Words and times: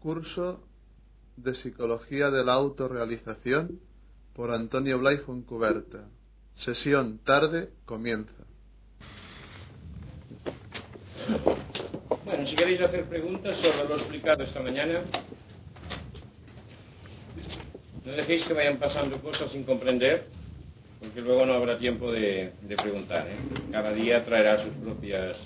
Curso 0.00 0.66
de 1.36 1.54
Psicología 1.54 2.30
de 2.30 2.44
la 2.44 2.54
Autorrealización 2.54 3.80
por 4.34 4.50
Antonio 4.50 4.98
Blay 4.98 5.18
Foncuberta. 5.18 6.08
Sesión 6.54 7.18
tarde 7.18 7.70
comienza. 7.84 8.32
Bueno, 12.24 12.46
si 12.46 12.56
queréis 12.56 12.80
hacer 12.80 13.04
preguntas 13.08 13.56
sobre 13.58 13.88
lo 13.88 13.94
explicado 13.94 14.42
esta 14.42 14.60
mañana, 14.60 15.02
no 18.04 18.12
dejéis 18.12 18.44
que 18.46 18.54
vayan 18.54 18.78
pasando 18.78 19.20
cosas 19.20 19.52
sin 19.52 19.64
comprender, 19.64 20.26
porque 20.98 21.20
luego 21.20 21.44
no 21.44 21.54
habrá 21.54 21.78
tiempo 21.78 22.10
de, 22.10 22.52
preguntar. 22.82 23.28
¿eh? 23.28 23.36
Cada 23.70 23.92
día 23.92 24.24
traerá 24.24 24.62
sus 24.62 24.72
propias 24.74 25.36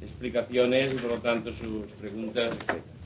explicaciones 0.00 0.92
y 0.92 0.96
por 0.96 1.10
lo 1.10 1.20
tanto 1.20 1.52
sus 1.54 1.86
preguntas, 1.92 2.56
etc. 2.68 2.97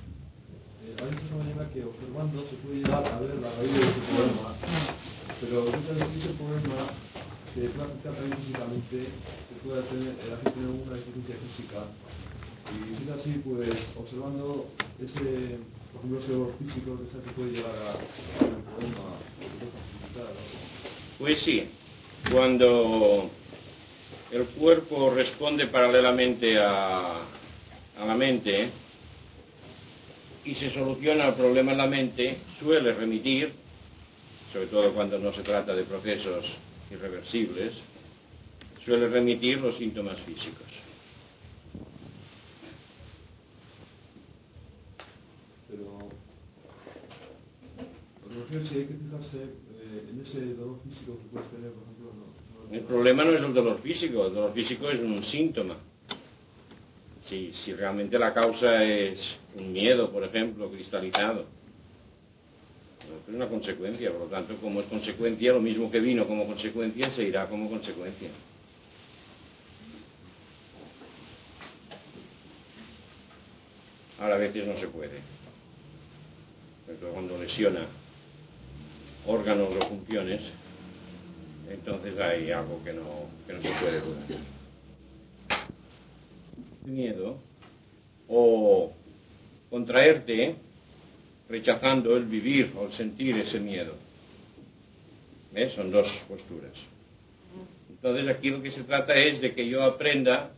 Eh, 0.92 1.02
ha 1.02 1.06
dicho 1.08 1.22
esta 1.24 1.36
mañana 1.36 1.70
que 1.72 1.84
observando 1.84 2.44
se 2.48 2.56
puede 2.56 2.76
llegar 2.84 3.04
a 3.04 3.20
ver 3.20 3.34
la 3.40 3.50
raíz 3.56 3.72
de 3.72 3.80
su 3.80 4.00
problema, 4.12 4.54
pero 5.40 5.64
muchas 5.64 5.96
veces 5.96 6.16
ese 6.20 6.34
problema 6.36 6.92
que 7.54 7.60
puede 7.68 7.84
afectar 7.88 8.12
también 8.12 8.38
físicamente, 8.38 8.96
que 9.08 9.54
puede 9.64 9.82
tener, 9.88 10.12
hacer 10.20 10.52
tener 10.52 10.68
una 10.68 10.92
deficiencia 10.96 11.36
física. 11.48 11.78
Y 12.72 12.96
si 12.96 13.02
es 13.04 13.10
así, 13.10 13.40
pues 13.44 13.68
observando 13.96 14.68
ese, 15.00 15.58
por 15.92 15.98
ejemplo, 16.00 16.18
ese 16.20 16.32
dolor 16.32 16.52
físico, 16.58 16.98
que 17.00 17.08
se 17.08 17.32
puede 17.32 17.50
llegar 17.52 17.72
a, 17.72 17.90
a 17.92 18.44
un 18.52 18.62
problema. 18.62 19.16
Pues 21.18 21.40
sí, 21.40 21.64
cuando 22.30 23.30
el 24.30 24.44
cuerpo 24.46 25.10
responde 25.10 25.66
paralelamente 25.66 26.58
a, 26.58 27.22
a 27.98 28.04
la 28.06 28.14
mente 28.14 28.70
y 30.44 30.54
se 30.54 30.70
soluciona 30.70 31.28
el 31.28 31.34
problema 31.34 31.72
en 31.72 31.78
la 31.78 31.86
mente, 31.86 32.38
suele 32.58 32.92
remitir, 32.92 33.52
sobre 34.52 34.66
todo 34.66 34.92
cuando 34.92 35.18
no 35.18 35.32
se 35.32 35.42
trata 35.42 35.74
de 35.74 35.84
procesos 35.84 36.44
irreversibles, 36.90 37.74
suele 38.84 39.08
remitir 39.08 39.58
los 39.58 39.76
síntomas 39.76 40.20
físicos. 40.20 40.66
Pero, 45.68 46.10
si 48.64 48.74
hay 48.78 48.86
que 48.86 48.94
fijarse 48.94 49.38
eh, 49.42 50.08
en 50.10 50.20
ese 50.20 50.40
dolor 50.54 50.80
físico 50.86 51.18
que 51.18 51.28
puedes 51.30 51.50
tener, 51.50 51.70
por 51.72 51.82
ejemplo, 51.84 52.12
no, 52.14 52.68
no- 52.68 52.74
El 52.74 52.82
problema 52.84 53.24
no 53.24 53.32
es 53.32 53.42
el 53.42 53.54
dolor 53.54 53.80
físico, 53.80 54.26
el 54.26 54.34
dolor 54.34 54.52
físico 54.52 54.90
es 54.90 55.00
un 55.00 55.22
síntoma. 55.22 55.76
Si, 57.24 57.52
realmente 57.74 58.18
la 58.18 58.34
causa 58.34 58.82
es 58.82 59.38
un 59.54 59.72
miedo, 59.72 60.10
por 60.10 60.24
ejemplo, 60.24 60.70
cristalizado, 60.70 61.46
es 63.28 63.34
una 63.34 63.48
consecuencia, 63.48 64.10
por 64.10 64.22
lo 64.22 64.26
tanto, 64.26 64.56
como 64.56 64.80
es 64.80 64.86
consecuencia, 64.86 65.52
lo 65.52 65.60
mismo 65.60 65.90
que 65.90 66.00
vino 66.00 66.26
como 66.26 66.46
consecuencia, 66.46 67.10
se 67.10 67.22
irá 67.22 67.48
como 67.48 67.70
consecuencia. 67.70 68.30
Ahora 74.18 74.34
a 74.34 74.38
veces 74.38 74.66
no 74.66 74.76
se 74.76 74.88
puede. 74.88 75.20
Todo 77.00 77.10
cuando 77.12 77.38
lesiona 77.38 77.86
órganos 79.26 79.76
o 79.76 79.80
funciones, 79.88 80.42
entonces 81.70 82.18
hay 82.18 82.50
algo 82.50 82.82
que 82.84 82.92
no, 82.92 83.30
que 83.46 83.52
no 83.54 83.62
se 83.62 83.70
puede 83.80 84.00
curar. 84.00 84.61
Miedo 86.84 87.38
o 88.28 88.92
contraerte 89.70 90.56
rechazando 91.48 92.16
el 92.16 92.24
vivir 92.24 92.72
o 92.76 92.86
el 92.86 92.92
sentir 92.92 93.36
ese 93.38 93.60
miedo. 93.60 93.94
Son 95.74 95.90
dos 95.90 96.08
posturas. 96.28 96.72
Entonces 97.90 98.28
aquí 98.28 98.50
lo 98.50 98.62
que 98.62 98.72
se 98.72 98.84
trata 98.84 99.14
es 99.14 99.40
de 99.40 99.54
que 99.54 99.68
yo 99.68 99.82
aprenda 99.82 100.50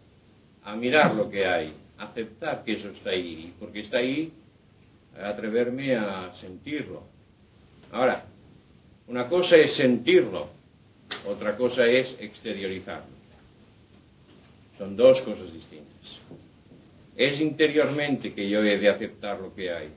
a 0.63 0.77
mirar 0.77 1.15
lo 1.15 1.29
que 1.29 1.45
hay, 1.45 1.75
aceptar 1.99 2.65
que 2.65 2.75
eso 2.75 2.89
está 2.91 3.11
ahí, 3.11 3.53
porque 3.59 3.81
está 3.81 3.99
ahí, 3.99 4.33
atreverme 5.21 5.95
a 5.97 6.33
sentirlo. 6.35 7.03
Ahora, 7.93 8.25
una 9.07 9.29
cosa 9.29 9.57
es 9.57 9.75
sentirlo, 9.75 10.49
otra 11.27 11.57
cosa 11.57 11.85
es 11.85 12.17
exteriorizarlo. 12.19 13.14
Son 14.79 14.97
dos 14.97 15.21
cosas 15.23 15.53
distintas. 15.53 16.21
Es 17.17 17.41
interiormente 17.41 18.33
que 18.33 18.49
yo 18.49 18.63
he 18.63 18.79
de 18.79 18.89
aceptar 18.89 19.41
lo 19.41 19.55
que 19.55 19.71
hay. 19.71 19.89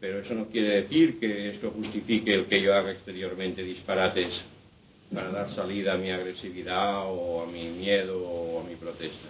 Pero 0.00 0.20
eso 0.20 0.34
no 0.34 0.46
quiere 0.46 0.82
decir 0.82 1.18
que 1.18 1.50
esto 1.50 1.70
justifique 1.70 2.32
el 2.32 2.46
que 2.46 2.62
yo 2.62 2.72
haga 2.72 2.92
exteriormente 2.92 3.62
disparates 3.62 4.44
para 5.12 5.30
dar 5.30 5.50
salida 5.50 5.94
a 5.94 5.96
mi 5.96 6.10
agresividad 6.10 7.04
o 7.06 7.42
a 7.42 7.46
mi 7.46 7.64
miedo 7.64 8.22
o 8.22 8.60
a 8.60 8.64
mi 8.64 8.76
protesta. 8.76 9.28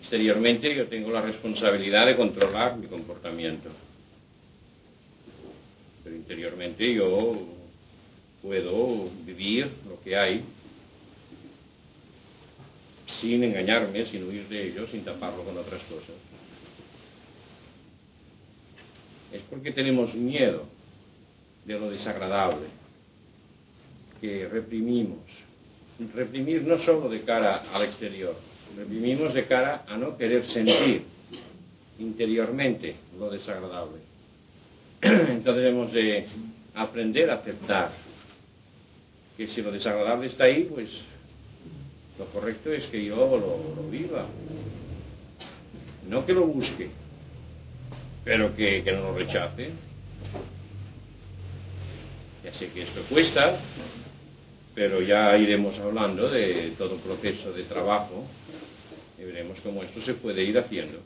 Exteriormente 0.00 0.74
yo 0.74 0.88
tengo 0.88 1.12
la 1.12 1.20
responsabilidad 1.20 2.06
de 2.06 2.16
controlar 2.16 2.76
mi 2.76 2.88
comportamiento. 2.88 3.68
Pero 6.02 6.16
interiormente 6.16 6.92
yo 6.92 7.46
puedo 8.42 9.10
vivir 9.24 9.70
lo 9.88 10.00
que 10.02 10.16
hay 10.16 10.42
sin 13.20 13.42
engañarme, 13.42 14.06
sin 14.06 14.24
huir 14.24 14.48
de 14.48 14.68
ello, 14.68 14.86
sin 14.88 15.04
taparlo 15.04 15.44
con 15.44 15.56
otras 15.56 15.82
cosas. 15.84 16.14
Es 19.32 19.42
porque 19.50 19.72
tenemos 19.72 20.14
miedo 20.14 20.66
de 21.64 21.78
lo 21.78 21.90
desagradable, 21.90 22.66
que 24.20 24.48
reprimimos. 24.48 25.20
Reprimir 26.14 26.62
no 26.62 26.78
solo 26.78 27.08
de 27.08 27.22
cara 27.22 27.64
al 27.72 27.82
exterior, 27.82 28.36
reprimimos 28.76 29.34
de 29.34 29.46
cara 29.46 29.84
a 29.86 29.96
no 29.96 30.16
querer 30.16 30.46
sentir 30.46 31.02
interiormente 31.98 32.96
lo 33.18 33.30
desagradable. 33.30 33.98
Entonces 35.02 35.64
hemos 35.64 35.92
de 35.92 36.26
aprender 36.74 37.30
a 37.30 37.34
aceptar 37.34 37.90
que 39.36 39.48
si 39.48 39.60
lo 39.60 39.72
desagradable 39.72 40.28
está 40.28 40.44
ahí, 40.44 40.64
pues 40.64 40.90
lo 42.18 42.26
correcto 42.26 42.72
es 42.72 42.86
que 42.86 43.04
yo 43.04 43.16
lo, 43.16 43.74
lo 43.76 43.88
viva. 43.88 44.26
No 46.08 46.26
que 46.26 46.32
lo 46.32 46.46
busque, 46.46 46.90
pero 48.24 48.54
que, 48.56 48.82
que 48.82 48.92
no 48.92 49.02
lo 49.02 49.14
rechace. 49.14 49.70
Ya 52.44 52.52
sé 52.54 52.70
que 52.70 52.82
esto 52.82 53.02
cuesta, 53.08 53.60
pero 54.74 55.00
ya 55.02 55.36
iremos 55.36 55.78
hablando 55.78 56.28
de 56.28 56.72
todo 56.78 56.94
un 56.94 57.00
proceso 57.00 57.52
de 57.52 57.64
trabajo 57.64 58.26
y 59.18 59.24
veremos 59.24 59.60
cómo 59.60 59.82
esto 59.82 60.00
se 60.00 60.14
puede 60.14 60.42
ir 60.42 60.58
haciendo. 60.58 61.00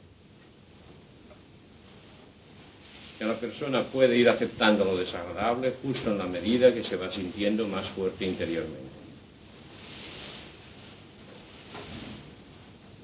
Que 3.19 3.25
la 3.25 3.39
persona 3.39 3.85
puede 3.85 4.17
ir 4.17 4.29
aceptando 4.29 4.85
lo 4.85 4.97
desagradable 4.97 5.75
justo 5.83 6.11
en 6.11 6.19
la 6.19 6.27
medida 6.27 6.73
que 6.73 6.85
se 6.85 6.97
va 6.97 7.11
sintiendo 7.11 7.67
más 7.67 7.89
fuerte 7.91 8.25
interiormente. 8.25 9.02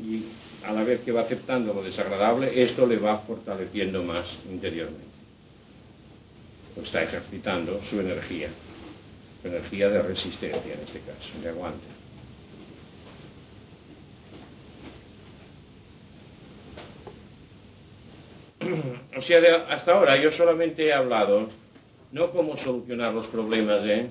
Y 0.00 0.24
a 0.64 0.72
la 0.72 0.84
vez 0.84 1.00
que 1.00 1.12
va 1.12 1.22
aceptando 1.22 1.74
lo 1.74 1.82
desagradable, 1.82 2.62
esto 2.62 2.86
le 2.86 2.98
va 2.98 3.18
fortaleciendo 3.18 4.02
más 4.02 4.38
interiormente. 4.50 5.06
O 6.76 6.82
está 6.82 7.02
ejercitando 7.02 7.82
su 7.82 8.00
energía, 8.00 8.50
su 9.42 9.48
energía 9.48 9.88
de 9.88 10.02
resistencia 10.02 10.74
en 10.74 10.80
este 10.80 11.00
caso, 11.00 11.40
de 11.42 11.48
aguante. 11.48 11.86
O 19.16 19.20
sea, 19.20 19.40
hasta 19.68 19.92
ahora 19.92 20.20
yo 20.22 20.30
solamente 20.30 20.86
he 20.86 20.92
hablado 20.92 21.48
no 22.12 22.30
cómo 22.30 22.56
solucionar 22.56 23.12
los 23.12 23.28
problemas, 23.28 23.82
¿eh? 23.84 24.08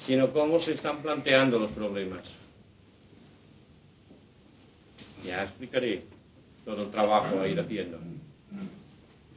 sino 0.00 0.32
cómo 0.32 0.58
se 0.58 0.72
están 0.72 1.00
planteando 1.00 1.58
los 1.58 1.70
problemas. 1.70 2.41
Ya 5.24 5.44
explicaré. 5.44 6.02
todo 6.64 6.82
el 6.84 6.90
trabajo 6.90 7.40
a 7.40 7.48
ir 7.48 7.58
haciendo. 7.58 7.98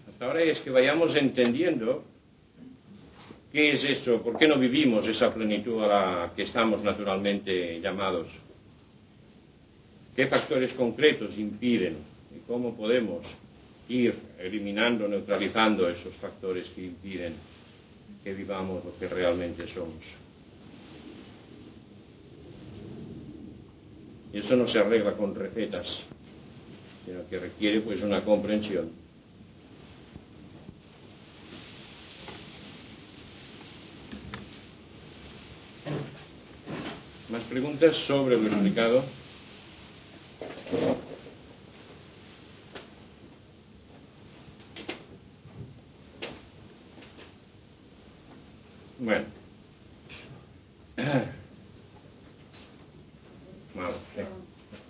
Hasta 0.07 0.25
ahora 0.25 0.43
es 0.43 0.59
que 0.59 0.69
vayamos 0.69 1.15
entendiendo 1.15 2.03
qué 3.51 3.71
es 3.71 3.83
eso, 3.83 4.21
por 4.21 4.37
qué 4.37 4.47
no 4.47 4.59
vivimos 4.59 5.07
esa 5.07 5.33
plenitud 5.33 5.81
a 5.83 5.87
la 5.87 6.33
que 6.35 6.43
estamos 6.43 6.83
naturalmente 6.83 7.79
llamados. 7.79 8.27
¿Qué 10.15 10.27
factores 10.27 10.73
concretos 10.73 11.37
impiden 11.37 11.97
y 12.35 12.39
cómo 12.47 12.75
podemos 12.75 13.25
ir 13.89 14.15
eliminando, 14.39 15.07
neutralizando 15.07 15.89
esos 15.89 16.15
factores 16.15 16.69
que 16.69 16.85
impiden 16.85 17.33
que 18.23 18.33
vivamos 18.33 18.85
lo 18.85 18.97
que 18.97 19.07
realmente 19.07 19.67
somos? 19.67 20.24
Eso 24.35 24.57
no 24.57 24.67
se 24.67 24.77
arregla 24.79 25.13
con 25.13 25.33
recetas, 25.33 26.03
sino 27.05 27.25
que 27.29 27.39
requiere 27.39 27.79
pues 27.79 28.01
una 28.01 28.21
comprensión. 28.21 28.91
¿Más 37.29 37.43
preguntas 37.43 37.95
sobre 37.95 38.35
lo 38.35 38.47
explicado? 38.47 39.05
Bueno. 48.99 49.35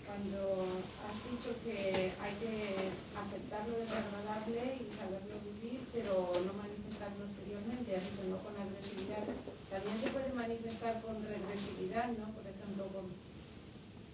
Cuando 0.05 0.67
has 1.03 1.17
dicho 1.27 1.51
que 1.63 2.13
hay 2.19 2.33
que 2.39 2.91
aceptar 3.15 3.67
lo 3.67 3.79
desagradable 3.79 4.79
y 4.79 4.93
saberlo 4.95 5.35
vivir, 5.43 5.81
pero 5.91 6.31
no 6.45 6.53
manifestarlo 6.53 7.25
exteriormente, 7.25 7.95
así 7.95 8.09
que 8.15 8.29
no 8.29 8.37
con 8.39 8.55
agresividad. 8.55 9.23
También 9.69 9.97
se 9.97 10.09
puede 10.09 10.31
manifestar 10.31 11.01
con 11.01 11.19
regresividad, 11.23 12.07
¿no? 12.15 12.31
Por 12.31 12.45
ejemplo, 12.47 12.87
con... 12.93 13.11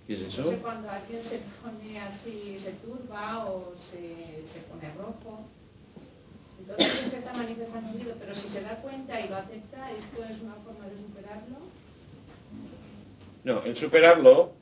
¿Qué 0.08 0.16
es 0.16 0.22
eso? 0.34 0.42
No 0.42 0.50
sé, 0.50 0.58
cuando 0.58 0.90
alguien 0.90 1.24
se 1.24 1.40
pone 1.62 2.00
así, 2.00 2.58
se 2.58 2.72
turba 2.82 3.46
o 3.46 3.74
se, 3.92 4.48
se 4.48 4.60
pone 4.66 4.90
rojo. 4.96 5.46
Entonces 6.60 7.04
es 7.04 7.10
que 7.10 7.18
está 7.18 7.34
manifestando 7.34 7.92
miedo, 7.94 8.16
pero 8.20 8.36
si 8.36 8.50
se 8.50 8.62
da 8.62 8.76
cuenta 8.82 9.20
y 9.20 9.30
lo 9.30 9.38
acepta, 9.38 9.92
¿esto 9.92 10.24
es 10.24 10.42
una 10.42 10.56
forma 10.66 10.86
de 10.88 10.98
superarlo? 10.98 11.58
No, 13.44 13.64
el 13.64 13.76
superarlo, 13.76 14.54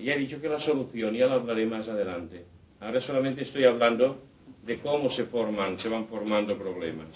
ya 0.00 0.14
he 0.14 0.18
dicho 0.18 0.40
que 0.40 0.48
la 0.48 0.60
solución 0.60 1.14
ya 1.14 1.26
la 1.26 1.34
hablaré 1.34 1.66
más 1.66 1.88
adelante. 1.88 2.44
Ahora 2.80 3.00
solamente 3.00 3.42
estoy 3.42 3.64
hablando 3.64 4.22
de 4.64 4.78
cómo 4.78 5.10
se 5.10 5.24
forman, 5.24 5.78
se 5.78 5.88
van 5.88 6.06
formando 6.06 6.56
problemas. 6.56 7.08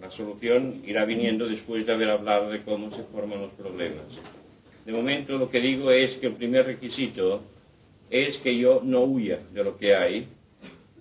La 0.00 0.10
solución 0.10 0.82
irá 0.84 1.04
viniendo 1.04 1.46
después 1.46 1.86
de 1.86 1.92
haber 1.92 2.10
hablado 2.10 2.50
de 2.50 2.62
cómo 2.62 2.90
se 2.90 3.04
forman 3.04 3.40
los 3.40 3.52
problemas. 3.52 4.06
De 4.84 4.92
momento 4.92 5.38
lo 5.38 5.48
que 5.48 5.60
digo 5.60 5.90
es 5.90 6.16
que 6.16 6.26
el 6.26 6.34
primer 6.34 6.66
requisito 6.66 7.42
es 8.10 8.36
que 8.38 8.56
yo 8.58 8.80
no 8.82 9.02
huya 9.04 9.38
de 9.52 9.64
lo 9.64 9.78
que 9.78 9.94
hay, 9.94 10.28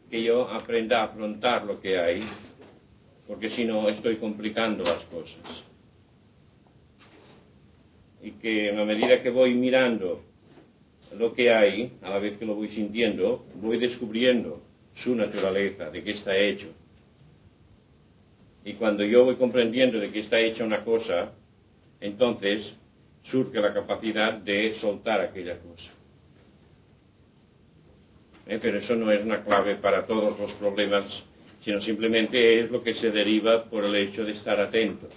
que 0.10 0.24
yo 0.24 0.48
aprenda 0.48 1.02
a 1.02 1.06
afrontar 1.06 1.66
lo 1.66 1.82
que 1.82 1.98
hay, 2.00 2.22
porque 3.28 3.50
si 3.50 3.66
no 3.66 3.90
estoy 3.90 4.18
complicando 4.18 4.84
las 4.84 5.04
cosas. 5.06 5.64
Y 8.22 8.32
que 8.34 8.70
a 8.70 8.86
medida 8.86 9.22
que 9.24 9.32
voy 9.32 9.56
mirando 9.56 10.22
lo 11.18 11.34
que 11.34 11.52
hay, 11.52 11.94
a 12.02 12.10
la 12.10 12.20
vez 12.20 12.38
que 12.38 12.46
lo 12.46 12.56
voy 12.56 12.70
sintiendo, 12.70 13.46
voy 13.56 13.78
descubriendo 13.78 14.62
su 14.96 15.16
naturaleza, 15.16 15.90
de 15.90 16.04
qué 16.04 16.12
está 16.12 16.36
hecho. 16.38 16.68
Y 18.64 18.74
cuando 18.74 19.04
yo 19.04 19.26
voy 19.26 19.36
comprendiendo 19.36 20.00
de 20.00 20.12
qué 20.12 20.20
está 20.20 20.40
hecha 20.40 20.64
una 20.64 20.84
cosa, 20.84 21.34
entonces 22.00 22.74
surge 23.24 23.60
la 23.60 23.74
capacidad 23.74 24.34
de 24.34 24.74
soltar 24.76 25.22
aquella 25.22 25.58
cosa. 25.60 25.92
¿Eh? 28.48 28.60
Pero 28.62 28.80
eso 28.80 28.96
no 28.96 29.12
es 29.12 29.24
una 29.24 29.44
clave 29.44 29.76
para 29.76 30.06
todos 30.06 30.40
los 30.40 30.54
problemas, 30.54 31.24
sino 31.64 31.82
simplemente 31.82 32.60
es 32.60 32.72
lo 32.72 32.84
que 32.84 32.94
se 32.94 33.12
deriva 33.12 33.66
por 33.66 33.86
el 33.86 33.96
hecho 33.96 34.24
de 34.24 34.32
estar 34.34 34.60
atento. 34.60 35.08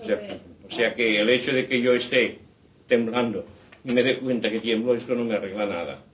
O 0.00 0.04
sea, 0.04 0.40
o 0.66 0.70
sea 0.70 0.94
que 0.94 1.20
el 1.20 1.28
hecho 1.28 1.52
de 1.52 1.66
que 1.66 1.80
yo 1.80 1.92
esté 1.92 2.45
temblando 2.86 3.44
y 3.84 3.92
me 3.92 4.02
dé 4.02 4.18
cuenta 4.18 4.50
que 4.50 4.60
tiemblo, 4.60 4.94
esto 4.94 5.14
no 5.14 5.24
me 5.24 5.34
arregla 5.34 5.66
nada. 5.66 6.04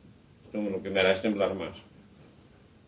Esto 0.47 0.61
lo 0.61 0.83
que 0.83 0.91
me 0.91 1.01
hará 1.01 1.13
es 1.15 1.23
temblar 1.23 1.55
más. 1.55 1.77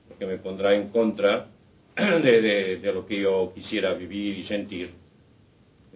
Porque 0.09 0.27
me 0.27 0.37
pondrá 0.39 0.75
en 0.75 0.89
contra 0.91 1.49
de, 1.97 2.79
de- 2.79 2.93
lo 2.93 3.07
que 3.07 3.21
yo 3.21 3.53
quisiera 3.55 3.95
vivir 3.95 4.39
y 4.39 4.45
sentir. 4.45 4.91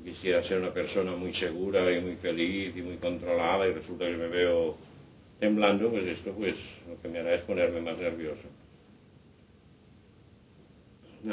Quisiera 0.03 0.43
ser 0.43 0.59
una 0.61 0.73
persona 0.73 1.15
muy 1.17 1.35
segura 1.35 1.93
y 1.93 2.01
muy 2.01 2.17
feliz 2.17 2.75
y 2.77 2.83
muy 2.83 2.97
controlada 2.97 3.69
y 3.69 3.73
resulta 3.73 4.07
que 4.07 4.17
me 4.17 4.29
veo 4.29 4.77
temblando, 5.41 5.91
pues 5.91 6.07
esto 6.07 6.33
pues 6.33 6.55
lo 6.89 7.01
que 7.03 7.09
me 7.09 7.19
hará 7.19 7.35
es 7.35 7.43
ponerme 7.43 7.81
más 7.83 7.99
nervioso. 7.99 8.49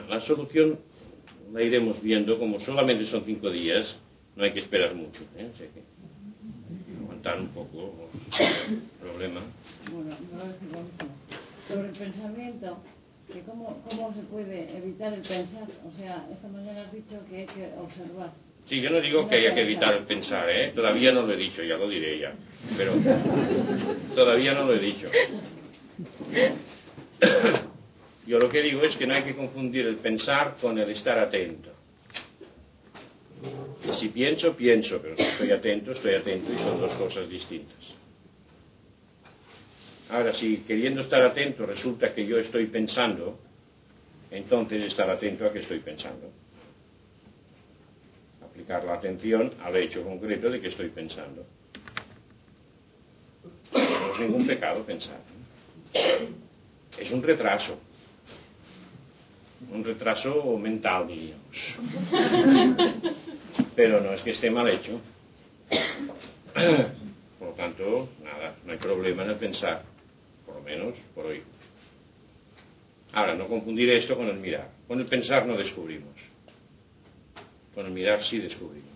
La 0.10 0.20
solución 0.22 0.80
la 1.54 1.62
iremos 1.62 2.02
viendo, 2.02 2.38
como 2.40 2.60
solamente 2.60 3.06
son 3.06 3.24
cinco 3.24 3.50
días, 3.52 3.98
no 4.36 4.44
hay 4.44 4.54
que 4.54 4.60
esperar 4.60 4.94
mucho. 4.96 5.22
¿eh? 5.38 5.50
O 5.54 5.58
sea 5.58 5.68
que 5.68 5.84
aguantar 7.02 7.40
un 7.40 7.48
poco 7.50 8.10
el 8.40 8.82
problema. 9.00 9.42
Bueno. 9.92 10.16
Sobre 11.68 11.88
el 11.90 11.96
pensamiento, 11.96 12.78
que 13.32 13.42
cómo, 13.42 13.82
cómo 13.90 14.14
se 14.14 14.22
puede 14.22 14.78
evitar 14.78 15.14
el 15.14 15.22
pensar. 15.22 15.68
O 15.86 15.98
sea, 15.98 16.28
esta 16.32 16.48
mañana 16.48 16.84
has 16.84 16.94
dicho 16.94 17.20
que 17.30 17.38
hay 17.38 17.46
que 17.46 17.72
observar. 17.78 18.34
Sí, 18.66 18.82
yo 18.82 18.90
no 18.90 19.00
digo 19.00 19.28
que 19.28 19.36
haya 19.36 19.54
que 19.54 19.62
evitar 19.62 19.94
el 19.94 20.04
pensar, 20.06 20.50
¿eh? 20.50 20.72
todavía 20.74 21.12
no 21.12 21.22
lo 21.22 21.34
he 21.34 21.38
dicho, 21.38 21.62
ya 21.64 21.78
lo 21.78 21.88
diré 21.88 22.18
ya, 22.20 22.34
pero 22.76 22.94
todavía 24.16 24.56
no 24.56 24.66
lo 24.66 24.74
he 24.74 24.80
dicho. 24.80 25.08
Yo 28.26 28.40
lo 28.40 28.50
que 28.50 28.64
digo 28.64 28.82
es 28.82 28.96
que 28.96 29.06
no 29.06 29.14
hay 29.14 29.22
que 29.22 29.36
confundir 29.36 29.86
el 29.86 29.98
pensar 29.98 30.56
con 30.60 30.80
el 30.80 30.90
estar 30.90 31.20
atento. 31.20 31.75
Si 33.94 34.10
pienso, 34.10 34.56
pienso, 34.56 35.02
pero 35.02 35.16
si 35.16 35.24
estoy 35.24 35.52
atento, 35.52 35.92
estoy 35.92 36.16
atento 36.16 36.52
y 36.52 36.58
son 36.58 36.80
dos 36.80 36.94
cosas 36.96 37.30
distintas. 37.30 37.96
Ahora, 40.10 40.34
si 40.34 40.58
queriendo 40.58 41.02
estar 41.02 41.22
atento 41.22 41.66
resulta 41.66 42.14
que 42.14 42.26
yo 42.26 42.38
estoy 42.38 42.68
pensando, 42.68 43.40
entonces 44.32 44.84
estar 44.86 45.10
atento 45.10 45.46
a 45.46 45.54
que 45.54 45.60
estoy 45.60 45.80
pensando. 45.80 46.32
Aplicar 48.44 48.84
la 48.84 48.96
atención 48.96 49.54
al 49.62 49.76
hecho 49.78 50.04
concreto 50.04 50.50
de 50.50 50.62
que 50.62 50.68
estoy 50.68 50.90
pensando. 50.90 51.46
No 53.74 54.12
es 54.14 54.20
ningún 54.20 54.46
pecado 54.46 54.84
pensar. 54.84 55.20
Es 56.98 57.12
un 57.12 57.24
retraso. 57.24 57.80
Un 59.72 59.84
retraso 59.84 60.58
mental, 60.58 61.08
diríamos. 61.08 61.76
Pero 63.76 64.00
no 64.02 64.14
es 64.14 64.22
que 64.22 64.32
esté 64.32 64.50
mal 64.50 64.70
hecho. 64.70 65.02
Por 67.40 67.50
lo 67.50 67.54
tanto, 67.54 68.10
nada, 68.24 68.56
no 68.66 68.72
hay 68.72 68.78
problema 68.78 69.24
en 69.24 69.32
el 69.32 69.36
pensar, 69.36 69.84
por 70.46 70.56
lo 70.56 70.62
menos 70.62 70.96
por 71.14 71.26
hoy. 71.26 71.44
Ahora, 73.12 73.36
no 73.36 73.48
confundir 73.48 73.90
esto 73.90 74.16
con 74.16 74.28
el 74.28 74.38
mirar. 74.38 74.70
Con 74.88 75.00
el 75.00 75.06
pensar 75.06 75.46
no 75.46 75.58
descubrimos. 75.58 76.16
Con 77.74 77.86
el 77.86 77.92
mirar 77.92 78.24
sí 78.24 78.40
descubrimos. 78.40 78.96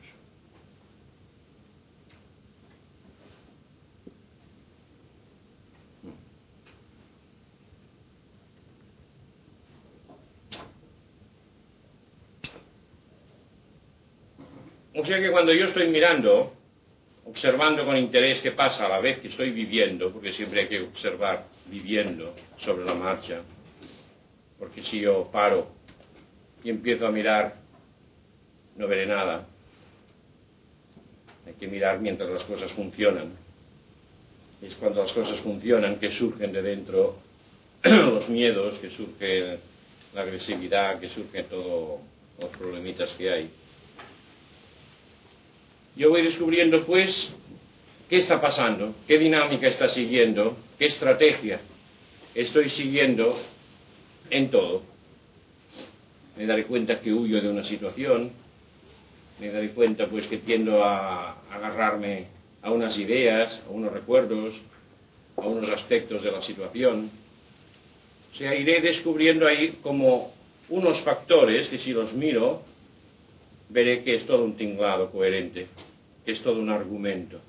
O 14.93 14.97
sea 15.09 15.19
que 15.19 15.31
cuando 15.31 15.51
yo 15.51 15.65
estoy 15.65 15.87
mirando, 15.87 16.53
observando 17.25 17.83
con 17.83 17.97
interés 17.97 18.41
qué 18.41 18.51
pasa 18.51 18.85
a 18.85 18.89
la 18.89 18.99
vez 18.99 19.17
que 19.19 19.29
estoy 19.29 19.49
viviendo, 19.49 20.11
porque 20.13 20.31
siempre 20.31 20.61
hay 20.61 20.67
que 20.67 20.81
observar 20.81 21.45
viviendo 21.65 22.35
sobre 22.59 22.85
la 22.85 22.93
marcha, 22.93 23.41
porque 24.59 24.83
si 24.83 24.99
yo 24.99 25.27
paro 25.31 25.71
y 26.63 26.69
empiezo 26.69 27.07
a 27.07 27.11
mirar, 27.11 27.55
no 28.75 28.87
veré 28.87 29.07
nada. 29.07 29.47
Hay 31.47 31.53
que 31.53 31.67
mirar 31.67 31.99
mientras 31.99 32.29
las 32.29 32.43
cosas 32.43 32.71
funcionan. 32.71 33.31
Es 34.61 34.75
cuando 34.75 35.01
las 35.01 35.11
cosas 35.11 35.39
funcionan 35.39 35.97
que 35.97 36.11
surgen 36.11 36.51
de 36.51 36.61
dentro 36.61 37.17
los 37.83 38.29
miedos, 38.29 38.77
que 38.77 38.91
surge 38.91 39.57
la 40.13 40.21
agresividad, 40.21 40.99
que 40.99 41.09
surgen 41.09 41.45
todos 41.45 41.99
los 42.39 42.49
problemitas 42.51 43.11
que 43.13 43.31
hay. 43.31 43.49
Yo 45.99 46.09
voy 46.09 46.23
descubriendo, 46.23 46.85
pues, 46.85 47.29
¿Qué 48.09 48.17
está 48.17 48.41
pasando? 48.41 48.95
¿Qué 49.07 49.19
dinámica 49.19 49.67
está 49.67 49.87
siguiendo? 49.87 50.57
¿Qué 50.79 50.85
estrategia 50.85 51.61
estoy 52.33 52.69
siguiendo 52.69 53.35
en 54.31 54.49
todo? 54.49 54.81
Me 56.35 56.47
daré 56.47 56.65
cuenta 56.65 56.99
que 56.99 57.13
huyo 57.13 57.39
de 57.39 57.49
una 57.49 57.63
situación, 57.63 58.31
me 59.39 59.51
daré 59.51 59.69
cuenta 59.71 60.07
pues 60.07 60.25
que 60.25 60.39
tiendo 60.39 60.83
a 60.83 61.33
agarrarme 61.51 62.25
a 62.63 62.71
unas 62.71 62.97
ideas, 62.97 63.61
a 63.67 63.69
unos 63.69 63.93
recuerdos, 63.93 64.55
a 65.37 65.41
unos 65.41 65.69
aspectos 65.69 66.23
de 66.23 66.31
la 66.31 66.41
situación. 66.41 67.11
O 68.33 68.35
sea, 68.35 68.55
iré 68.55 68.81
descubriendo 68.81 69.47
ahí 69.47 69.77
como 69.83 70.33
unos 70.69 70.99
factores 71.01 71.67
que 71.67 71.77
si 71.77 71.93
los 71.93 72.11
miro, 72.13 72.63
veré 73.69 74.03
que 74.03 74.15
es 74.15 74.25
todo 74.25 74.43
un 74.43 74.57
tinglado 74.57 75.11
coherente, 75.11 75.67
es 76.31 76.41
todo 76.41 76.59
un 76.59 76.69
argumento 76.69 77.39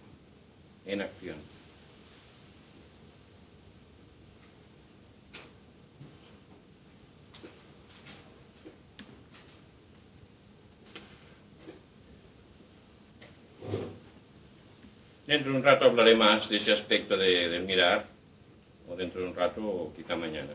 en 0.87 1.03
acción. 1.03 1.37
Dentro 15.27 15.53
de 15.53 15.59
un 15.59 15.63
rato 15.63 15.85
hablaré 15.85 16.17
más 16.17 16.49
de 16.49 16.57
ese 16.57 16.73
aspecto 16.73 17.17
de, 17.17 17.49
del 17.49 17.63
mirar, 17.63 18.07
o 18.89 18.97
dentro 18.97 19.21
de 19.21 19.29
un 19.29 19.35
rato, 19.37 19.65
o 19.65 19.95
quizá 19.95 20.17
mañana. 20.17 20.55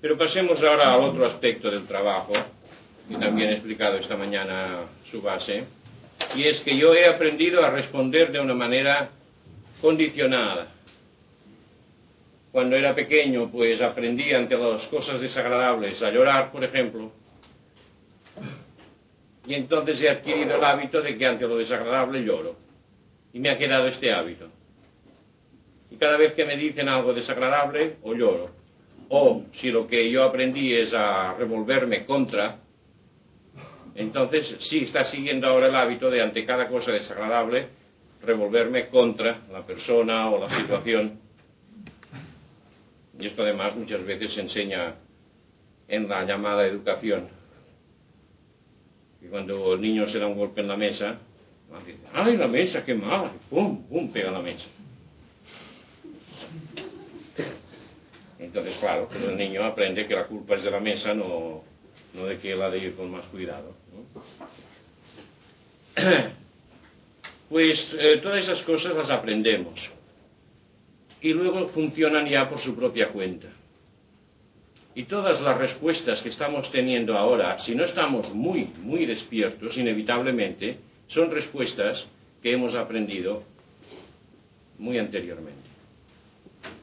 Pero 0.00 0.16
pasemos 0.16 0.62
ahora 0.62 0.94
al 0.94 1.02
otro 1.02 1.26
aspecto 1.26 1.70
del 1.70 1.86
trabajo, 1.86 2.32
y 3.10 3.16
también 3.16 3.50
he 3.50 3.52
explicado 3.54 3.98
esta 3.98 4.16
mañana 4.16 4.86
su 5.10 5.20
base, 5.20 5.64
y 6.34 6.44
es 6.44 6.60
que 6.60 6.76
yo 6.76 6.94
he 6.94 7.06
aprendido 7.06 7.64
a 7.64 7.70
responder 7.70 8.32
de 8.32 8.40
una 8.40 8.54
manera 8.54 9.10
condicionada. 9.80 10.68
Cuando 12.52 12.76
era 12.76 12.94
pequeño, 12.94 13.50
pues 13.50 13.80
aprendí 13.80 14.32
ante 14.32 14.56
las 14.56 14.86
cosas 14.86 15.20
desagradables 15.20 16.02
a 16.02 16.10
llorar, 16.10 16.50
por 16.50 16.64
ejemplo, 16.64 17.12
y 19.48 19.54
entonces 19.54 20.02
he 20.02 20.10
adquirido 20.10 20.56
el 20.56 20.62
hábito 20.62 21.00
de 21.00 21.16
que 21.16 21.24
ante 21.24 21.48
lo 21.48 21.56
desagradable 21.56 22.22
lloro. 22.22 22.56
Y 23.32 23.40
me 23.40 23.48
ha 23.48 23.56
quedado 23.56 23.86
este 23.86 24.12
hábito. 24.12 24.50
Y 25.90 25.96
cada 25.96 26.18
vez 26.18 26.34
que 26.34 26.44
me 26.44 26.54
dicen 26.54 26.86
algo 26.86 27.14
desagradable, 27.14 27.96
o 28.02 28.12
lloro. 28.12 28.50
O 29.08 29.44
si 29.54 29.70
lo 29.70 29.86
que 29.86 30.10
yo 30.10 30.22
aprendí 30.24 30.74
es 30.74 30.92
a 30.92 31.32
revolverme 31.32 32.04
contra, 32.04 32.58
entonces 33.98 34.56
sí 34.60 34.84
está 34.84 35.04
siguiendo 35.04 35.48
ahora 35.48 35.66
el 35.66 35.74
hábito 35.74 36.08
de 36.08 36.22
ante 36.22 36.46
cada 36.46 36.68
cosa 36.68 36.92
desagradable 36.92 37.66
revolverme 38.22 38.88
contra 38.88 39.40
la 39.50 39.66
persona 39.66 40.30
o 40.30 40.38
la 40.38 40.48
situación. 40.48 41.18
Y 43.18 43.26
esto 43.26 43.42
además 43.42 43.74
muchas 43.74 44.04
veces 44.04 44.32
se 44.32 44.42
enseña 44.42 44.94
en 45.88 46.08
la 46.08 46.24
llamada 46.24 46.64
educación. 46.64 47.28
Y 49.20 49.26
cuando 49.26 49.74
el 49.74 49.80
niño 49.80 50.06
se 50.06 50.20
da 50.20 50.28
un 50.28 50.38
golpe 50.38 50.60
en 50.60 50.68
la 50.68 50.76
mesa, 50.76 51.18
dice, 51.84 51.98
¡ay, 52.12 52.36
la 52.36 52.46
mesa, 52.46 52.84
qué 52.84 52.94
mala! 52.94 53.32
Y 53.34 53.50
¡Pum! 53.50 53.82
¡Pum! 53.88 54.12
pega 54.12 54.30
la 54.30 54.40
mesa. 54.40 54.66
Entonces, 58.38 58.76
claro, 58.78 59.08
pues 59.08 59.24
el 59.24 59.36
niño 59.36 59.64
aprende 59.64 60.06
que 60.06 60.14
la 60.14 60.26
culpa 60.26 60.54
es 60.54 60.62
de 60.62 60.70
la 60.70 60.78
mesa, 60.78 61.12
no, 61.12 61.64
no 62.14 62.24
de 62.24 62.38
que 62.38 62.52
él 62.52 62.62
ha 62.62 62.70
de 62.70 62.78
ir 62.78 62.94
con 62.94 63.10
más 63.10 63.26
cuidado. 63.26 63.74
Pues 67.48 67.96
eh, 67.98 68.18
todas 68.22 68.42
esas 68.44 68.60
cosas 68.60 68.94
las 68.94 69.08
aprendemos 69.08 69.90
y 71.20 71.32
luego 71.32 71.68
funcionan 71.68 72.28
ya 72.28 72.48
por 72.48 72.58
su 72.58 72.74
propia 72.74 73.08
cuenta. 73.08 73.48
Y 74.94 75.04
todas 75.04 75.40
las 75.40 75.56
respuestas 75.56 76.20
que 76.20 76.28
estamos 76.28 76.70
teniendo 76.70 77.16
ahora, 77.16 77.58
si 77.58 77.74
no 77.74 77.84
estamos 77.84 78.34
muy, 78.34 78.64
muy 78.82 79.06
despiertos, 79.06 79.78
inevitablemente, 79.78 80.78
son 81.06 81.30
respuestas 81.30 82.06
que 82.42 82.52
hemos 82.52 82.74
aprendido 82.74 83.42
muy 84.78 84.98
anteriormente. 84.98 85.68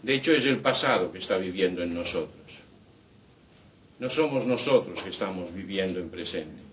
De 0.01 0.15
hecho, 0.15 0.31
es 0.31 0.45
el 0.45 0.59
pasado 0.59 1.11
que 1.11 1.19
está 1.19 1.37
viviendo 1.37 1.83
en 1.83 1.93
nosotros. 1.93 2.45
No 3.99 4.09
somos 4.09 4.45
nosotros 4.45 5.01
que 5.03 5.09
estamos 5.09 5.53
viviendo 5.53 5.99
en 5.99 6.09
presente. 6.09 6.64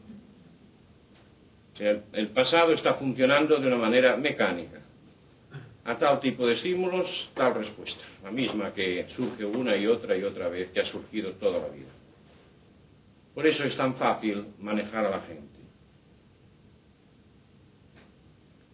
El 1.78 2.28
pasado 2.28 2.72
está 2.72 2.94
funcionando 2.94 3.56
de 3.58 3.66
una 3.66 3.76
manera 3.76 4.16
mecánica. 4.16 4.80
A 5.84 5.96
tal 5.96 6.20
tipo 6.20 6.46
de 6.46 6.52
estímulos, 6.52 7.30
tal 7.34 7.54
respuesta. 7.54 8.04
La 8.22 8.30
misma 8.30 8.72
que 8.72 9.06
surge 9.08 9.44
una 9.44 9.76
y 9.76 9.86
otra 9.86 10.16
y 10.16 10.22
otra 10.22 10.48
vez, 10.48 10.70
que 10.70 10.80
ha 10.80 10.84
surgido 10.84 11.32
toda 11.32 11.58
la 11.58 11.68
vida. 11.68 11.90
Por 13.34 13.46
eso 13.46 13.64
es 13.64 13.76
tan 13.76 13.94
fácil 13.94 14.46
manejar 14.60 15.06
a 15.06 15.10
la 15.10 15.20
gente. 15.22 15.52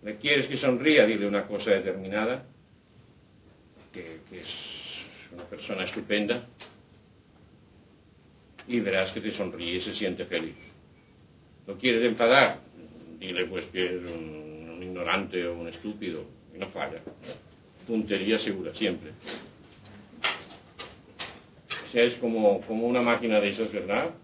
¿Le 0.02 0.16
quieres 0.16 0.48
que 0.48 0.56
sonría? 0.56 1.06
Dile 1.06 1.26
una 1.26 1.46
cosa 1.46 1.70
determinada, 1.70 2.44
que, 3.92 4.20
es 4.32 4.46
una 5.32 5.44
persona 5.44 5.84
estupenda, 5.84 6.46
y 8.66 8.80
verás 8.80 9.12
que 9.12 9.20
te 9.20 9.30
sonríe 9.30 9.76
y 9.76 9.80
se 9.80 9.94
siente 9.94 10.26
feliz. 10.26 10.56
¿Lo 11.68 11.76
quieres 11.76 12.02
enfadar? 12.02 12.60
Dile 13.18 13.44
pues 13.44 13.66
que 13.66 13.84
es 13.84 14.02
un, 14.02 14.82
ignorante 14.82 15.46
o 15.46 15.60
un 15.60 15.68
estúpido 15.68 16.24
y 16.54 16.58
no 16.58 16.66
falla. 16.68 17.02
Puntería 17.86 18.38
segura, 18.38 18.74
siempre. 18.74 19.10
O 21.86 21.90
sea, 21.92 22.04
es 22.04 22.14
como, 22.14 22.62
como 22.62 22.86
una 22.86 23.02
máquina 23.02 23.38
de 23.38 23.50
esas, 23.50 23.70
¿verdad? 23.70 24.14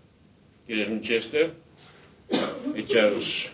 Quieres 0.66 0.88
un 0.88 1.02
Chester, 1.02 1.52
echas 2.74 3.50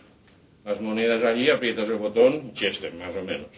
las 0.64 0.80
monedas 0.80 1.25
allí, 1.25 1.50
aprietas 1.50 1.88
el 1.88 1.97
botón, 1.97 2.54
Chester, 2.54 2.94
más 2.94 3.16
o 3.16 3.23
menos. 3.23 3.49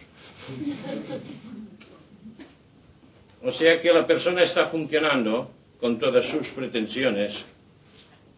O 3.43 3.51
sea 3.51 3.79
que 3.79 3.93
la 3.93 4.07
persona 4.07 4.41
está 4.41 4.65
funcionando 4.69 5.51
con 5.79 5.99
todas 5.99 6.25
sus 6.25 6.49
pretensiones, 6.53 7.45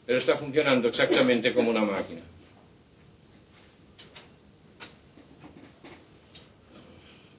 pero 0.06 0.20
está 0.20 0.38
funcionando 0.38 0.88
exactamente 0.88 1.54
como 1.54 1.72
una 1.72 1.84
máquina. 1.84 2.22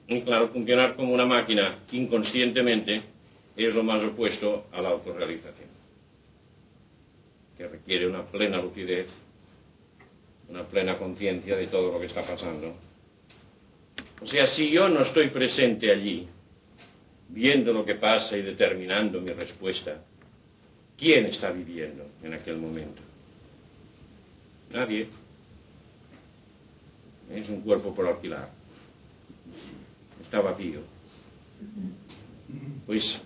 Y 0.07 0.21
claro, 0.21 0.49
funcionar 0.49 0.95
como 0.95 1.13
una 1.13 1.25
máquina 1.25 1.79
inconscientemente 1.91 3.03
es 3.55 3.73
lo 3.73 3.83
más 3.83 4.03
opuesto 4.03 4.67
a 4.71 4.81
la 4.81 4.89
autorrealización, 4.89 5.69
que 7.57 7.67
requiere 7.67 8.07
una 8.07 8.25
plena 8.25 8.61
lucidez, 8.61 9.07
una 10.47 10.63
plena 10.63 10.97
conciencia 10.97 11.57
de 11.57 11.67
todo 11.67 11.91
lo 11.91 11.99
que 11.99 12.05
está 12.05 12.25
pasando. 12.25 12.75
O 14.21 14.25
sea, 14.25 14.47
si 14.47 14.71
yo 14.71 14.87
no 14.87 15.01
estoy 15.01 15.29
presente 15.29 15.91
allí, 15.91 16.27
viendo 17.29 17.73
lo 17.73 17.83
que 17.83 17.95
pasa 17.95 18.37
y 18.37 18.41
determinando 18.41 19.19
mi 19.19 19.31
respuesta, 19.31 20.03
¿quién 20.97 21.27
está 21.27 21.51
viviendo 21.51 22.05
en 22.23 22.33
aquel 22.33 22.57
momento? 22.57 23.01
Nadie. 24.71 25.07
Es 27.31 27.47
un 27.49 27.61
cuerpo 27.61 27.93
por 27.93 28.07
alquilar. 28.07 28.49
Está 30.21 30.41
vacío. 30.41 30.81
Pues 32.85 33.19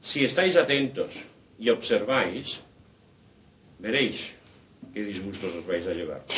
si 0.00 0.24
estáis 0.24 0.56
atentos 0.56 1.10
y 1.58 1.68
observáis, 1.70 2.60
veréis 3.78 4.20
qué 4.92 5.04
disgustos 5.04 5.54
os 5.54 5.66
vais 5.66 5.86
a 5.86 5.92
llevar. 5.92 6.24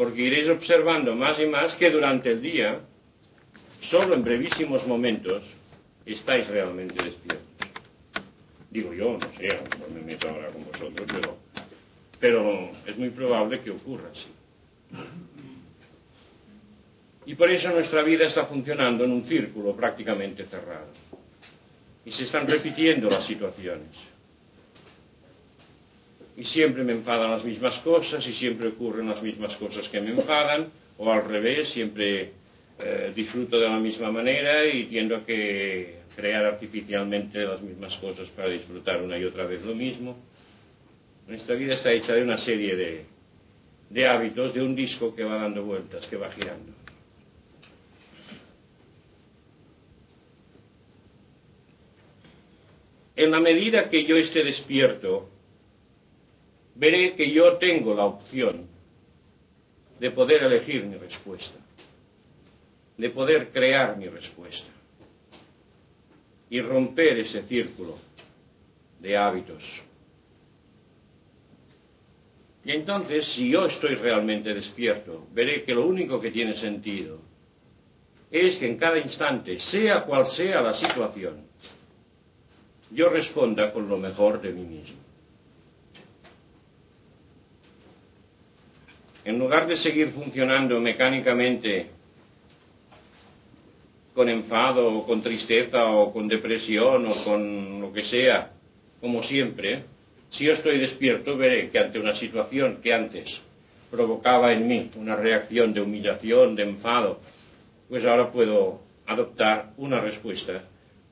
porque 0.00 0.22
iréis 0.22 0.48
observando 0.48 1.14
más 1.14 1.38
y 1.38 1.44
más 1.44 1.76
que 1.76 1.90
durante 1.90 2.30
el 2.30 2.40
día, 2.40 2.80
solo 3.80 4.14
en 4.14 4.24
brevísimos 4.24 4.86
momentos, 4.86 5.44
estáis 6.06 6.46
realmente 6.48 7.02
despiertos. 7.02 7.46
Digo 8.70 8.92
yo, 8.92 9.18
no 9.18 9.32
sé, 9.32 9.48
no 9.78 9.94
me 9.94 10.00
meto 10.02 10.28
ahora 10.28 10.48
con 10.50 10.64
vosotros, 10.64 11.08
pero, 11.12 11.36
pero 12.18 12.70
es 12.86 12.96
muy 12.96 13.10
probable 13.10 13.60
que 13.60 13.70
ocurra 13.70 14.10
así. 14.10 14.26
Y 17.26 17.34
por 17.34 17.50
eso 17.50 17.70
nuestra 17.70 18.02
vida 18.02 18.24
está 18.24 18.46
funcionando 18.46 19.04
en 19.04 19.12
un 19.12 19.24
círculo 19.24 19.74
prácticamente 19.74 20.46
cerrado. 20.46 20.88
Y 22.04 22.12
se 22.12 22.24
están 22.24 22.46
repitiendo 22.46 23.10
las 23.10 23.24
situaciones 23.24 24.10
y 26.40 26.44
siempre 26.44 26.84
me 26.84 26.92
enfadan 26.92 27.30
las 27.30 27.44
mismas 27.44 27.78
cosas 27.80 28.26
y 28.26 28.32
siempre 28.32 28.68
ocurren 28.68 29.06
las 29.06 29.22
mismas 29.22 29.54
cosas 29.56 29.86
que 29.90 30.00
me 30.00 30.10
enfadan, 30.10 30.72
o 30.96 31.12
al 31.12 31.26
revés, 31.26 31.68
siempre 31.68 32.32
eh, 32.82 33.12
disfruto 33.14 33.58
de 33.58 33.68
la 33.68 33.78
misma 33.78 34.10
manera 34.10 34.66
y 34.66 34.86
tiendo 34.86 35.24
que 35.24 36.00
crear 36.14 36.44
artificialmente 36.44 37.38
las 37.40 37.60
mismas 37.60 37.96
cosas 37.96 38.28
para 38.30 38.48
disfrutar 38.48 39.02
una 39.02 39.18
y 39.18 39.24
otra 39.24 39.46
vez 39.46 39.62
lo 39.62 39.74
mismo. 39.74 40.16
Nuestra 41.26 41.54
vida 41.54 41.74
está 41.74 41.92
hecha 41.92 42.14
de 42.14 42.22
una 42.22 42.38
serie 42.38 42.74
de, 42.76 43.04
de 43.90 44.06
hábitos 44.06 44.54
de 44.54 44.62
un 44.62 44.74
disco 44.74 45.14
que 45.14 45.24
va 45.24 45.36
dando 45.36 45.64
vueltas, 45.64 46.06
que 46.06 46.16
va 46.16 46.30
girando. 46.30 46.72
En 53.16 53.30
la 53.30 53.40
medida 53.40 53.88
que 53.90 54.06
yo 54.06 54.16
esté 54.16 54.42
despierto, 54.42 55.28
veré 56.74 57.14
que 57.14 57.30
yo 57.30 57.58
tengo 57.58 57.94
la 57.94 58.06
opción 58.06 58.66
de 59.98 60.10
poder 60.10 60.44
elegir 60.44 60.84
mi 60.84 60.96
respuesta, 60.96 61.58
de 63.00 63.08
poder 63.08 63.48
crear 63.50 63.96
mi 63.96 64.06
respuesta 64.08 64.68
y 66.50 66.60
romper 66.60 67.18
ese 67.18 67.42
círculo 67.44 67.96
de 69.00 69.16
hábitos. 69.16 69.64
Y 72.62 72.72
entonces, 72.72 73.24
si 73.24 73.50
yo 73.50 73.64
estoy 73.64 73.94
realmente 73.94 74.52
despierto, 74.52 75.26
veré 75.32 75.62
que 75.62 75.74
lo 75.74 75.86
único 75.86 76.20
que 76.20 76.30
tiene 76.30 76.54
sentido 76.56 77.20
es 78.30 78.56
que 78.56 78.66
en 78.66 78.76
cada 78.76 78.98
instante, 78.98 79.58
sea 79.58 80.04
cual 80.04 80.26
sea 80.26 80.60
la 80.60 80.74
situación, 80.74 81.46
yo 82.90 83.08
responda 83.08 83.72
con 83.72 83.88
lo 83.88 83.96
mejor 83.96 84.42
de 84.42 84.52
mí 84.52 84.62
mismo. 84.62 84.98
En 89.24 89.38
lugar 89.38 89.66
de 89.66 89.76
seguir 89.76 90.10
funcionando 90.10 90.78
mecánicamente 90.80 91.99
con 94.14 94.28
enfado 94.28 94.92
o 94.92 95.06
con 95.06 95.22
tristeza 95.22 95.86
o 95.86 96.12
con 96.12 96.28
depresión 96.28 97.06
o 97.06 97.24
con 97.24 97.80
lo 97.80 97.92
que 97.92 98.02
sea, 98.02 98.52
como 99.00 99.22
siempre, 99.22 99.84
si 100.30 100.44
yo 100.44 100.52
estoy 100.52 100.78
despierto 100.78 101.36
veré 101.36 101.70
que 101.70 101.78
ante 101.78 101.98
una 101.98 102.14
situación 102.14 102.80
que 102.82 102.92
antes 102.92 103.42
provocaba 103.90 104.52
en 104.52 104.68
mí 104.68 104.90
una 104.96 105.16
reacción 105.16 105.72
de 105.72 105.80
humillación, 105.80 106.54
de 106.54 106.62
enfado, 106.62 107.20
pues 107.88 108.04
ahora 108.04 108.30
puedo 108.30 108.80
adoptar 109.06 109.72
una 109.76 110.00
respuesta 110.00 110.64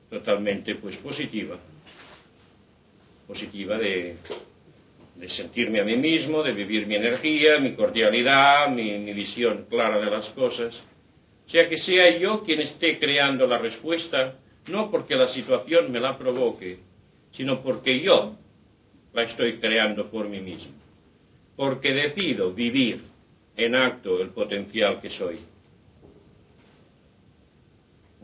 totalmente 0.09 0.75
pues 0.75 0.95
positiva, 0.97 1.57
positiva 3.27 3.77
de, 3.77 4.15
sentirme 5.27 5.81
a 5.81 5.83
mí 5.83 5.97
mismo, 5.97 6.41
de 6.41 6.53
vivir 6.53 6.87
mi 6.87 6.95
energía, 6.95 7.59
mi 7.59 7.73
cordialidad, 7.73 8.69
mi, 8.69 8.97
mi 8.99 9.13
visión 9.13 9.65
clara 9.69 9.99
de 9.99 10.09
las 10.09 10.29
cosas. 10.29 10.81
Sea 11.49 11.67
que 11.67 11.77
sea 11.77 12.15
yo 12.17 12.43
quien 12.43 12.61
esté 12.61 12.99
creando 12.99 13.47
la 13.47 13.57
respuesta, 13.57 14.35
no 14.67 14.91
porque 14.91 15.15
la 15.15 15.27
situación 15.27 15.91
me 15.91 15.99
la 15.99 16.15
provoque, 16.15 16.77
sino 17.31 17.61
porque 17.63 17.99
yo 18.01 18.35
la 19.13 19.23
estoy 19.23 19.59
creando 19.59 20.11
por 20.11 20.29
mí 20.29 20.41
mismo. 20.41 20.73
Porque 21.55 21.91
decido 21.91 22.53
vivir 22.53 23.01
en 23.57 23.75
acto 23.75 24.21
el 24.21 24.29
potencial 24.29 25.01
que 25.01 25.09
soy. 25.09 25.39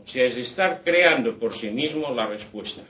O 0.04 0.06
sea, 0.06 0.24
es 0.24 0.36
estar 0.36 0.82
creando 0.84 1.36
por 1.36 1.52
sí 1.52 1.68
mismo 1.70 2.14
la 2.14 2.26
respuesta 2.26 2.82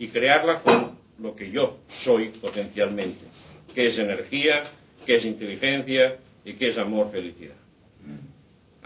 y 0.00 0.08
crearla 0.08 0.62
con 0.62 0.98
lo 1.20 1.36
que 1.36 1.48
yo 1.48 1.78
soy 1.88 2.30
potencialmente, 2.30 3.24
que 3.72 3.86
es 3.86 3.98
energía, 3.98 4.64
que 5.06 5.14
es 5.14 5.24
inteligencia 5.24 6.18
y 6.44 6.54
que 6.54 6.70
es 6.70 6.76
amor, 6.76 7.12
felicidad. 7.12 7.54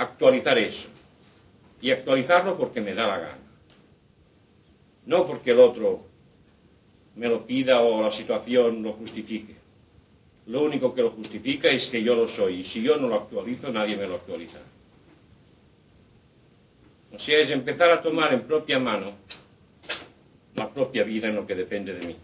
Actualizar 0.01 0.57
eso. 0.57 0.89
Y 1.83 1.91
actualizarlo 1.91 2.57
porque 2.57 2.81
me 2.81 2.95
da 2.95 3.07
la 3.07 3.19
gana. 3.19 3.39
No 5.05 5.27
porque 5.27 5.51
el 5.51 5.61
otro 5.61 6.07
me 7.17 7.29
lo 7.29 7.47
pida 7.47 7.83
o 7.83 8.03
la 8.03 8.11
situación 8.11 8.83
lo 8.83 8.95
justifique. 8.95 9.57
Lo 10.47 10.63
único 10.63 10.95
que 10.95 11.03
lo 11.03 11.11
justifica 11.11 11.69
es 11.69 11.87
que 11.89 12.03
yo 12.03 12.15
lo 12.15 12.29
soy 12.29 12.61
y 12.61 12.65
si 12.65 12.83
yo 12.83 12.97
no 12.97 13.09
lo 13.09 13.17
actualizo 13.17 13.71
nadie 13.71 13.95
me 13.99 14.07
lo 14.07 14.15
actualiza. 14.15 14.61
O 17.13 17.19
sea, 17.19 17.39
es 17.39 17.51
empezar 17.51 17.91
a 17.91 18.01
tomar 18.01 18.33
en 18.33 18.47
propia 18.47 18.79
mano 18.79 19.13
la 20.55 20.71
propia 20.71 21.05
vida 21.05 21.29
en 21.29 21.37
lo 21.37 21.47
que 21.47 21.55
depende 21.55 21.93
de 21.93 22.07
mí. 22.07 22.17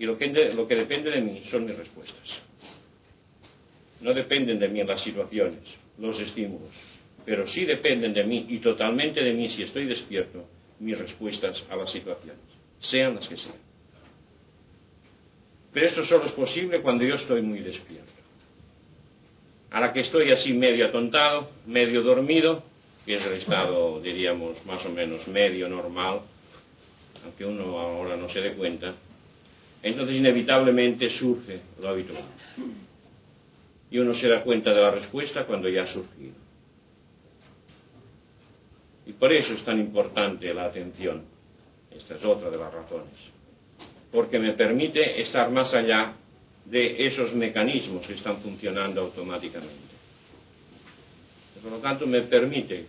Y 0.00 0.04
lo 0.04 0.18
que, 0.18 0.26
lo 0.52 0.66
que 0.66 0.74
depende 0.74 1.12
de 1.12 1.20
mí 1.20 1.44
son 1.48 1.64
mis 1.64 1.78
respuestas. 1.78 2.45
No 4.00 4.12
dependen 4.12 4.58
de 4.58 4.68
mí 4.68 4.82
las 4.84 5.02
situaciones, 5.02 5.62
los 5.98 6.20
estímulos, 6.20 6.70
pero 7.24 7.46
sí 7.48 7.64
dependen 7.64 8.12
de 8.12 8.24
mí 8.24 8.46
y 8.48 8.58
totalmente 8.58 9.22
de 9.22 9.32
mí 9.32 9.48
si 9.48 9.62
estoy 9.62 9.86
despierto 9.86 10.44
mis 10.78 10.98
respuestas 10.98 11.64
a 11.70 11.76
las 11.76 11.90
situaciones, 11.90 12.42
sean 12.78 13.14
las 13.14 13.28
que 13.28 13.36
sean. 13.36 13.56
Pero 15.72 15.86
esto 15.86 16.02
solo 16.04 16.24
es 16.24 16.32
posible 16.32 16.80
cuando 16.80 17.04
yo 17.04 17.14
estoy 17.16 17.42
muy 17.42 17.60
despierto. 17.60 18.12
A 19.70 19.80
la 19.80 19.92
que 19.92 20.00
estoy 20.00 20.30
así 20.30 20.52
medio 20.52 20.86
atontado, 20.86 21.50
medio 21.66 22.02
dormido, 22.02 22.62
que 23.04 23.16
es 23.16 23.26
el 23.26 23.34
estado, 23.34 24.00
diríamos, 24.00 24.64
más 24.64 24.84
o 24.86 24.90
menos 24.90 25.26
medio 25.28 25.68
normal, 25.68 26.20
aunque 27.24 27.44
uno 27.44 27.78
ahora 27.78 28.16
no 28.16 28.28
se 28.28 28.40
dé 28.40 28.52
cuenta, 28.54 28.94
entonces 29.82 30.16
inevitablemente 30.16 31.08
surge 31.10 31.60
lo 31.80 31.88
habitual. 31.88 32.24
Y 33.90 33.98
uno 33.98 34.14
se 34.14 34.28
da 34.28 34.42
cuenta 34.42 34.70
de 34.74 34.80
la 34.80 34.90
respuesta 34.90 35.44
cuando 35.44 35.68
ya 35.68 35.84
ha 35.84 35.86
surgido. 35.86 36.34
Y 39.06 39.12
por 39.12 39.32
eso 39.32 39.52
es 39.52 39.62
tan 39.62 39.78
importante 39.78 40.52
la 40.52 40.64
atención. 40.64 41.22
Esta 41.90 42.16
es 42.16 42.24
otra 42.24 42.50
de 42.50 42.58
las 42.58 42.72
razones. 42.72 43.14
Porque 44.10 44.38
me 44.38 44.52
permite 44.52 45.20
estar 45.20 45.50
más 45.50 45.72
allá 45.74 46.14
de 46.64 47.06
esos 47.06 47.32
mecanismos 47.32 48.06
que 48.06 48.14
están 48.14 48.38
funcionando 48.38 49.00
automáticamente. 49.00 49.94
Por 51.62 51.72
lo 51.72 51.78
tanto, 51.78 52.06
me 52.06 52.22
permite 52.22 52.86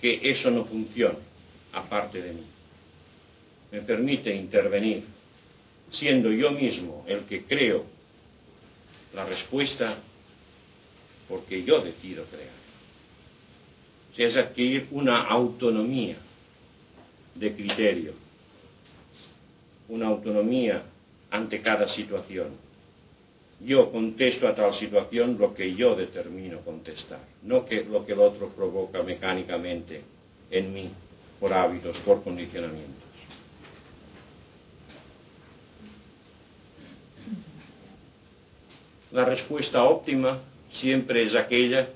que 0.00 0.20
eso 0.22 0.50
no 0.50 0.64
funcione 0.64 1.18
aparte 1.72 2.22
de 2.22 2.32
mí. 2.32 2.46
Me 3.72 3.80
permite 3.82 4.34
intervenir 4.34 5.04
siendo 5.90 6.32
yo 6.32 6.50
mismo 6.52 7.04
el 7.06 7.24
que 7.24 7.44
creo 7.44 7.84
la 9.14 9.24
respuesta 9.24 9.98
porque 11.28 11.62
yo 11.62 11.80
decido 11.80 12.24
crear. 12.24 12.60
O 14.12 14.22
es 14.22 14.36
adquirir 14.36 14.88
una 14.90 15.22
autonomía 15.22 16.16
de 17.34 17.54
criterio, 17.54 18.12
una 19.88 20.08
autonomía 20.08 20.82
ante 21.30 21.62
cada 21.62 21.88
situación. 21.88 22.48
Yo 23.60 23.90
contesto 23.92 24.48
a 24.48 24.54
tal 24.54 24.74
situación 24.74 25.36
lo 25.38 25.54
que 25.54 25.74
yo 25.74 25.94
determino 25.94 26.60
contestar, 26.60 27.20
no 27.42 27.64
que 27.64 27.84
lo 27.84 28.04
que 28.04 28.12
el 28.12 28.20
otro 28.20 28.48
provoca 28.48 29.02
mecánicamente 29.02 30.02
en 30.50 30.72
mí 30.72 30.90
por 31.38 31.52
hábitos, 31.52 31.98
por 32.00 32.22
condicionamientos. 32.22 33.09
La 39.12 39.24
respuesta 39.24 39.82
óptima 39.82 40.38
siempre 40.70 41.22
es 41.22 41.34
aquella 41.34 41.88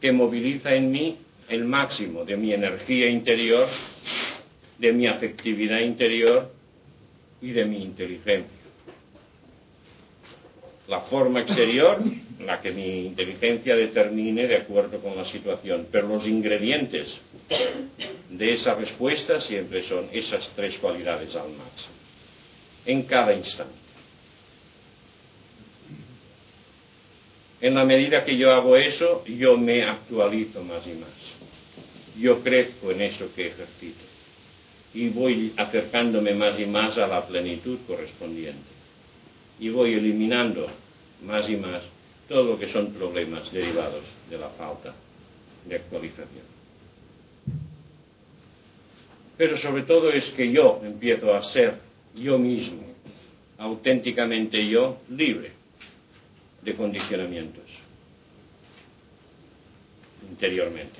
que 0.00 0.10
moviliza 0.10 0.74
en 0.74 0.90
mí 0.90 1.16
el 1.48 1.64
máximo 1.64 2.24
de 2.24 2.36
mi 2.36 2.52
energía 2.52 3.08
interior, 3.08 3.66
de 4.78 4.92
mi 4.92 5.06
afectividad 5.06 5.78
interior 5.80 6.52
y 7.40 7.52
de 7.52 7.64
mi 7.64 7.82
inteligencia. 7.82 8.56
La 10.88 11.00
forma 11.00 11.40
exterior, 11.40 12.00
la 12.40 12.60
que 12.60 12.72
mi 12.72 13.06
inteligencia 13.06 13.74
determine 13.74 14.46
de 14.46 14.56
acuerdo 14.56 15.00
con 15.00 15.16
la 15.16 15.24
situación, 15.24 15.86
pero 15.90 16.08
los 16.08 16.26
ingredientes 16.26 17.18
de 18.30 18.52
esa 18.52 18.74
respuesta 18.74 19.40
siempre 19.40 19.82
son 19.84 20.08
esas 20.12 20.52
tres 20.54 20.78
cualidades 20.78 21.34
al 21.34 21.50
máximo, 21.50 21.94
en 22.84 23.02
cada 23.04 23.32
instante. 23.32 23.85
En 27.60 27.74
la 27.74 27.84
medida 27.84 28.24
que 28.24 28.36
yo 28.36 28.52
hago 28.52 28.76
eso, 28.76 29.24
yo 29.24 29.56
me 29.56 29.82
actualizo 29.82 30.62
más 30.62 30.86
y 30.86 30.92
más. 30.92 31.08
Yo 32.18 32.42
crezco 32.42 32.90
en 32.90 33.02
eso 33.02 33.30
que 33.34 33.46
ejercito. 33.46 34.04
Y 34.92 35.08
voy 35.08 35.52
acercándome 35.56 36.34
más 36.34 36.58
y 36.58 36.66
más 36.66 36.98
a 36.98 37.06
la 37.06 37.26
plenitud 37.26 37.78
correspondiente. 37.86 38.76
Y 39.58 39.70
voy 39.70 39.94
eliminando 39.94 40.66
más 41.22 41.48
y 41.48 41.56
más 41.56 41.82
todo 42.28 42.44
lo 42.44 42.58
que 42.58 42.66
son 42.66 42.92
problemas 42.92 43.50
derivados 43.50 44.04
de 44.28 44.38
la 44.38 44.48
falta 44.50 44.94
de 45.64 45.76
actualización. 45.76 46.44
Pero 49.36 49.56
sobre 49.56 49.82
todo 49.82 50.10
es 50.10 50.28
que 50.30 50.50
yo 50.50 50.80
empiezo 50.82 51.34
a 51.34 51.42
ser 51.42 51.78
yo 52.14 52.38
mismo, 52.38 52.82
auténticamente 53.58 54.66
yo, 54.66 54.98
libre 55.10 55.55
de 56.66 56.74
condicionamientos 56.74 57.62
interiormente. 60.28 60.98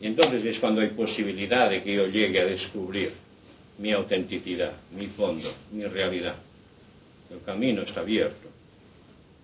Y 0.00 0.06
entonces 0.06 0.44
es 0.44 0.58
cuando 0.58 0.80
hay 0.80 0.88
posibilidad 0.88 1.68
de 1.68 1.82
que 1.82 1.94
yo 1.94 2.06
llegue 2.06 2.40
a 2.40 2.46
descubrir 2.46 3.12
mi 3.78 3.92
autenticidad, 3.92 4.72
mi 4.96 5.08
fondo, 5.08 5.52
mi 5.70 5.84
realidad, 5.84 6.36
el 7.30 7.42
camino 7.42 7.82
está 7.82 8.00
abierto. 8.00 8.48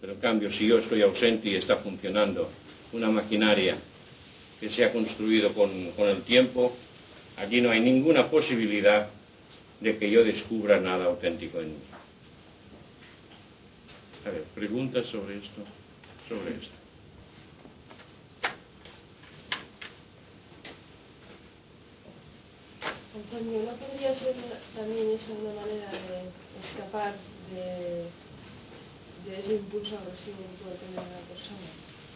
Pero 0.01 0.15
en 0.15 0.21
cambio, 0.21 0.51
si 0.51 0.67
yo 0.67 0.79
estoy 0.79 1.03
ausente 1.03 1.51
y 1.51 1.57
está 1.57 1.77
funcionando 1.77 2.51
una 2.95 3.11
maquinaria 3.11 3.77
que 4.59 4.71
se 4.71 4.85
ha 4.85 4.93
construido 4.93 5.53
con, 5.53 5.91
con 5.93 6.09
el 6.09 6.23
tiempo, 6.23 6.75
allí 7.37 7.61
no 7.61 7.71
hay 7.71 7.81
ninguna 7.81 8.31
posibilidad 8.31 9.11
de 9.81 9.99
que 9.99 10.11
yo 10.11 10.25
descubra 10.25 10.81
nada 10.81 11.05
auténtico 11.05 11.61
en 11.61 11.69
mí. 11.69 12.00
A 14.25 14.31
ver, 14.31 14.45
preguntas 14.55 15.07
sobre 15.07 15.39
esto, 15.39 15.65
sobre 16.29 16.57
esto. 16.57 16.75
Antonio, 23.15 23.63
¿no 23.65 23.73
podría 23.73 24.15
ser 24.15 24.35
también 24.77 25.11
esa 25.11 25.33
una 25.33 25.55
manera 25.61 25.91
de 25.91 26.61
escapar 26.61 27.15
de, 27.53 28.05
de 29.29 29.41
ese 29.41 29.55
impulso 29.55 29.99
agresivo 29.99 30.37
que 30.37 30.65
puede 30.65 30.77
tener 30.77 30.99
una 31.01 31.21
persona 31.27 31.69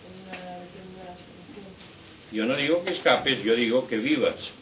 en 0.05 0.13
una 0.23 0.59
determinada 0.61 1.17
situación? 1.17 1.67
Yo 2.33 2.47
no 2.47 2.57
digo 2.57 2.85
que 2.85 2.91
escapes, 2.93 3.43
yo 3.43 3.55
digo 3.55 3.87
que 3.87 3.97
vivas 3.97 4.53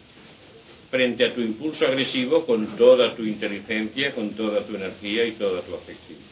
frente 0.91 1.25
a 1.25 1.35
tu 1.35 1.41
impulso 1.41 1.87
agresivo 1.87 2.47
con 2.47 2.77
toda 2.77 3.17
tu 3.17 3.25
inteligencia, 3.25 4.15
con 4.15 4.31
toda 4.31 4.65
tu 4.65 4.77
energía 4.77 5.27
y 5.27 5.33
toda 5.33 5.63
tu 5.63 5.75
afectividad. 5.75 6.32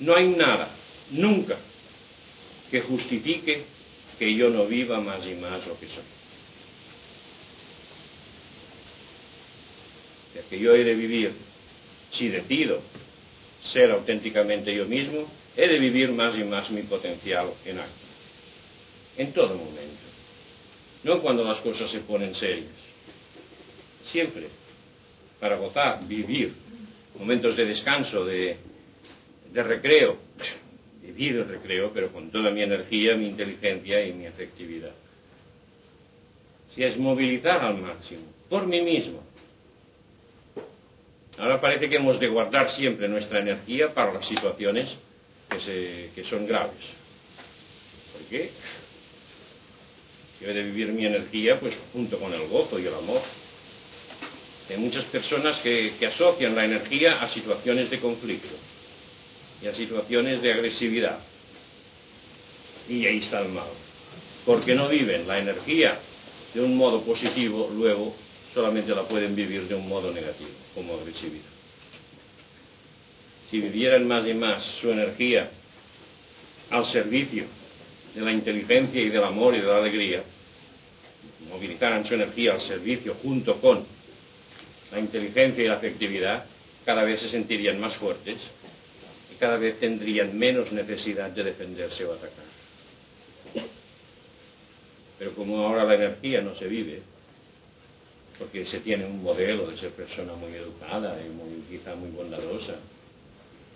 No 0.00 0.14
hay 0.14 0.28
nada, 0.28 0.70
nunca, 1.10 1.56
que 2.70 2.80
justifique 2.80 3.64
que 4.18 4.34
yo 4.34 4.50
no 4.50 4.66
viva 4.66 5.00
más 5.00 5.26
y 5.26 5.34
más 5.34 5.66
lo 5.66 5.78
que 5.78 5.86
soy. 5.88 6.04
Que 10.50 10.58
yo 10.58 10.74
he 10.74 10.84
de 10.84 10.94
vivir, 10.94 11.32
si 12.10 12.28
decido 12.28 12.82
ser 13.62 13.90
auténticamente 13.90 14.74
yo 14.74 14.84
mismo, 14.84 15.26
he 15.56 15.68
de 15.68 15.78
vivir 15.78 16.10
más 16.10 16.36
y 16.36 16.44
más 16.44 16.70
mi 16.70 16.82
potencial 16.82 17.52
en 17.64 17.78
acto. 17.78 17.92
En 19.16 19.32
todo 19.32 19.54
momento. 19.54 20.02
No 21.04 21.20
cuando 21.20 21.44
las 21.44 21.60
cosas 21.60 21.90
se 21.90 22.00
ponen 22.00 22.34
serias. 22.34 22.68
Siempre. 24.04 24.48
Para 25.38 25.56
gozar, 25.56 26.06
vivir. 26.06 26.52
Momentos 27.18 27.56
de 27.56 27.64
descanso, 27.64 28.24
de, 28.24 28.56
de 29.54 29.62
recreo. 29.62 30.18
Vivir 31.00 31.36
el 31.36 31.48
recreo, 31.48 31.92
pero 31.94 32.12
con 32.12 32.30
toda 32.30 32.50
mi 32.50 32.62
energía, 32.62 33.14
mi 33.14 33.28
inteligencia 33.28 34.04
y 34.04 34.12
mi 34.12 34.26
afectividad. 34.26 34.92
Si 36.74 36.82
es 36.82 36.96
movilizar 36.98 37.64
al 37.64 37.78
máximo, 37.78 38.24
por 38.48 38.66
mí 38.66 38.80
mismo. 38.80 39.22
Ahora 41.38 41.60
parece 41.60 41.88
que 41.88 41.96
hemos 41.96 42.18
de 42.18 42.26
guardar 42.28 42.68
siempre 42.68 43.08
nuestra 43.08 43.40
energía 43.40 43.94
para 43.94 44.12
las 44.12 44.26
situaciones 44.26 44.96
que, 45.48 45.60
se, 45.60 46.10
que 46.14 46.24
son 46.24 46.46
graves. 46.46 46.82
¿Por 48.12 48.22
qué? 48.22 48.50
Yo 50.40 50.48
he 50.48 50.52
de 50.54 50.62
vivir 50.64 50.88
mi 50.88 51.06
energía 51.06 51.60
pues 51.60 51.78
junto 51.92 52.18
con 52.18 52.32
el 52.32 52.48
gozo 52.48 52.78
y 52.78 52.86
el 52.86 52.94
amor. 52.94 53.22
Hay 54.68 54.78
muchas 54.78 55.04
personas 55.04 55.60
que, 55.60 55.92
que 55.98 56.06
asocian 56.06 56.56
la 56.56 56.64
energía 56.64 57.22
a 57.22 57.28
situaciones 57.28 57.90
de 57.90 58.00
conflicto 58.00 58.56
y 59.62 59.66
a 59.66 59.74
situaciones 59.74 60.42
de 60.42 60.52
agresividad. 60.52 61.18
Y 62.88 63.06
ahí 63.06 63.18
está 63.18 63.40
el 63.40 63.48
mal. 63.48 63.68
Porque 64.44 64.74
no 64.74 64.88
viven 64.88 65.26
la 65.26 65.38
energía 65.38 65.98
de 66.52 66.60
un 66.60 66.76
modo 66.76 67.02
positivo, 67.02 67.70
luego 67.74 68.14
solamente 68.52 68.94
la 68.94 69.02
pueden 69.02 69.34
vivir 69.34 69.66
de 69.66 69.74
un 69.74 69.88
modo 69.88 70.12
negativo, 70.12 70.50
como 70.74 70.94
agresividad. 70.94 71.44
Si 73.50 73.60
vivieran 73.60 74.06
más 74.06 74.26
y 74.26 74.34
más 74.34 74.62
su 74.80 74.90
energía 74.90 75.50
al 76.70 76.84
servicio 76.84 77.46
de 78.14 78.20
la 78.20 78.32
inteligencia 78.32 79.00
y 79.00 79.08
del 79.08 79.24
amor 79.24 79.54
y 79.54 79.60
de 79.60 79.66
la 79.66 79.78
alegría, 79.78 80.22
movilizaran 81.48 82.04
su 82.04 82.14
energía 82.14 82.52
al 82.52 82.60
servicio 82.60 83.16
junto 83.22 83.60
con 83.60 83.84
la 84.92 85.00
inteligencia 85.00 85.64
y 85.64 85.68
la 85.68 85.74
afectividad, 85.74 86.44
cada 86.84 87.02
vez 87.02 87.20
se 87.20 87.28
sentirían 87.28 87.80
más 87.80 87.96
fuertes 87.96 88.50
cada 89.38 89.56
vez 89.56 89.78
tendrían 89.78 90.36
menos 90.38 90.72
necesidad 90.72 91.30
de 91.30 91.44
defenderse 91.44 92.04
o 92.04 92.14
atacar. 92.14 92.44
Pero 95.18 95.34
como 95.34 95.58
ahora 95.58 95.84
la 95.84 95.94
energía 95.94 96.40
no 96.40 96.54
se 96.54 96.66
vive, 96.66 97.02
porque 98.38 98.66
se 98.66 98.80
tiene 98.80 99.06
un 99.06 99.22
modelo 99.22 99.70
de 99.70 99.78
ser 99.78 99.90
persona 99.90 100.34
muy 100.34 100.52
educada 100.52 101.18
y 101.24 101.28
muy, 101.28 101.62
quizá 101.68 101.94
muy 101.94 102.10
bondadosa, 102.10 102.74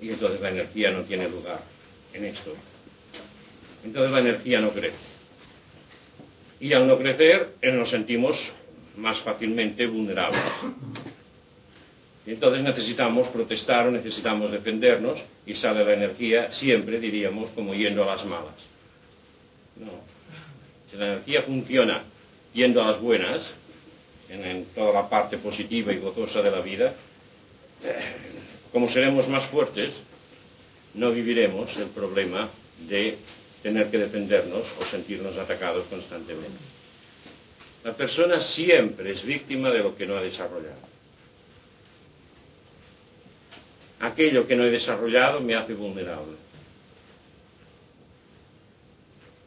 y 0.01 0.11
entonces 0.11 0.41
la 0.41 0.51
energía 0.51 0.91
no 0.91 1.03
tiene 1.03 1.29
lugar 1.29 1.61
en 2.13 2.25
esto. 2.25 2.55
Entonces 3.85 4.11
la 4.11 4.21
energía 4.21 4.61
no 4.61 4.71
crece. 4.71 4.97
Y 6.61 6.73
al 6.73 6.87
no 6.87 6.99
crecer, 6.99 7.55
eh, 7.63 7.71
nos 7.71 7.91
sentimos 7.91 8.53
más 8.97 9.21
fácilmente 9.21 9.87
vulnerables. 9.87 10.43
Entonces 12.33 12.63
necesitamos 12.63 13.29
protestar 13.29 13.89
o 13.89 13.91
necesitamos 13.91 14.51
defendernos 14.51 15.19
y 15.47 15.55
sale 15.55 15.83
la 15.83 15.95
energía 15.95 16.51
siempre, 16.51 17.01
diríamos, 17.01 17.51
como 17.53 17.73
yendo 17.73 18.03
a 18.03 18.07
las 18.07 18.27
malas. 18.27 18.67
No. 19.77 19.93
Si 20.91 20.97
la 20.99 21.07
energía 21.15 21.43
funciona 21.43 22.03
yendo 22.53 22.83
a 22.83 22.89
las 22.89 23.01
buenas, 23.01 23.55
en, 24.29 24.45
en 24.45 24.65
toda 24.75 24.93
la 24.93 25.09
parte 25.09 25.39
positiva 25.39 25.91
y 25.91 26.01
gozosa 26.01 26.43
de 26.43 26.51
la 26.51 26.61
vida, 26.61 26.93
eh, 27.83 27.99
como 28.73 28.89
seremos 28.89 29.27
más 29.27 29.47
fuertes, 29.47 29.99
no 30.93 31.11
viviremos 31.13 31.75
el 31.79 31.89
problema 31.89 32.51
de 32.87 33.17
tener 33.63 33.91
que 33.91 33.97
defendernos 33.97 34.67
o 34.79 34.85
sentirnos 34.85 35.35
atacados 35.39 35.87
constantemente. 35.87 36.59
La 37.85 37.97
persona 37.97 38.39
siempre 38.39 39.13
es 39.13 39.25
víctima 39.25 39.71
de 39.71 39.79
lo 39.79 39.97
que 39.97 40.05
no 40.05 40.19
ha 40.19 40.21
desarrollado. 40.21 40.98
Aquello 44.01 44.47
que 44.47 44.55
no 44.55 44.65
he 44.65 44.71
desarrollado 44.71 45.41
me 45.41 45.55
hace 45.55 45.75
vulnerable. 45.75 46.37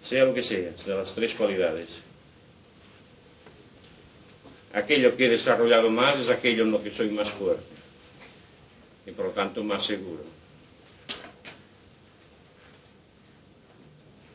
Sea 0.01 0.25
lo 0.25 0.33
que 0.33 0.43
sea, 0.43 0.71
de 0.71 0.95
las 0.95 1.13
tres 1.15 1.33
cualidades. 1.35 1.89
Aquello 4.73 5.15
que 5.15 5.25
he 5.25 5.29
desarrollado 5.29 5.89
más 5.89 6.19
es 6.19 6.29
aquello 6.29 6.63
en 6.63 6.71
lo 6.71 6.81
que 6.81 6.91
soy 6.91 7.09
más 7.09 7.29
fuerte 7.31 7.71
y 9.05 9.11
por 9.11 9.27
lo 9.27 9.31
tanto 9.31 9.63
más 9.63 9.85
seguro. 9.85 10.23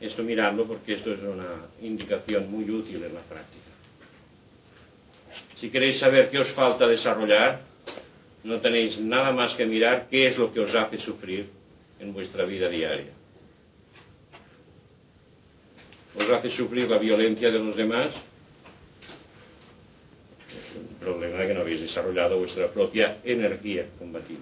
Esto 0.01 0.23
mirando 0.23 0.67
porque 0.67 0.95
esto 0.95 1.13
es 1.13 1.21
una 1.21 1.67
indicación 1.81 2.51
muy 2.51 2.71
útil 2.71 3.03
en 3.03 3.15
la 3.15 3.21
práctica. 3.21 3.65
Si 5.59 5.71
queréis 5.71 5.99
saber 5.99 6.29
qué 6.29 6.39
os 6.39 6.53
falta 6.53 6.87
desarrollar, 6.87 7.63
no 8.47 8.61
tenéis 8.61 8.99
nada 9.01 9.33
más 9.33 9.55
que 9.55 9.67
mirar 9.67 10.07
qué 10.09 10.29
es 10.29 10.39
lo 10.39 10.53
que 10.53 10.61
os 10.61 10.75
hace 10.75 10.99
sufrir 10.99 11.49
en 11.99 12.13
vuestra 12.13 12.45
vida 12.45 12.69
diaria. 12.69 13.13
¿Os 16.15 16.31
hace 16.31 16.51
sufrir 16.51 16.89
la 16.89 16.99
violencia 16.99 17.51
de 17.51 17.59
los 17.59 17.75
demás? 17.77 18.11
Es 20.49 20.77
un 20.77 20.97
problema 20.99 21.39
de 21.39 21.49
que 21.49 21.55
no 21.55 21.61
habéis 21.61 21.81
desarrollado 21.81 22.39
vuestra 22.39 22.69
propia 22.69 23.19
energía 23.25 23.87
combativa. 23.99 24.41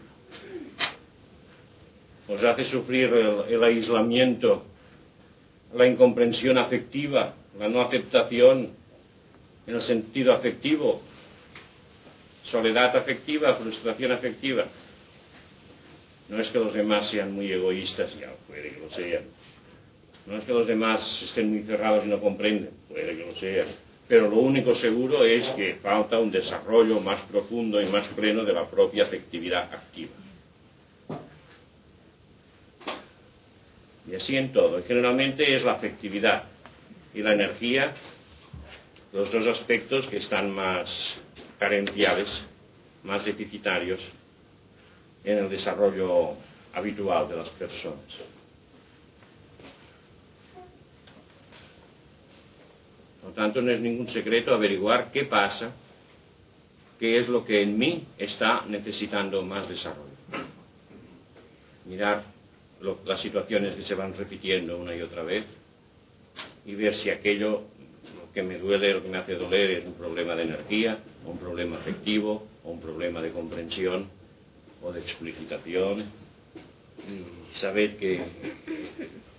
¿Os 2.29 2.45
hace 2.45 2.65
sufrir 2.65 3.13
el, 3.13 3.55
el 3.55 3.65
aislamiento 3.65 4.65
la 5.75 5.87
incomprensión 5.87 6.57
afectiva, 6.59 7.35
la 7.59 7.69
no 7.69 7.81
aceptación 7.81 8.71
en 9.67 9.75
el 9.75 9.81
sentido 9.81 10.33
afectivo, 10.33 11.03
soledad 12.45 12.97
afectiva, 12.97 13.55
frustración 13.57 14.13
afectiva. 14.13 14.67
No 16.29 16.39
es 16.39 16.51
que 16.51 16.59
los 16.59 16.73
demás 16.73 17.09
sean 17.11 17.33
muy 17.33 17.51
egoístas, 17.53 18.19
ya 18.19 18.33
puede 18.47 18.71
que 18.71 18.81
lo 18.81 18.91
sean. 18.91 19.25
No 20.27 20.37
es 20.39 20.45
que 20.45 20.53
los 20.53 20.67
demás 20.67 21.23
estén 21.23 21.51
muy 21.51 21.63
cerrados 21.65 22.05
y 22.05 22.09
no 22.09 22.21
comprenden, 22.21 22.71
puede 22.89 23.17
que 23.17 23.27
lo 23.27 23.35
sean. 23.35 23.69
Pero 24.09 24.29
lo 24.29 24.37
único 24.37 24.75
seguro 24.75 25.25
es 25.25 25.49
que 25.51 25.77
falta 25.77 26.19
un 26.19 26.31
desarrollo 26.31 27.01
más 27.01 27.23
profundo 27.23 27.81
y 27.81 27.87
más 27.87 28.07
pleno 28.09 28.45
de 28.45 28.53
la 28.53 28.69
propia 28.69 29.05
afectividad 29.05 29.73
activa. 29.73 30.13
Y 34.11 34.15
así 34.15 34.37
en 34.37 34.53
todo. 34.53 34.83
Generalmente 34.83 35.55
es 35.55 35.65
la 35.65 35.73
afectividad 35.73 36.45
y 37.15 37.23
la 37.23 37.33
energía 37.33 37.95
los 39.15 39.31
dos 39.31 39.47
aspectos 39.47 40.09
que 40.09 40.17
están 40.17 40.51
más 40.51 41.19
carenciales, 41.59 42.43
más 43.03 43.25
deficitarios 43.25 44.01
en 45.25 45.39
el 45.39 45.49
desarrollo 45.49 46.35
habitual 46.73 47.29
de 47.29 47.37
las 47.37 47.49
personas. 47.51 48.19
Por 53.21 53.31
lo 53.31 53.35
tanto, 53.35 53.63
no 53.63 53.71
es 53.71 53.81
ningún 53.81 54.07
secreto 54.09 54.55
averiguar 54.55 55.11
qué 55.11 55.25
pasa, 55.25 55.73
qué 56.99 57.19
es 57.19 57.29
lo 57.29 57.45
que 57.45 57.63
en 57.63 57.79
mí 57.79 58.07
está 58.19 58.65
necesitando 58.67 59.43
más 59.43 59.69
desarrollo. 59.69 60.11
Mirar 61.87 62.23
las 63.07 63.21
situaciones 63.21 63.75
que 63.75 63.83
se 63.83 63.95
van 63.95 64.15
repitiendo 64.15 64.79
una 64.79 64.95
y 64.95 65.01
otra 65.01 65.23
vez 65.23 65.47
y 66.67 66.75
ver 66.75 66.95
si 66.95 67.09
aquello 67.11 67.63
lo 67.74 67.74
que 68.35 68.43
me 68.43 68.59
duele, 68.59 68.93
lo 68.93 69.03
que 69.03 69.09
me 69.09 69.19
hace 69.19 69.37
doler 69.37 69.71
es 69.71 69.85
un 69.85 69.95
problema 69.95 70.35
de 70.35 70.43
energía, 70.43 70.99
o 71.25 71.31
un 71.31 71.39
problema 71.39 71.77
afectivo, 71.77 72.47
o 72.65 72.71
un 72.73 72.81
problema 72.81 73.23
de 73.23 73.31
comprensión, 73.31 74.09
o 74.83 74.93
de 74.93 75.01
explicitación, 75.01 76.05
y 77.09 77.55
saber 77.55 77.97
que 77.97 78.21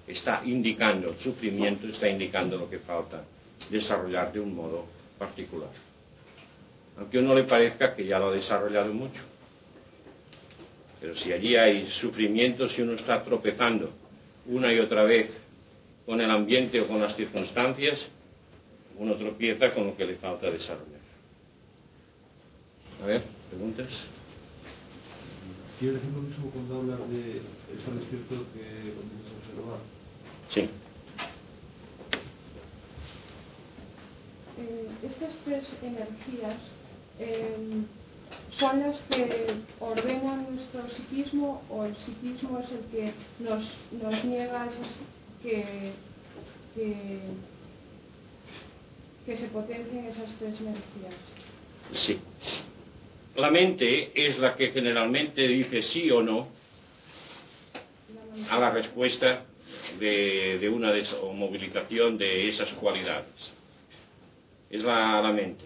está 0.08 0.42
indicando 0.46 1.14
sufrimiento, 1.20 1.88
está 1.88 2.08
indicando 2.08 2.58
lo 2.58 2.70
que 2.70 2.80
falta 2.80 3.26
desarrollar 3.70 4.32
de 4.32 4.40
un 4.40 4.56
modo 4.56 4.86
particular. 5.20 5.70
Aunque 6.98 7.18
a 7.18 7.22
uno 7.22 7.36
le 7.36 7.44
parezca 7.44 7.94
que 7.94 8.06
ya 8.06 8.18
lo 8.18 8.30
ha 8.30 8.32
desarrollado 8.32 8.94
mucho. 8.94 9.22
Pero 11.02 11.16
si 11.16 11.34
allí 11.34 11.58
hay 11.58 11.88
sufrimiento, 11.88 12.70
si 12.70 12.82
uno 12.82 12.94
está 12.94 13.22
tropezando 13.24 13.92
una 14.46 14.74
y 14.74 14.80
otra 14.80 15.04
vez 15.04 15.30
con 16.06 16.22
el 16.22 16.32
ambiente 16.32 16.80
o 16.80 16.88
con 16.88 17.02
las 17.02 17.16
circunstancias, 17.16 18.10
uno 18.98 19.16
tropieza 19.16 19.72
con 19.74 19.88
lo 19.88 19.98
que 19.98 20.06
le 20.06 20.16
falta 20.16 20.50
desarrollar. 20.50 21.02
A 23.02 23.06
ver, 23.06 23.24
preguntas. 23.50 23.94
¿Quiere 25.80 25.96
decir 25.96 26.12
lo 26.12 26.22
mismo 26.22 26.50
cuando 26.52 26.80
hablas 26.80 27.10
de 27.10 27.42
ese 27.76 27.92
despierto 27.92 28.46
que 28.54 28.94
comienzas 28.94 29.32
a 29.32 29.38
observar? 29.38 29.80
Sí. 30.50 30.70
Eh, 34.58 34.88
estas 35.04 35.36
tres 35.44 35.76
energías 35.84 36.56
eh, 37.20 37.84
son 38.58 38.80
las 38.80 38.98
que 39.10 39.48
ordenan 39.82 40.56
nuestro 40.56 40.90
psiquismo 40.96 41.62
o 41.70 41.84
el 41.84 41.96
psiquismo 41.98 42.60
es 42.60 42.72
el 42.72 42.86
que 42.86 43.14
nos, 43.40 43.66
nos 44.02 44.24
niega 44.24 44.68
esas 44.68 44.88
que, 45.44 45.92
que, 46.74 47.20
que 49.26 49.38
se 49.38 49.48
potencien 49.48 50.06
esas 50.06 50.32
tres 50.38 50.60
energías. 50.60 51.16
Sí. 51.92 52.20
La 53.36 53.52
mente 53.52 54.12
es 54.14 54.38
la 54.38 54.56
que 54.56 54.70
generalmente 54.70 55.48
dice 55.48 55.82
sí 55.82 56.10
o 56.12 56.22
no 56.22 56.48
a 58.50 58.60
la 58.60 58.70
respuesta 58.70 59.46
de, 60.00 60.58
de 60.60 60.70
una 60.70 60.94
movilización 61.34 62.18
de 62.18 62.48
esas 62.48 62.74
cualidades. 62.74 63.52
Es 64.70 64.84
la, 64.84 65.22
la 65.22 65.32
mente. 65.32 65.66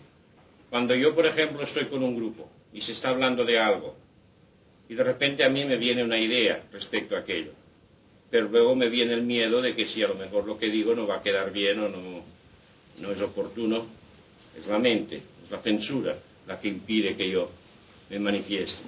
Cuando 0.70 0.96
yo, 0.96 1.16
por 1.16 1.26
ejemplo, 1.26 1.64
estoy 1.64 1.86
con 1.86 2.04
un 2.04 2.16
grupo 2.16 2.50
y 2.74 2.82
se 2.82 2.92
está 2.92 3.10
hablando 3.10 3.44
de 3.44 3.60
algo 3.60 3.96
y 4.88 4.96
de 4.96 5.04
repente 5.04 5.44
a 5.44 5.50
mí 5.50 5.66
me 5.66 5.78
viene 5.78 6.04
una 6.04 6.20
idea 6.20 6.64
respecto 6.72 7.16
a 7.16 7.20
aquello, 7.20 7.52
pero 8.30 8.48
luego 8.48 8.76
me 8.76 8.90
viene 8.90 9.14
el 9.14 9.24
miedo 9.24 9.62
de 9.62 9.76
que 9.76 9.86
si 9.86 10.02
a 10.04 10.08
lo 10.08 10.16
mejor 10.16 10.46
lo 10.46 10.58
que 10.58 10.68
digo 10.68 10.96
no 10.96 11.08
va 11.08 11.18
a 11.18 11.22
quedar 11.22 11.52
bien 11.52 11.80
o 11.80 11.90
no, 11.90 12.24
no 13.02 13.12
es 13.12 13.22
oportuno, 13.22 13.86
es 14.58 14.66
la 14.68 14.80
mente, 14.80 15.22
es 15.44 15.52
la 15.52 15.60
censura 15.62 16.16
la 16.48 16.60
que 16.60 16.68
impide 16.68 17.16
que 17.16 17.30
yo 17.30 17.50
me 18.10 18.20
manifieste. 18.20 18.82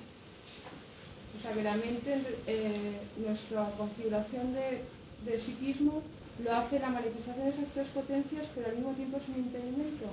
O 1.38 1.42
sea 1.42 1.54
que 1.54 1.64
la 1.64 1.76
mente, 1.76 2.22
eh, 2.48 2.92
nuestra 3.18 3.70
configuración 3.78 4.54
de, 4.54 4.82
de 5.26 5.40
psiquismo 5.42 6.04
lo 6.44 6.54
hace 6.54 6.80
la 6.80 6.90
manifestación 6.90 7.46
de 7.46 7.52
esas 7.52 7.74
tres 7.74 7.88
potencias, 7.90 8.48
pero 8.56 8.68
al 8.68 8.76
mismo 8.76 8.94
tiempo 8.94 9.18
es 9.18 9.28
un 9.30 9.36
impedimento. 9.46 10.06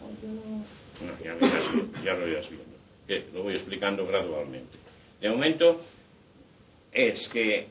No- 0.00 0.64
No, 1.06 1.24
ya, 1.24 1.34
lo 1.34 1.46
irás 1.46 1.72
viendo, 1.72 2.02
ya 2.04 2.14
lo 2.14 2.28
irás 2.28 2.48
viendo. 2.50 2.70
Que 3.06 3.24
lo 3.34 3.42
voy 3.42 3.54
explicando 3.54 4.06
gradualmente. 4.06 4.78
De 5.20 5.28
momento 5.30 5.80
es 6.92 7.28
que 7.28 7.66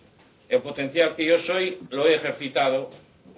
el 0.50 0.62
potencial 0.62 1.16
que 1.16 1.26
yo 1.26 1.40
soy 1.40 1.78
lo 1.90 2.08
he 2.08 2.16
ejercitado 2.16 2.90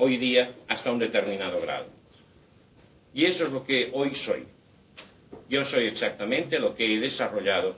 hoy 0.04 0.18
día 0.18 0.50
hasta 0.68 0.92
un 0.92 0.98
determinado 0.98 1.62
grado. 1.62 1.86
Y 3.14 3.26
eso 3.26 3.46
es 3.46 3.52
lo 3.52 3.64
que 3.64 3.92
hoy 3.94 4.16
soy. 4.16 4.46
Yo 5.48 5.64
soy 5.64 5.86
exactamente 5.86 6.58
lo 6.58 6.74
que 6.74 6.92
he 6.92 7.00
desarrollado 7.00 7.76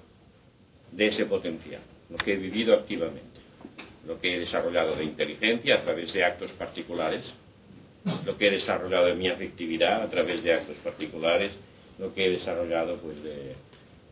de 0.90 1.08
ese 1.08 1.26
potencial, 1.26 1.82
lo 2.10 2.18
que 2.18 2.34
he 2.34 2.38
vivido 2.38 2.76
activamente, 2.76 3.42
lo 4.08 4.22
que 4.22 4.36
he 4.36 4.40
desarrollado 4.40 4.96
de 4.96 5.04
inteligencia 5.04 5.76
a 5.76 5.82
través 5.82 6.14
de 6.14 6.24
actos 6.24 6.52
particulares, 6.54 7.34
lo 8.26 8.38
que 8.38 8.48
he 8.48 8.52
desarrollado 8.52 9.08
de 9.08 9.16
mi 9.16 9.28
afectividad 9.28 10.02
a 10.02 10.10
través 10.10 10.44
de 10.44 10.54
actos 10.54 10.78
particulares, 10.78 11.52
lo 12.00 12.14
que 12.14 12.26
he 12.26 12.30
desarrollado 12.30 12.98
pues 13.00 13.22
de, 13.22 13.54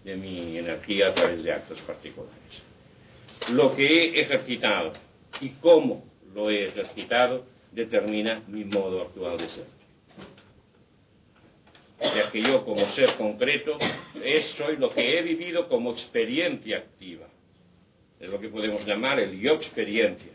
de 0.04 0.18
mi 0.18 0.58
energía 0.58 1.08
a 1.08 1.14
través 1.14 1.44
de 1.44 1.54
actos 1.54 1.82
particulares. 1.84 2.62
Lo 3.54 3.74
que 3.74 3.86
he 3.86 4.20
ejercitado 4.20 4.92
y 5.40 5.50
cómo 5.62 6.04
lo 6.34 6.50
he 6.50 6.68
ejercitado 6.68 7.46
determina 7.72 8.44
mi 8.48 8.66
modo 8.66 9.02
actual 9.02 9.38
de 9.38 9.50
ser. 9.50 9.66
Ya 12.02 12.32
que 12.32 12.42
yo 12.42 12.66
como 12.66 12.86
ser 12.88 13.16
concreto 13.16 13.78
es, 14.24 14.46
soy 14.52 14.78
lo 14.78 14.90
que 14.90 15.18
he 15.18 15.22
vivido 15.22 15.68
como 15.70 15.92
experiencia 15.92 16.78
activa. 16.78 17.28
Es 18.20 18.30
lo 18.30 18.40
que 18.40 18.50
podemos 18.50 18.86
llamar 18.86 19.20
el 19.20 19.40
yo 19.40 19.54
experiencia, 19.54 20.32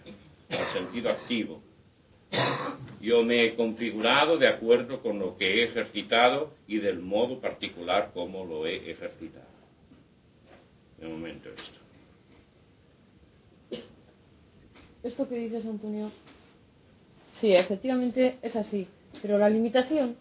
en 0.49 0.61
el 0.61 0.66
sentido 0.68 1.11
activo. 1.11 1.61
Yo 3.01 3.22
me 3.22 3.44
he 3.44 3.55
configurado 3.55 4.38
de 4.38 4.49
acuerdo 4.49 5.01
con 5.01 5.18
lo 5.18 5.37
que 5.37 5.46
he 5.46 5.64
ejercitado 5.64 6.55
y 6.66 6.79
del 6.79 7.01
modo 7.01 7.40
particular 7.40 8.11
como 8.12 8.44
lo 8.44 8.66
he 8.66 8.90
ejercitado. 8.90 9.46
De 10.99 11.07
momento 11.07 11.49
esto. 11.51 11.81
Esto 15.03 15.29
que 15.29 15.37
dices, 15.37 15.64
Antonio, 15.64 16.11
sí, 17.40 17.53
efectivamente 17.53 18.38
es 18.42 18.57
así, 18.57 18.87
pero 19.22 19.38
la 19.38 19.49
limitación, 19.49 20.16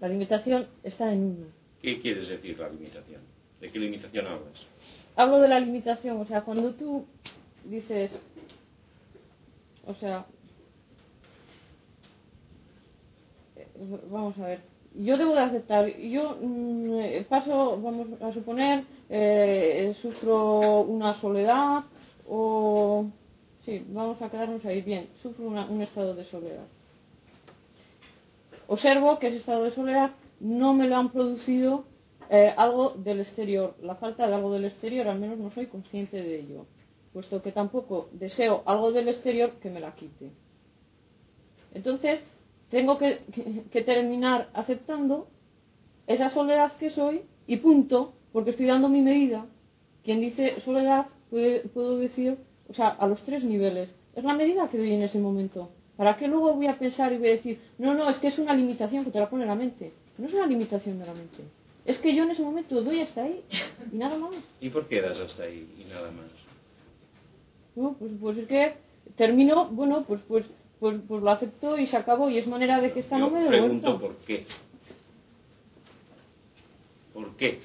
la 0.00 0.08
limitación 0.08 0.66
está 0.82 1.12
en 1.12 1.24
uno. 1.24 1.46
¿Qué 1.82 2.00
quieres 2.00 2.28
decir 2.28 2.58
la 2.58 2.68
limitación? 2.68 3.20
¿De 3.60 3.70
qué 3.70 3.78
limitación 3.78 4.26
hablas? 4.26 4.66
Hablo 5.16 5.40
de 5.40 5.48
la 5.48 5.60
limitación, 5.60 6.20
o 6.20 6.26
sea, 6.26 6.42
cuando 6.42 6.72
tú 6.74 7.04
dices, 7.64 8.12
o 9.86 9.94
sea, 9.94 10.26
vamos 14.10 14.38
a 14.38 14.46
ver, 14.46 14.60
yo 14.94 15.16
debo 15.16 15.34
de 15.34 15.40
aceptar, 15.40 15.96
yo 15.96 16.38
mm, 16.40 17.00
eh, 17.00 17.26
paso, 17.28 17.80
vamos 17.80 18.08
a 18.20 18.32
suponer, 18.32 18.84
eh, 19.08 19.94
sufro 20.00 20.80
una 20.82 21.20
soledad 21.20 21.84
o, 22.28 23.06
sí, 23.68 23.84
vamos 23.88 24.20
a 24.22 24.30
quedarnos 24.30 24.64
ahí, 24.64 24.80
bien, 24.80 25.10
sufro 25.22 25.46
un 25.46 25.82
estado 25.82 26.14
de 26.14 26.24
soledad. 26.24 26.66
Observo 28.66 29.18
que 29.18 29.28
ese 29.28 29.36
estado 29.36 29.64
de 29.64 29.72
soledad 29.72 30.12
no 30.40 30.72
me 30.72 30.88
lo 30.88 30.96
han 30.96 31.10
producido 31.10 31.84
eh, 32.30 32.54
algo 32.56 32.94
del 32.96 33.20
exterior. 33.20 33.74
La 33.82 33.96
falta 33.96 34.26
de 34.26 34.34
algo 34.34 34.50
del 34.54 34.64
exterior, 34.64 35.06
al 35.06 35.18
menos 35.18 35.36
no 35.36 35.50
soy 35.50 35.66
consciente 35.66 36.16
de 36.16 36.40
ello, 36.40 36.64
puesto 37.12 37.42
que 37.42 37.52
tampoco 37.52 38.08
deseo 38.12 38.62
algo 38.64 38.90
del 38.90 39.08
exterior 39.08 39.52
que 39.60 39.68
me 39.68 39.80
la 39.80 39.94
quite. 39.94 40.30
Entonces, 41.74 42.22
tengo 42.70 42.96
que, 42.96 43.20
terminar 43.84 44.48
aceptando 44.54 45.28
esa 46.06 46.30
soledad 46.30 46.72
que 46.78 46.88
soy 46.88 47.20
y 47.46 47.58
punto, 47.58 48.14
porque 48.32 48.50
estoy 48.50 48.64
dando 48.64 48.88
mi 48.88 49.02
medida. 49.02 49.44
Quien 50.04 50.20
dice 50.22 50.58
soledad, 50.62 51.08
puedo 51.28 51.98
decir, 51.98 52.47
o 52.68 52.74
sea, 52.74 52.88
a 52.88 53.06
los 53.06 53.22
tres 53.22 53.44
niveles. 53.44 53.90
Es 54.14 54.24
la 54.24 54.34
medida 54.34 54.68
que 54.68 54.78
doy 54.78 54.92
en 54.92 55.02
ese 55.02 55.18
momento. 55.18 55.70
¿Para 55.96 56.16
qué 56.16 56.28
luego 56.28 56.54
voy 56.54 56.66
a 56.66 56.78
pensar 56.78 57.12
y 57.12 57.18
voy 57.18 57.28
a 57.28 57.32
decir, 57.32 57.60
no, 57.78 57.94
no, 57.94 58.08
es 58.08 58.18
que 58.18 58.28
es 58.28 58.38
una 58.38 58.54
limitación 58.54 59.04
que 59.04 59.10
te 59.10 59.18
la 59.18 59.28
pone 59.28 59.46
la 59.46 59.54
mente? 59.54 59.92
No 60.16 60.26
es 60.26 60.34
una 60.34 60.46
limitación 60.46 60.98
de 60.98 61.06
la 61.06 61.14
mente. 61.14 61.42
Es 61.84 61.98
que 61.98 62.14
yo 62.14 62.24
en 62.24 62.30
ese 62.30 62.42
momento 62.42 62.82
doy 62.82 63.00
hasta 63.00 63.22
ahí 63.22 63.42
y 63.92 63.96
nada 63.96 64.16
más. 64.18 64.34
¿Y 64.60 64.68
por 64.68 64.86
qué 64.86 65.00
das 65.00 65.18
hasta 65.18 65.44
ahí 65.44 65.66
y 65.78 65.84
nada 65.88 66.10
más? 66.10 66.26
No, 67.74 67.94
pues, 67.98 68.12
pues 68.20 68.38
es 68.38 68.46
que 68.46 68.74
termino, 69.16 69.68
bueno, 69.68 70.04
pues, 70.06 70.20
pues, 70.28 70.46
pues, 70.78 71.00
pues 71.08 71.22
lo 71.22 71.30
acepto 71.30 71.78
y 71.78 71.86
se 71.86 71.96
acabó 71.96 72.28
y 72.28 72.38
es 72.38 72.46
manera 72.46 72.80
de 72.80 72.92
que 72.92 73.00
esta 73.00 73.18
no 73.18 73.28
Yo 73.28 73.34
me 73.34 73.42
dé 73.42 73.48
pregunto 73.48 73.98
por 73.98 74.16
qué. 74.18 74.46
¿Por 77.14 77.36
qué 77.36 77.60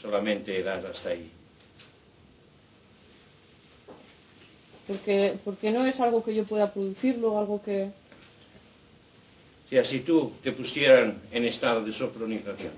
solamente 0.00 0.62
das 0.62 0.84
hasta 0.84 1.10
ahí? 1.10 1.30
Porque, 4.86 5.38
porque 5.44 5.70
no 5.70 5.86
es 5.86 5.98
algo 6.00 6.24
que 6.24 6.34
yo 6.34 6.44
pueda 6.44 6.72
producirlo, 6.72 7.38
algo 7.38 7.62
que... 7.62 7.90
Si 9.84 10.00
tú 10.00 10.32
te 10.42 10.52
pusieran 10.52 11.22
en 11.32 11.44
estado 11.46 11.82
de 11.82 11.92
sofronización 11.92 12.72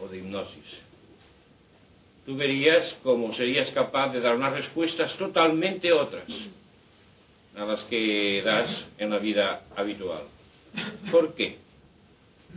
o 0.00 0.06
de 0.06 0.18
hipnosis, 0.18 0.78
tú 2.24 2.36
verías 2.36 2.96
cómo 3.02 3.32
serías 3.32 3.70
capaz 3.72 4.12
de 4.12 4.20
dar 4.20 4.36
unas 4.36 4.52
respuestas 4.52 5.16
totalmente 5.16 5.92
otras 5.92 6.24
a 7.56 7.64
las 7.64 7.82
que 7.84 8.42
das 8.42 8.86
en 8.96 9.10
la 9.10 9.18
vida 9.18 9.64
habitual. 9.74 10.22
¿Por 11.10 11.34
qué? 11.34 11.58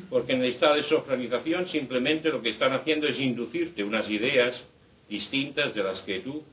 Porque 0.10 0.34
en 0.34 0.44
el 0.44 0.52
estado 0.52 0.76
de 0.76 0.84
sofranización 0.84 1.68
simplemente 1.68 2.30
lo 2.30 2.42
que 2.42 2.50
están 2.50 2.74
haciendo 2.74 3.08
es 3.08 3.20
inducirte 3.20 3.84
unas 3.84 4.10
ideas 4.10 4.62
distintas 5.10 5.74
de 5.74 5.84
las 5.84 6.02
que 6.02 6.20
tú 6.20 6.44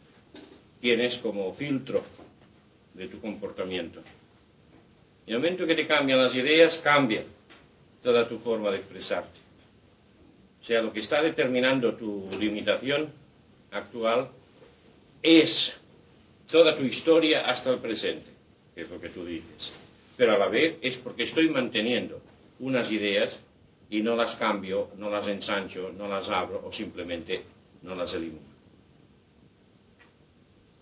tienes 0.82 1.16
como 1.18 1.54
filtro 1.54 2.02
de 2.92 3.06
tu 3.06 3.20
comportamiento. 3.20 4.02
Y 5.24 5.30
el 5.30 5.38
momento 5.38 5.64
que 5.64 5.76
te 5.76 5.86
cambian 5.86 6.20
las 6.20 6.34
ideas, 6.34 6.76
cambia 6.78 7.22
toda 8.02 8.28
tu 8.28 8.40
forma 8.40 8.68
de 8.72 8.78
expresarte. 8.78 9.38
O 10.60 10.64
sea, 10.64 10.82
lo 10.82 10.92
que 10.92 10.98
está 10.98 11.22
determinando 11.22 11.94
tu 11.94 12.28
limitación 12.38 13.10
actual 13.70 14.30
es 15.22 15.72
toda 16.50 16.76
tu 16.76 16.82
historia 16.82 17.46
hasta 17.46 17.70
el 17.70 17.78
presente, 17.78 18.28
que 18.74 18.80
es 18.82 18.90
lo 18.90 19.00
que 19.00 19.10
tú 19.10 19.24
dices. 19.24 19.72
Pero 20.16 20.34
a 20.34 20.38
la 20.38 20.48
vez 20.48 20.78
es 20.82 20.96
porque 20.96 21.22
estoy 21.22 21.48
manteniendo 21.48 22.20
unas 22.58 22.90
ideas 22.90 23.38
y 23.88 24.02
no 24.02 24.16
las 24.16 24.34
cambio, 24.34 24.90
no 24.96 25.10
las 25.10 25.28
ensancho, 25.28 25.92
no 25.96 26.08
las 26.08 26.28
abro 26.28 26.60
o 26.66 26.72
simplemente 26.72 27.44
no 27.82 27.94
las 27.94 28.12
elimino. 28.14 28.51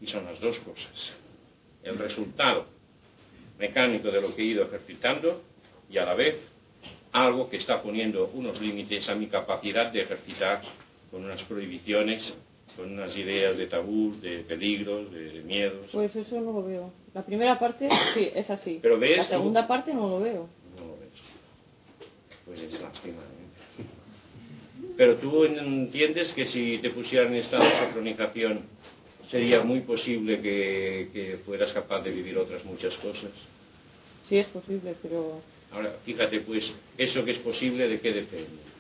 Y 0.01 0.07
son 0.07 0.25
las 0.25 0.41
dos 0.41 0.59
cosas. 0.61 1.15
El 1.83 1.99
resultado 1.99 2.67
mecánico 3.59 4.11
de 4.11 4.21
lo 4.21 4.35
que 4.35 4.43
he 4.43 4.47
ido 4.47 4.65
ejercitando 4.65 5.43
y 5.91 5.99
a 5.99 6.05
la 6.05 6.15
vez 6.15 6.37
algo 7.13 7.49
que 7.49 7.57
está 7.57 7.83
poniendo 7.83 8.31
unos 8.35 8.61
límites 8.61 9.09
a 9.09 9.15
mi 9.15 9.27
capacidad 9.27 9.93
de 9.93 10.03
ejercitar 10.03 10.63
con 11.11 11.25
unas 11.25 11.43
prohibiciones, 11.43 12.35
con 12.77 12.93
unas 12.93 13.17
ideas 13.17 13.59
de 13.59 13.67
tabú, 13.67 14.15
de 14.21 14.45
peligros, 14.45 15.13
de, 15.13 15.43
miedos. 15.43 15.91
Pues 15.93 16.15
eso 16.15 16.41
no 16.41 16.53
lo 16.53 16.63
veo. 16.63 16.93
La 17.13 17.25
primera 17.25 17.59
parte 17.59 17.89
sí, 18.15 18.31
es 18.35 18.49
así. 18.49 18.79
Pero 18.81 18.99
ves, 18.99 19.19
la 19.19 19.25
segunda 19.25 19.67
parte 19.67 19.93
no 19.93 20.09
lo 20.09 20.21
veo. 20.21 20.49
No 20.79 20.87
lo 20.87 20.97
ves. 20.99 21.11
Pues 22.47 22.63
es 22.63 22.81
lástima. 22.81 23.19
¿eh? 23.19 23.85
Pero 24.97 25.17
tú 25.17 25.45
entiendes 25.45 26.33
que 26.33 26.47
si 26.47 26.79
te 26.79 26.91
pusieran 26.91 27.33
en 27.33 27.41
estado 27.41 27.65
de 27.65 27.71
sincronización 27.71 28.63
sería 29.31 29.63
muy 29.63 29.81
posible 29.81 30.41
que, 30.41 31.11
que 31.13 31.39
fueras 31.45 31.73
capaz 31.73 32.03
de 32.03 32.11
vivir 32.11 32.37
otras 32.37 32.65
muchas 32.65 32.95
cosas. 32.97 33.31
Sí, 34.29 34.39
es 34.39 34.47
posible, 34.49 34.95
pero 35.03 35.41
Ahora, 35.73 35.95
fíjate 36.05 36.41
pues, 36.41 36.73
eso 36.99 37.25
que 37.25 37.31
es 37.33 37.39
posible, 37.39 37.89
¿de 37.89 38.01
qué 38.01 38.13
depende? 38.13 38.71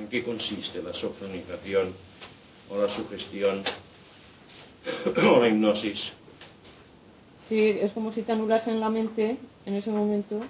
¿En 0.00 0.08
qué 0.08 0.22
consiste 0.24 0.82
la 0.82 0.92
sofronización 0.92 1.92
o 2.70 2.78
la 2.78 2.88
sugestión 2.88 3.62
o 5.16 5.40
la 5.40 5.48
hipnosis? 5.48 6.12
Sí, 7.48 7.60
es 7.80 7.92
como 7.92 8.12
si 8.12 8.22
te 8.22 8.32
anulasen 8.32 8.80
la 8.80 8.90
mente 8.90 9.36
en 9.66 9.74
ese 9.74 9.90
momento. 9.90 10.40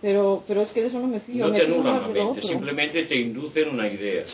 Pero, 0.00 0.44
pero 0.46 0.62
es 0.62 0.70
que 0.70 0.82
de 0.82 0.88
eso 0.88 1.00
no 1.00 1.06
me 1.06 1.20
fío. 1.20 1.46
No 1.46 1.52
me 1.52 1.58
te 1.58 1.64
anulan 1.64 2.02
la 2.02 2.08
mente, 2.08 2.42
simplemente 2.42 3.04
te 3.06 3.16
inducen 3.16 3.70
una 3.70 3.88
idea. 3.88 4.24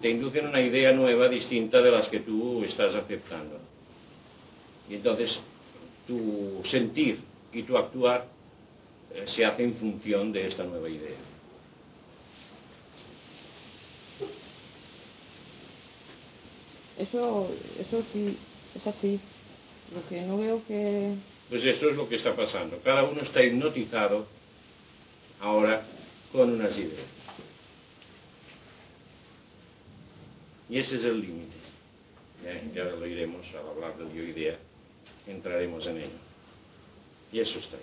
Te 0.00 0.10
inducen 0.10 0.46
una 0.46 0.60
idea 0.60 0.92
nueva, 0.92 1.28
distinta 1.28 1.80
de 1.80 1.90
las 1.90 2.08
que 2.08 2.20
tú 2.20 2.62
estás 2.64 2.94
aceptando. 2.94 3.58
Y 4.88 4.96
entonces 4.96 5.38
tu 6.06 6.60
sentir 6.64 7.20
y 7.52 7.62
tu 7.62 7.76
actuar 7.76 8.26
eh, 9.14 9.22
se 9.26 9.44
hace 9.44 9.64
en 9.64 9.74
función 9.74 10.32
de 10.32 10.46
esta 10.46 10.64
nueva 10.64 10.88
idea. 10.88 11.16
Eso, 16.98 17.50
eso 17.78 18.02
sí, 18.12 18.36
es 18.74 18.86
así. 18.86 19.18
Lo 19.94 20.06
que 20.08 20.22
no 20.22 20.38
veo 20.38 20.62
que... 20.66 21.14
Pues 21.48 21.64
eso 21.64 21.90
es 21.90 21.96
lo 21.96 22.08
que 22.08 22.16
está 22.16 22.34
pasando. 22.34 22.78
Cada 22.82 23.04
uno 23.04 23.22
está 23.22 23.42
hipnotizado 23.42 24.26
ahora 25.40 25.82
con 26.32 26.50
unas 26.52 26.76
ideas. 26.76 27.13
Y 30.68 30.78
ese 30.78 30.96
es 30.96 31.04
el 31.04 31.20
límite. 31.20 31.56
Ya, 32.42 32.84
ya 32.84 32.84
lo 32.84 33.06
iremos 33.06 33.46
al 33.54 33.68
hablar 33.68 33.96
del 33.96 34.12
yo 34.12 34.22
idea, 34.22 34.58
entraremos 35.26 35.86
en 35.86 35.98
ello. 35.98 36.18
Y 37.32 37.40
eso 37.40 37.58
está 37.58 37.76
ahí. 37.76 37.82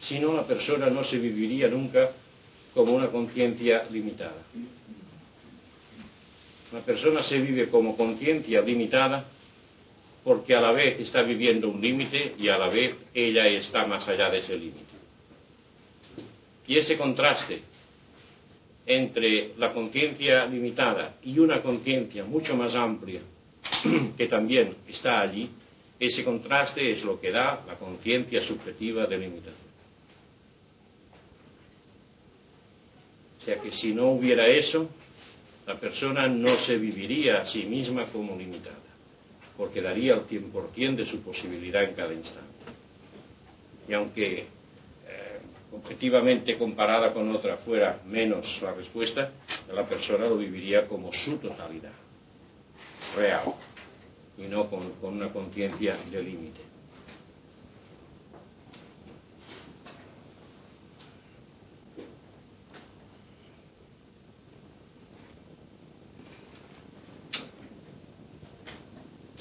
Si 0.00 0.18
no, 0.18 0.34
la 0.34 0.46
persona 0.46 0.90
no 0.90 1.04
se 1.04 1.18
viviría 1.18 1.68
nunca 1.68 2.10
como 2.74 2.94
una 2.94 3.08
conciencia 3.08 3.84
limitada. 3.90 4.42
Una 6.72 6.80
persona 6.80 7.22
se 7.22 7.38
vive 7.38 7.68
como 7.68 7.96
conciencia 7.96 8.62
limitada 8.62 9.26
porque 10.24 10.54
a 10.54 10.60
la 10.60 10.72
vez 10.72 10.98
está 11.00 11.22
viviendo 11.22 11.68
un 11.68 11.80
límite 11.80 12.34
y 12.38 12.48
a 12.48 12.56
la 12.56 12.68
vez 12.68 12.96
ella 13.12 13.46
está 13.46 13.86
más 13.86 14.08
allá 14.08 14.30
de 14.30 14.38
ese 14.38 14.56
límite. 14.56 14.92
Y 16.66 16.78
ese 16.78 16.96
contraste 16.96 17.62
entre 18.86 19.54
la 19.56 19.72
conciencia 19.72 20.46
limitada 20.46 21.16
y 21.22 21.38
una 21.38 21.62
conciencia 21.62 22.24
mucho 22.24 22.56
más 22.56 22.74
amplia 22.74 23.20
que 24.16 24.26
también 24.26 24.76
está 24.88 25.20
allí, 25.20 25.48
ese 25.98 26.24
contraste 26.24 26.90
es 26.90 27.04
lo 27.04 27.20
que 27.20 27.30
da 27.30 27.64
la 27.66 27.76
conciencia 27.76 28.42
subjetiva 28.42 29.06
de 29.06 29.18
limitación. 29.18 29.72
O 33.38 33.44
sea 33.44 33.58
que 33.58 33.72
si 33.72 33.94
no 33.94 34.10
hubiera 34.10 34.46
eso, 34.46 34.88
la 35.66 35.78
persona 35.78 36.26
no 36.26 36.56
se 36.56 36.76
viviría 36.76 37.42
a 37.42 37.46
sí 37.46 37.64
misma 37.64 38.06
como 38.06 38.36
limitada, 38.36 38.76
porque 39.56 39.80
daría 39.80 40.14
el 40.14 40.26
100% 40.26 40.96
de 40.96 41.04
su 41.04 41.22
posibilidad 41.22 41.84
en 41.84 41.94
cada 41.94 42.12
instante. 42.12 42.50
Y 43.88 43.92
aunque 43.94 44.46
objetivamente 45.72 46.58
comparada 46.58 47.12
con 47.12 47.30
otra 47.34 47.56
fuera 47.56 48.00
menos 48.04 48.60
la 48.62 48.72
respuesta, 48.72 49.32
la 49.72 49.86
persona 49.86 50.26
lo 50.26 50.36
viviría 50.36 50.86
como 50.86 51.12
su 51.12 51.38
totalidad, 51.38 51.92
real, 53.16 53.54
y 54.36 54.42
no 54.42 54.68
con, 54.68 54.92
con 55.00 55.14
una 55.14 55.32
conciencia 55.32 55.96
de 56.10 56.22
límite. 56.22 56.60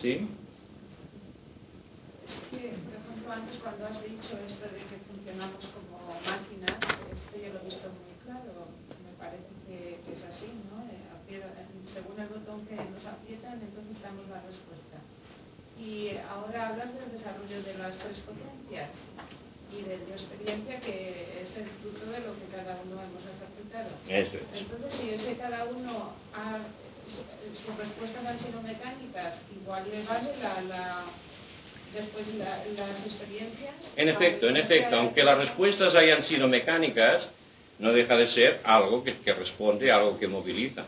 ¿Sí? 0.01 0.27
Antes 3.31 3.59
cuando 3.63 3.87
has 3.87 4.03
dicho 4.03 4.35
esto 4.43 4.65
de 4.67 4.81
que 4.91 4.97
funcionamos 5.07 5.63
como 5.71 5.95
máquinas, 6.27 6.75
esto 7.15 7.31
yo 7.39 7.47
lo 7.55 7.59
he 7.63 7.65
visto 7.71 7.87
muy 7.87 8.11
claro. 8.27 8.67
Me 9.07 9.13
parece 9.15 9.47
que, 9.63 10.03
que 10.03 10.11
es 10.19 10.23
así, 10.27 10.51
¿no? 10.67 10.83
Eh, 10.91 10.99
aprieta- 11.15 11.55
según 11.87 12.19
el 12.19 12.27
botón 12.27 12.67
que 12.67 12.75
nos 12.75 13.05
aprietan, 13.07 13.55
entonces 13.63 14.03
damos 14.03 14.27
la 14.27 14.43
respuesta. 14.43 14.99
Y 15.79 16.11
ahora 16.27 16.75
hablas 16.75 16.91
del 16.93 17.11
desarrollo 17.15 17.63
de 17.63 17.73
las 17.79 17.97
tres 17.97 18.19
potencias 18.27 18.91
y 19.71 19.79
de 19.87 19.95
la 20.03 20.13
experiencia 20.19 20.79
que 20.83 21.41
es 21.47 21.55
el 21.55 21.67
fruto 21.79 22.03
de 22.11 22.19
lo 22.27 22.35
que 22.35 22.51
cada 22.51 22.75
uno 22.83 22.99
hemos 22.99 23.23
ejercitado. 23.31 23.89
Eso 24.11 24.35
es. 24.43 24.47
Entonces, 24.59 24.91
si 24.99 25.09
ese 25.15 25.37
cada 25.39 25.63
uno 25.71 26.11
ha, 26.35 26.59
sus 27.63 27.75
respuestas 27.79 28.25
han 28.27 28.39
sido 28.39 28.61
mecánicas, 28.61 29.39
igual 29.55 29.87
le 29.89 30.03
vale 30.03 30.35
la, 30.37 30.61
la- 30.67 31.05
después 31.93 32.33
la- 32.35 32.63
las 32.77 33.05
experiencias. 33.05 33.75
En 33.95 34.09
efecto, 34.09 34.47
en 34.47 34.57
efecto, 34.57 34.95
aunque 34.95 35.23
las 35.23 35.37
respuestas 35.37 35.95
hayan 35.95 36.21
sido 36.21 36.47
mecánicas, 36.47 37.29
no 37.79 37.91
deja 37.91 38.15
de 38.15 38.27
ser 38.27 38.59
algo 38.63 39.03
que, 39.03 39.17
que 39.17 39.33
responde, 39.33 39.91
algo 39.91 40.17
que 40.19 40.27
moviliza. 40.27 40.85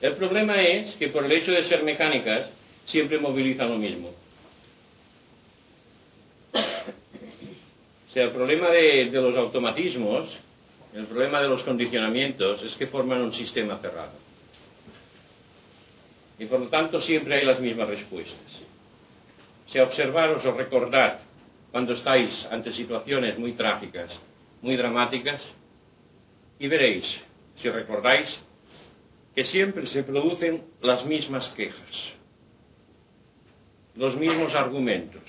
El 0.00 0.14
problema 0.14 0.60
es 0.62 0.94
que 0.96 1.08
por 1.08 1.24
el 1.24 1.32
hecho 1.32 1.52
de 1.52 1.62
ser 1.64 1.82
mecánicas, 1.84 2.50
siempre 2.84 3.18
movilizan 3.18 3.68
lo 3.70 3.76
mismo. 3.76 4.12
O 8.08 8.12
sea, 8.12 8.24
el 8.24 8.30
problema 8.30 8.68
de 8.70 9.04
los 9.12 9.36
automatismos, 9.36 10.28
el 10.94 11.04
problema 11.06 11.40
de 11.40 11.48
los 11.48 11.62
condicionamientos, 11.62 12.62
es 12.62 12.74
que 12.74 12.86
forman 12.88 13.20
un 13.22 13.32
sistema 13.32 13.78
cerrado. 13.78 14.12
Y 16.38 16.46
por 16.46 16.58
lo 16.60 16.66
tanto 16.68 17.00
siempre 17.00 17.36
hay 17.38 17.44
las 17.44 17.60
mismas 17.60 17.88
respuestas. 17.88 18.62
Sea, 19.70 19.84
observaros 19.84 20.44
o 20.46 20.52
recordad 20.52 21.20
cuando 21.70 21.94
estáis 21.94 22.44
ante 22.50 22.72
situaciones 22.72 23.38
muy 23.38 23.52
trágicas, 23.52 24.20
muy 24.62 24.74
dramáticas, 24.74 25.46
y 26.58 26.66
veréis, 26.66 27.20
si 27.54 27.70
recordáis, 27.70 28.36
que 29.32 29.44
siempre 29.44 29.86
se 29.86 30.02
producen 30.02 30.64
las 30.82 31.06
mismas 31.06 31.48
quejas, 31.50 32.12
los 33.94 34.16
mismos 34.16 34.56
argumentos, 34.56 35.22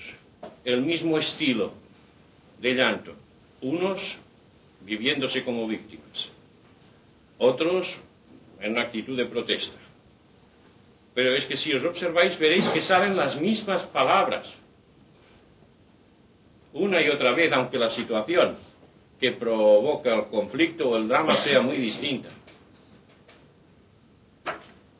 el 0.64 0.82
mismo 0.82 1.18
estilo 1.18 1.72
de 2.58 2.74
llanto, 2.74 3.14
unos 3.60 4.18
viviéndose 4.80 5.44
como 5.44 5.68
víctimas, 5.68 6.28
otros 7.38 7.96
en 8.58 8.72
una 8.72 8.82
actitud 8.82 9.16
de 9.16 9.26
protesta, 9.26 9.81
Pero 11.14 11.34
es 11.34 11.44
que 11.46 11.56
si 11.56 11.72
os 11.74 11.84
observáis 11.84 12.38
veréis 12.38 12.68
que 12.68 12.80
salen 12.80 13.16
las 13.16 13.38
mismas 13.40 13.82
palabras. 13.86 14.50
Una 16.72 17.02
y 17.02 17.08
otra 17.08 17.32
vez, 17.32 17.52
aunque 17.52 17.78
la 17.78 17.90
situación 17.90 18.56
que 19.20 19.32
provoca 19.32 20.14
el 20.14 20.24
conflicto 20.26 20.88
o 20.88 20.96
el 20.96 21.06
drama 21.06 21.36
sea 21.36 21.60
muy 21.60 21.76
distinta. 21.76 22.30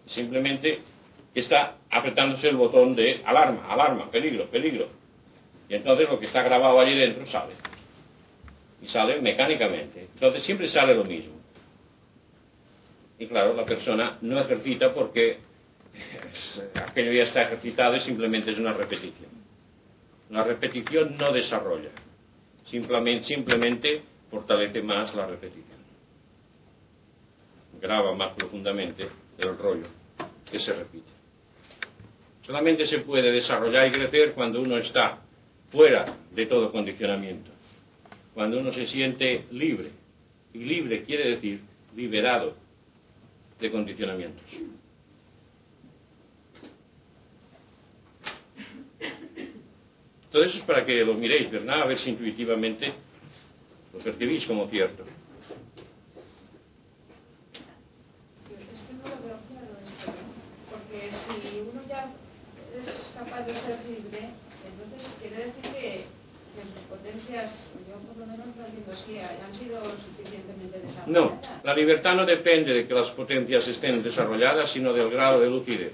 Simplemente 0.06 0.80
está 1.34 1.78
apretándose 1.90 2.48
el 2.48 2.56
botón 2.56 2.94
de 2.94 3.22
alarma, 3.24 3.66
alarma, 3.72 4.10
peligro, 4.10 4.46
peligro. 4.48 4.88
Y 5.68 5.74
entonces 5.74 6.08
lo 6.08 6.20
que 6.20 6.26
está 6.26 6.42
grabado 6.42 6.78
allí 6.78 6.94
dentro 6.94 7.26
sale. 7.26 7.54
Y 8.82 8.86
sale 8.86 9.20
mecánicamente. 9.20 10.08
Entonces 10.14 10.42
siempre 10.44 10.68
sale 10.68 10.94
lo 10.94 11.04
mismo. 11.04 11.34
Y 13.18 13.26
claro, 13.26 13.54
la 13.54 13.64
persona 13.64 14.18
no 14.20 14.38
ejercita 14.38 14.92
porque 14.92 15.38
aquello 16.74 17.12
ya 17.12 17.24
está 17.24 17.42
ejercitado 17.42 17.96
y 17.96 18.00
simplemente 18.00 18.50
es 18.50 18.58
una 18.58 18.72
repetición. 18.72 19.30
La 20.30 20.42
repetición 20.44 21.16
no 21.18 21.32
desarrolla, 21.32 21.90
simplemente, 22.64 23.24
simplemente 23.24 24.02
fortalece 24.30 24.82
más 24.82 25.14
la 25.14 25.26
repetición. 25.26 25.82
Graba 27.80 28.14
más 28.14 28.32
profundamente 28.32 29.08
el 29.38 29.58
rollo 29.58 29.86
que 30.50 30.58
se 30.58 30.72
repite. 30.72 31.10
Solamente 32.42 32.84
se 32.84 33.00
puede 33.00 33.30
desarrollar 33.30 33.86
y 33.88 33.92
crecer 33.92 34.32
cuando 34.32 34.60
uno 34.60 34.78
está 34.78 35.18
fuera 35.70 36.04
de 36.30 36.46
todo 36.46 36.72
condicionamiento, 36.72 37.50
cuando 38.34 38.58
uno 38.58 38.72
se 38.72 38.86
siente 38.86 39.46
libre. 39.50 39.90
Y 40.54 40.58
libre 40.58 41.02
quiere 41.04 41.30
decir 41.30 41.60
liberado 41.96 42.54
de 43.60 43.70
condicionamientos. 43.70 44.44
Todo 50.32 50.44
eso 50.44 50.58
es 50.58 50.64
para 50.64 50.82
que 50.84 51.04
lo 51.04 51.12
miréis, 51.12 51.50
¿verdad? 51.50 51.82
A 51.82 51.84
ver 51.84 51.98
si 51.98 52.08
intuitivamente 52.08 52.90
lo 53.92 53.98
percibís 53.98 54.46
como 54.46 54.66
cierto. 54.68 55.04
Es 58.48 58.80
que 58.80 58.94
no 58.94 59.02
lo 59.14 59.16
veo 59.22 59.36
claro 59.52 59.76
esto, 59.84 60.10
porque 60.70 61.12
si 61.12 61.60
uno 61.60 61.82
ya 61.86 62.10
es 62.80 63.12
capaz 63.14 63.42
de 63.44 63.54
ser 63.54 63.78
libre, 63.84 64.30
entonces 64.64 65.14
quiere 65.20 65.36
decir 65.36 65.62
que, 65.64 66.06
que 66.56 66.62
sus 66.62 66.84
potencias, 66.88 67.68
yo 67.86 67.98
por 68.08 68.16
lo 68.16 68.24
menos 68.24 68.46
lo 68.56 68.64
entiendo 68.64 68.92
así, 68.92 69.18
han 69.18 69.54
sido 69.54 69.84
suficientemente 69.84 70.78
desarrolladas. 70.80 71.08
No, 71.08 71.38
la 71.62 71.74
libertad 71.74 72.14
no 72.14 72.24
depende 72.24 72.72
de 72.72 72.86
que 72.88 72.94
las 72.94 73.10
potencias 73.10 73.68
estén 73.68 74.02
desarrolladas, 74.02 74.70
sino 74.70 74.94
del 74.94 75.10
grado 75.10 75.40
de 75.40 75.50
lucidez. 75.50 75.92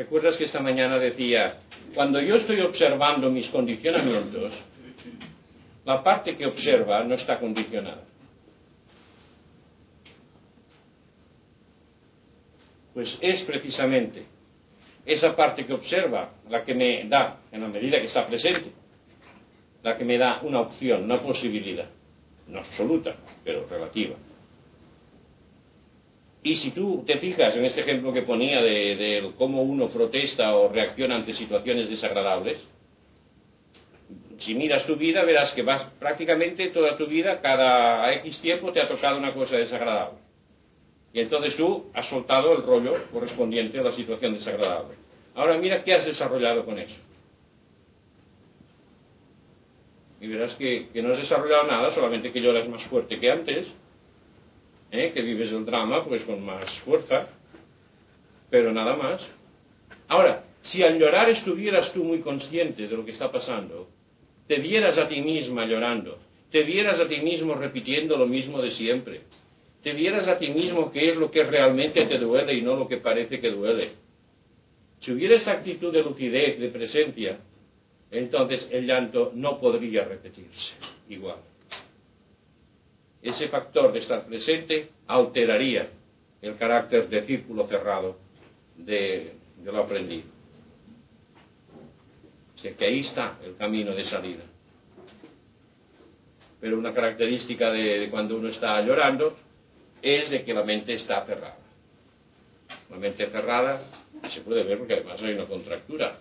¿Recuerdas 0.00 0.38
que 0.38 0.44
esta 0.44 0.60
mañana 0.60 0.98
decía, 0.98 1.58
cuando 1.94 2.22
yo 2.22 2.36
estoy 2.36 2.58
observando 2.62 3.30
mis 3.30 3.48
condicionamientos, 3.48 4.50
la 5.84 6.02
parte 6.02 6.38
que 6.38 6.46
observa 6.46 7.04
no 7.04 7.16
está 7.16 7.38
condicionada? 7.38 8.02
Pues 12.94 13.18
es 13.20 13.42
precisamente 13.42 14.22
esa 15.04 15.36
parte 15.36 15.66
que 15.66 15.74
observa 15.74 16.32
la 16.48 16.64
que 16.64 16.74
me 16.74 17.04
da, 17.04 17.42
en 17.52 17.60
la 17.60 17.68
medida 17.68 18.00
que 18.00 18.06
está 18.06 18.26
presente, 18.26 18.72
la 19.82 19.98
que 19.98 20.04
me 20.06 20.16
da 20.16 20.40
una 20.40 20.60
opción, 20.60 21.04
una 21.04 21.20
posibilidad, 21.20 21.90
no 22.46 22.60
absoluta, 22.60 23.16
pero 23.44 23.66
relativa. 23.68 24.16
Y 26.42 26.54
si 26.54 26.70
tú 26.70 27.04
te 27.06 27.18
fijas 27.18 27.54
en 27.56 27.66
este 27.66 27.82
ejemplo 27.82 28.12
que 28.12 28.22
ponía 28.22 28.62
de, 28.62 28.96
de 28.96 29.32
cómo 29.36 29.62
uno 29.62 29.88
protesta 29.88 30.56
o 30.56 30.68
reacciona 30.68 31.16
ante 31.16 31.34
situaciones 31.34 31.90
desagradables, 31.90 32.66
si 34.38 34.54
miras 34.54 34.86
tu 34.86 34.96
vida 34.96 35.22
verás 35.22 35.52
que 35.52 35.62
vas 35.62 35.84
prácticamente 35.98 36.68
toda 36.68 36.96
tu 36.96 37.06
vida, 37.06 37.42
cada 37.42 38.10
X 38.14 38.40
tiempo 38.40 38.72
te 38.72 38.80
ha 38.80 38.88
tocado 38.88 39.18
una 39.18 39.34
cosa 39.34 39.56
desagradable. 39.56 40.18
Y 41.12 41.20
entonces 41.20 41.56
tú 41.56 41.90
has 41.92 42.08
soltado 42.08 42.56
el 42.56 42.62
rollo 42.62 42.94
correspondiente 43.12 43.78
a 43.78 43.82
la 43.82 43.92
situación 43.92 44.32
desagradable. 44.32 44.94
Ahora 45.34 45.58
mira 45.58 45.84
qué 45.84 45.92
has 45.92 46.06
desarrollado 46.06 46.64
con 46.64 46.78
eso. 46.78 46.96
Y 50.22 50.28
verás 50.28 50.54
que, 50.54 50.88
que 50.90 51.02
no 51.02 51.12
has 51.12 51.18
desarrollado 51.18 51.64
nada, 51.64 51.90
solamente 51.92 52.32
que 52.32 52.40
lloras 52.40 52.68
más 52.68 52.84
fuerte 52.84 53.18
que 53.18 53.30
antes, 53.30 53.70
¿eh? 54.90 55.12
que 55.12 55.22
vives 55.22 55.52
el 55.52 55.64
drama 55.64 56.04
pues 56.04 56.22
con 56.24 56.44
más 56.44 56.80
fuerza, 56.80 57.28
pero 58.50 58.72
nada 58.72 58.96
más. 58.96 59.26
Ahora, 60.08 60.44
si 60.62 60.82
al 60.82 60.98
llorar 60.98 61.30
estuvieras 61.30 61.92
tú 61.92 62.04
muy 62.04 62.20
consciente 62.20 62.86
de 62.86 62.96
lo 62.96 63.04
que 63.04 63.12
está 63.12 63.30
pasando, 63.30 63.88
te 64.46 64.58
vieras 64.58 64.98
a 64.98 65.08
ti 65.08 65.22
misma 65.22 65.64
llorando, 65.64 66.18
te 66.50 66.62
vieras 66.62 66.98
a 67.00 67.08
ti 67.08 67.20
mismo 67.20 67.54
repitiendo 67.54 68.16
lo 68.16 68.26
mismo 68.26 68.60
de 68.60 68.70
siempre, 68.70 69.20
te 69.82 69.92
vieras 69.92 70.28
a 70.28 70.38
ti 70.38 70.48
mismo 70.48 70.90
qué 70.90 71.10
es 71.10 71.16
lo 71.16 71.30
que 71.30 71.44
realmente 71.44 72.04
te 72.06 72.18
duele 72.18 72.54
y 72.54 72.62
no 72.62 72.76
lo 72.76 72.86
que 72.86 72.98
parece 72.98 73.40
que 73.40 73.50
duele. 73.50 73.92
Si 75.00 75.12
hubiera 75.12 75.36
esta 75.36 75.52
actitud 75.52 75.92
de 75.92 76.02
lucidez, 76.02 76.58
de 76.58 76.68
presencia, 76.68 77.38
entonces 78.10 78.68
el 78.70 78.86
llanto 78.86 79.32
no 79.34 79.58
podría 79.58 80.04
repetirse 80.04 80.74
igual. 81.08 81.38
Ese 83.22 83.48
factor 83.48 83.92
de 83.92 83.98
estar 83.98 84.24
presente 84.24 84.90
alteraría 85.06 85.88
el 86.40 86.56
carácter 86.56 87.08
de 87.08 87.22
círculo 87.22 87.66
cerrado 87.66 88.16
de, 88.76 89.34
de 89.58 89.72
lo 89.72 89.78
aprendido. 89.78 90.28
O 92.54 92.58
sea 92.58 92.74
que 92.74 92.84
ahí 92.84 93.00
está 93.00 93.38
el 93.44 93.56
camino 93.56 93.94
de 93.94 94.04
salida. 94.04 94.44
Pero 96.60 96.78
una 96.78 96.92
característica 96.92 97.70
de, 97.70 98.00
de 98.00 98.10
cuando 98.10 98.36
uno 98.36 98.48
está 98.48 98.80
llorando 98.82 99.36
es 100.02 100.30
de 100.30 100.44
que 100.44 100.54
la 100.54 100.64
mente 100.64 100.94
está 100.94 101.24
cerrada. 101.24 101.58
La 102.90 102.96
mente 102.96 103.26
cerrada 103.26 103.82
se 104.28 104.40
puede 104.40 104.64
ver 104.64 104.78
porque 104.78 104.94
además 104.94 105.22
hay 105.22 105.34
una 105.34 105.46
contractura 105.46 106.18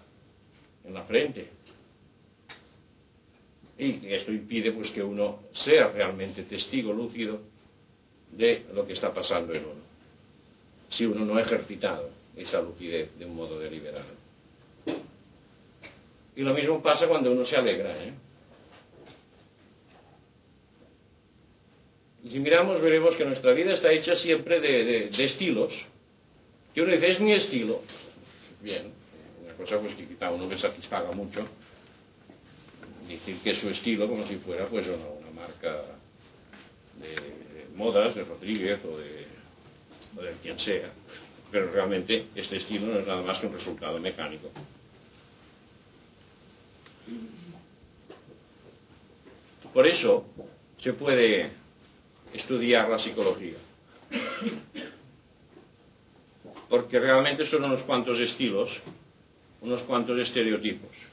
en 0.84 0.94
la 0.94 1.04
frente. 1.04 1.50
Y 3.80 4.14
esto 4.14 4.34
impide 4.34 4.74
pues 4.74 4.92
que 4.92 5.02
uno 5.02 5.40
sea 5.54 5.88
realmente 5.88 6.44
testigo 6.44 6.92
lúcido 6.92 7.40
de 8.30 8.66
lo 8.74 8.86
que 8.86 8.92
está 8.92 9.14
pasando 9.14 9.54
en 9.54 9.64
uno. 9.64 9.82
Si 10.90 11.06
uno 11.06 11.24
no 11.24 11.38
ha 11.38 11.42
ejercitado 11.42 12.10
esa 12.36 12.62
lucidez 12.62 13.18
de 13.18 13.26
un 13.26 13.38
modo 13.38 13.58
deliberado. 13.58 14.20
Y 16.36 16.42
lo 16.42 16.54
mismo 16.54 16.84
pasa 16.84 17.08
cuando 17.08 17.32
uno 17.32 17.46
se 17.46 17.56
alegra. 17.56 18.04
¿eh? 18.04 18.14
Y 22.26 22.32
si 22.32 22.40
miramos 22.40 22.82
veremos 22.82 23.16
que 23.16 23.24
nuestra 23.24 23.54
vida 23.54 23.74
está 23.74 23.94
hecha 23.94 24.14
siempre 24.16 24.60
de, 24.60 25.08
estilos. 25.24 25.74
Que 26.74 26.82
uno 26.82 26.92
dice, 26.92 27.08
es 27.08 27.22
mi 27.22 27.32
estilo. 27.32 27.82
Bien, 28.62 28.92
una 29.42 29.54
cosa 29.54 29.80
pues 29.80 29.94
que 29.96 30.06
quizá 30.06 30.32
uno 30.32 30.48
le 30.48 30.58
satisfaga 30.58 31.14
mucho 31.14 31.48
decir 33.14 33.40
que 33.42 33.56
su 33.56 33.70
estilo 33.70 34.08
como 34.08 34.26
si 34.28 34.38
fuera 34.38 34.68
pues 34.68 34.88
una, 34.88 35.32
marca 35.34 35.84
de, 37.00 37.68
modas 37.76 38.16
de 38.16 38.24
Rodríguez 38.24 38.80
o 38.86 38.98
de 38.98 40.34
quien 40.42 40.60
sea. 40.60 40.92
Pero 41.52 41.72
realmente 41.72 42.28
este 42.36 42.58
estilo 42.58 42.88
no 42.88 43.00
es 43.00 43.08
nada 43.08 43.22
más 43.22 43.40
que 43.40 43.48
un 43.48 43.54
resultado 43.54 44.00
mecánico. 44.00 44.52
Por 49.74 49.88
eso 49.88 50.26
se 50.80 50.94
puede 50.94 51.52
estudiar 52.34 52.90
la 52.90 53.00
psicología. 53.00 53.58
Porque 56.70 57.00
realmente 57.00 57.46
son 57.46 57.66
unos 57.66 57.84
cuantos 57.84 58.20
estilos, 58.20 58.70
unos 59.62 59.82
cuantos 59.84 60.20
estereotipos. 60.20 61.09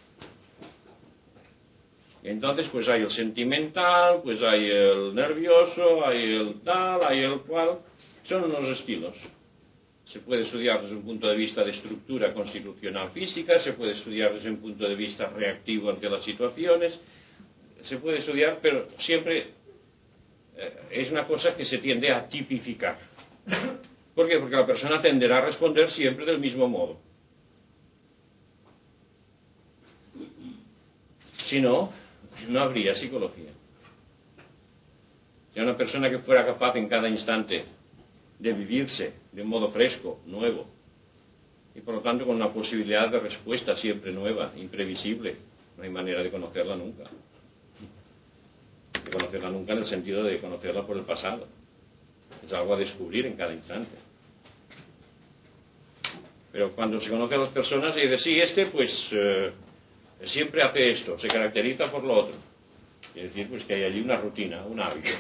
Entonces 2.27 2.69
pues 2.71 2.89
hay 2.89 3.03
el 3.03 3.11
sentimental, 3.11 4.21
pues 4.25 4.43
hay 4.43 4.69
el 4.69 5.15
nervioso, 5.15 6.05
hay 6.05 6.35
el 6.35 6.61
tal, 6.63 7.01
hay 7.05 7.21
el 7.21 7.41
cual. 7.43 7.79
Son 8.25 8.43
unos 8.43 8.69
estilos. 8.69 9.15
Se 10.07 10.19
puede 10.19 10.43
estudiar 10.43 10.83
desde 10.83 10.97
un 10.97 11.03
punto 11.03 11.29
de 11.29 11.37
vista 11.37 11.63
de 11.63 11.71
estructura 11.71 12.35
constitucional 12.35 13.11
física, 13.11 13.61
se 13.61 13.75
puede 13.75 13.93
estudiar 13.93 14.35
desde 14.35 14.51
un 14.51 14.57
punto 14.57 14.89
de 14.89 14.97
vista 14.97 15.29
reactivo 15.29 15.89
ante 15.89 16.11
las 16.11 16.25
situaciones, 16.25 16.99
se 17.81 17.99
puede 17.99 18.19
estudiar, 18.19 18.59
pero 18.61 18.89
siempre 18.99 19.51
eh, 20.57 20.77
es 20.91 21.11
una 21.13 21.29
cosa 21.29 21.57
que 21.57 21.65
se 21.65 21.79
tiende 21.79 22.11
a 22.11 22.29
tipificar. 22.29 22.99
¿Por 24.17 24.29
qué? 24.29 24.41
Porque 24.41 24.57
la 24.57 24.67
persona 24.67 25.01
tenderá 25.01 25.39
a 25.39 25.43
responder 25.43 25.89
siempre 25.91 26.27
del 26.27 26.41
mismo 26.41 26.67
modo. 26.67 26.99
Si 31.45 31.61
no, 31.61 31.93
no 32.49 32.61
habría 32.61 32.95
psicología. 32.95 33.51
Si 35.53 35.61
una 35.61 35.77
persona 35.77 36.11
que 36.11 36.19
fuera 36.19 36.45
capaz 36.45 36.77
en 36.77 36.89
cada 36.89 37.09
instante 37.09 37.65
de 38.39 38.53
vivirse 38.53 39.15
de 39.33 39.43
un 39.43 39.49
modo 39.49 39.69
fresco, 39.69 40.21
nuevo, 40.27 40.67
y 41.77 41.81
por 41.83 41.95
lo 41.95 42.01
tanto 42.01 42.25
con 42.25 42.37
una 42.37 42.53
posibilidad 42.53 43.11
de 43.11 43.21
respuesta 43.21 43.77
siempre 43.77 44.11
nueva, 44.11 44.53
imprevisible. 44.57 45.37
No 45.77 45.85
hay 45.85 45.91
manera 45.91 46.23
de 46.23 46.31
conocerla 46.31 46.75
nunca. 46.75 47.05
De 49.05 49.11
conocerla 49.11 49.51
nunca 49.51 49.75
en 49.75 49.81
el 49.81 49.87
sentido 49.87 50.25
de 50.25 50.41
conocerla 50.41 50.87
por 50.87 50.97
el 50.97 51.05
pasado. 51.05 51.47
Es 52.43 52.53
algo 52.55 52.75
a 52.75 52.79
descubrir 52.79 53.27
en 53.27 53.37
cada 53.37 53.53
instante. 53.53 53.95
Pero 56.51 56.73
cuando 56.75 56.99
se 56.99 57.11
conoce 57.11 57.35
a 57.35 57.39
las 57.39 57.51
personas 57.51 57.95
y 57.99 58.01
dice, 58.01 58.17
sí, 58.17 58.39
este 58.39 58.67
pues 58.67 59.11
eh, 59.13 59.53
siempre 60.23 60.63
hace 60.63 60.91
esto, 60.91 61.19
se 61.19 61.29
caracteriza 61.29 61.91
por 61.91 62.05
lo 62.05 62.15
otro. 62.15 62.37
Quiere 63.13 63.29
decir 63.29 63.49
pues 63.49 63.65
que 63.65 63.75
hay 63.75 63.85
allí 63.85 64.01
una 64.01 64.17
rutina, 64.17 64.65
un 64.65 64.81
hábito. 64.81 65.11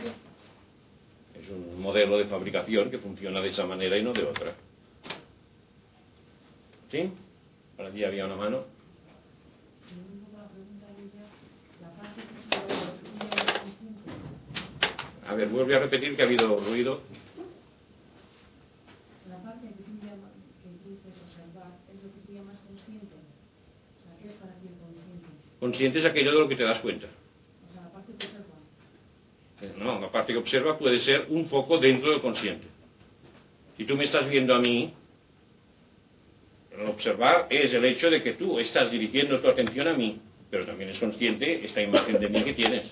Es 1.34 1.49
un 1.51 1.80
modelo 1.80 2.18
de 2.18 2.24
fabricación 2.26 2.90
que 2.90 2.99
funciona 2.99 3.40
de 3.40 3.49
esa 3.49 3.66
manera 3.66 3.97
y 3.97 4.03
no 4.03 4.12
de 4.12 4.24
otra. 4.24 4.55
¿Sí? 6.90 7.11
Por 7.76 7.86
allí 7.86 8.05
había 8.05 8.26
una 8.26 8.36
mano. 8.36 8.76
A 15.28 15.34
ver, 15.34 15.49
vuelve 15.49 15.74
a 15.74 15.80
repetir 15.80 16.14
que 16.14 16.22
ha 16.22 16.24
habido 16.24 16.57
ruido. 16.57 17.01
La 19.28 19.42
parte 19.42 19.66
que 19.68 19.82
tú, 19.82 19.99
llamas, 19.99 20.30
que 20.62 20.70
tú 20.78 20.90
dices 20.90 21.20
observar 21.20 21.72
es 21.90 21.99
lo 22.01 22.14
que 22.14 22.20
tú 22.24 22.32
llamas 22.32 22.57
consciente. 22.64 23.16
O 23.16 24.07
sea, 24.07 24.16
¿qué 24.22 24.28
es 24.28 24.34
para 24.34 24.55
ti 24.55 24.68
el 24.68 24.78
consciente? 25.61 25.98
Es 25.98 26.04
aquello 26.04 26.32
de 26.32 26.38
lo 26.38 26.48
que 26.48 26.57
te 26.57 26.64
das 26.64 26.80
cuenta. 26.80 27.07
O 27.07 27.72
sea, 27.72 27.82
la 27.82 27.90
parte 27.90 28.12
que 28.18 28.26
observa. 28.26 29.84
No, 29.84 30.00
la 30.00 30.11
parte 30.11 30.32
que 30.32 30.38
observa 30.38 30.78
puede 30.78 30.98
ser 30.98 31.26
un 31.30 31.48
foco 31.48 31.78
dentro 31.78 32.11
del 32.11 32.20
consciente. 32.20 32.66
Si 33.76 33.84
tú 33.84 33.96
me 33.96 34.04
estás 34.04 34.28
viendo 34.28 34.54
a 34.54 34.59
mí, 34.59 34.92
el 36.70 36.86
observar 36.86 37.46
es 37.50 37.72
el 37.72 37.84
hecho 37.84 38.11
de 38.11 38.22
que 38.22 38.34
tú 38.34 38.59
estás 38.59 38.90
dirigiendo 38.90 39.40
tu 39.40 39.48
atención 39.48 39.88
a 39.88 39.94
mí, 39.94 40.20
pero 40.50 40.64
también 40.64 40.90
es 40.90 40.98
consciente 40.98 41.64
esta 41.64 41.82
imagen 41.82 42.18
de 42.20 42.28
mí 42.28 42.42
que 42.42 42.54
tienes. 42.54 42.86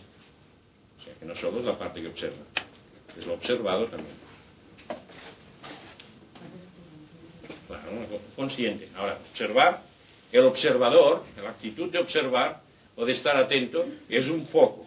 O 0.98 1.02
sea, 1.02 1.14
que 1.14 1.24
no 1.24 1.34
solo 1.36 1.60
es 1.60 1.64
la 1.64 1.78
parte 1.78 2.00
que 2.00 2.08
observa, 2.08 2.44
es 3.16 3.26
lo 3.26 3.34
observado 3.34 3.86
también. 3.86 4.16
Claro, 7.66 8.20
consciente. 8.36 8.88
Ahora, 8.94 9.18
observar, 9.30 9.82
el 10.34 10.44
observador, 10.46 11.22
la 11.40 11.50
actitud 11.50 11.90
de 11.90 11.98
observar 11.98 12.60
o 12.96 13.06
de 13.06 13.12
estar 13.12 13.36
atento, 13.36 13.86
es 14.08 14.28
un 14.28 14.46
foco. 14.48 14.84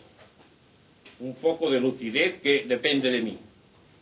Un 1.20 1.36
foco 1.38 1.70
de 1.72 1.80
lucidez 1.80 2.42
que 2.42 2.66
depende 2.68 3.10
de 3.10 3.22
mí, 3.22 3.40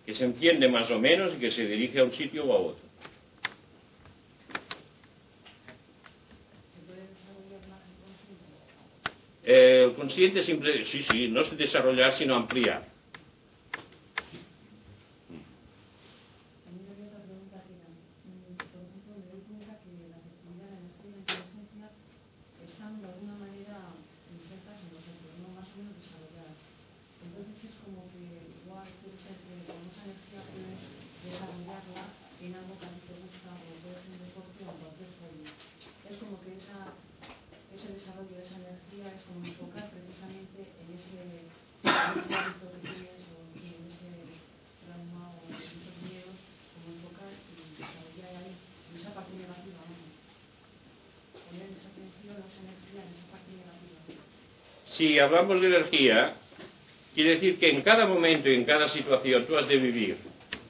que 0.06 0.16
se 0.16 0.26
enciende 0.26 0.68
más 0.68 0.90
o 0.90 1.00
menos 1.00 1.36
y 1.36 1.38
que 1.38 1.52
se 1.52 1.66
dirige 1.66 2.00
a 2.00 2.04
un 2.04 2.12
sitio 2.12 2.46
o 2.46 2.54
a 2.54 2.58
otro. 2.58 2.86
Eh, 9.48 9.84
el 9.86 9.94
consciente 9.94 10.42
simple, 10.44 10.84
sí, 10.86 11.04
sí, 11.04 11.28
no 11.28 11.42
es 11.42 11.56
desarrollar, 11.56 12.14
sino 12.14 12.34
ampliar. 12.34 12.82
A 16.66 16.72
mí 16.74 16.82
me 16.82 16.90
había 16.90 17.06
otra 17.14 17.22
pregunta 17.22 17.62
que 17.62 17.78
era, 17.78 17.86
mm, 18.26 18.58
por 18.58 18.82
ejemplo, 18.82 19.14
me 19.22 19.30
doy 19.30 19.46
cuenta 19.46 19.78
que 19.86 20.10
la 20.10 20.18
afectividad, 20.18 20.66
la 20.66 20.82
energía 20.82 21.14
y 21.14 21.14
la 21.14 21.22
inteligencia 21.22 21.94
están 22.66 22.98
de 23.06 23.06
alguna 23.06 23.38
manera 23.38 23.94
insertas 24.34 24.82
en 24.82 24.90
nosotros, 24.98 25.30
¿no? 25.38 25.54
más 25.54 25.70
o 25.70 25.78
menos 25.78 25.94
desarrolladas. 26.02 26.58
Entonces 27.22 27.70
es 27.70 27.76
como 27.86 28.02
que 28.18 28.26
igual 28.66 28.90
puede 29.06 29.18
ser 29.22 29.38
que 29.46 29.62
con 29.70 29.78
esa 29.94 30.10
energía 30.10 30.42
puedes 30.50 30.82
desarrollarla 31.22 32.04
en 32.42 32.50
algo 32.58 32.74
que 32.82 32.86
a 32.90 32.94
ti 32.98 33.02
te 33.06 33.14
gusta, 33.14 33.54
o 33.54 33.78
puede 33.86 34.02
ser 34.02 34.10
un 34.10 34.26
deporte 34.26 34.60
o 34.66 34.74
en 34.74 34.78
cualquier 34.82 35.12
hobby. 35.22 35.46
Es 36.10 36.18
como 36.18 36.42
que 36.42 36.58
esa, 36.58 36.98
ese 37.74 37.94
desarrollo 37.98 38.36
de 38.38 38.46
esa 38.46 38.58
energía 38.62 39.10
es 39.10 39.22
como 39.26 39.42
enfocar 39.46 39.90
precisamente 39.90 40.64
en 40.64 40.88
ese, 40.96 41.18
en 41.18 42.14
ese 42.14 42.34
hábito 42.38 42.66
que 42.72 42.80
tienes 42.88 43.22
o 43.36 43.42
en 43.52 43.82
ese 43.90 44.12
trauma 44.86 45.34
o 45.34 45.50
en 45.50 45.60
esos 45.60 45.98
miedos, 46.06 46.38
como 46.72 46.88
enfocar 46.94 47.32
y 47.34 47.76
desarrollar 47.76 48.32
ahí 48.38 48.54
en 48.54 48.94
esa 48.96 49.12
parte 49.12 49.34
negativa, 49.36 49.82
¿no? 49.82 49.98
Poner 51.36 51.68
esa 51.74 51.90
atención, 51.90 52.38
esa 52.48 52.62
energía 52.64 53.02
en 53.02 53.12
esa 53.12 53.28
parte 53.34 53.52
negativa. 53.52 54.24
Si 54.98 55.20
hablamos 55.20 55.60
de 55.60 55.68
energía, 55.68 56.36
quiere 57.14 57.32
decir 57.32 57.60
que 57.60 57.70
en 57.70 57.82
cada 57.82 58.08
momento 58.08 58.50
y 58.50 58.56
en 58.56 58.64
cada 58.64 58.88
situación 58.88 59.46
tú 59.46 59.58
has 59.58 59.68
de 59.68 59.76
vivir 59.76 60.16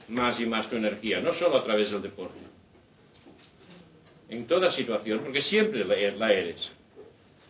más 0.07 0.39
y 0.39 0.47
más 0.47 0.67
tu 0.67 0.77
energía, 0.77 1.19
no 1.19 1.31
solo 1.31 1.57
a 1.57 1.63
través 1.63 1.91
del 1.91 2.01
deporte. 2.01 2.39
En 4.27 4.47
toda 4.47 4.71
situación, 4.71 5.19
porque 5.23 5.41
siempre 5.41 5.85
la 5.85 6.33
eres. 6.33 6.71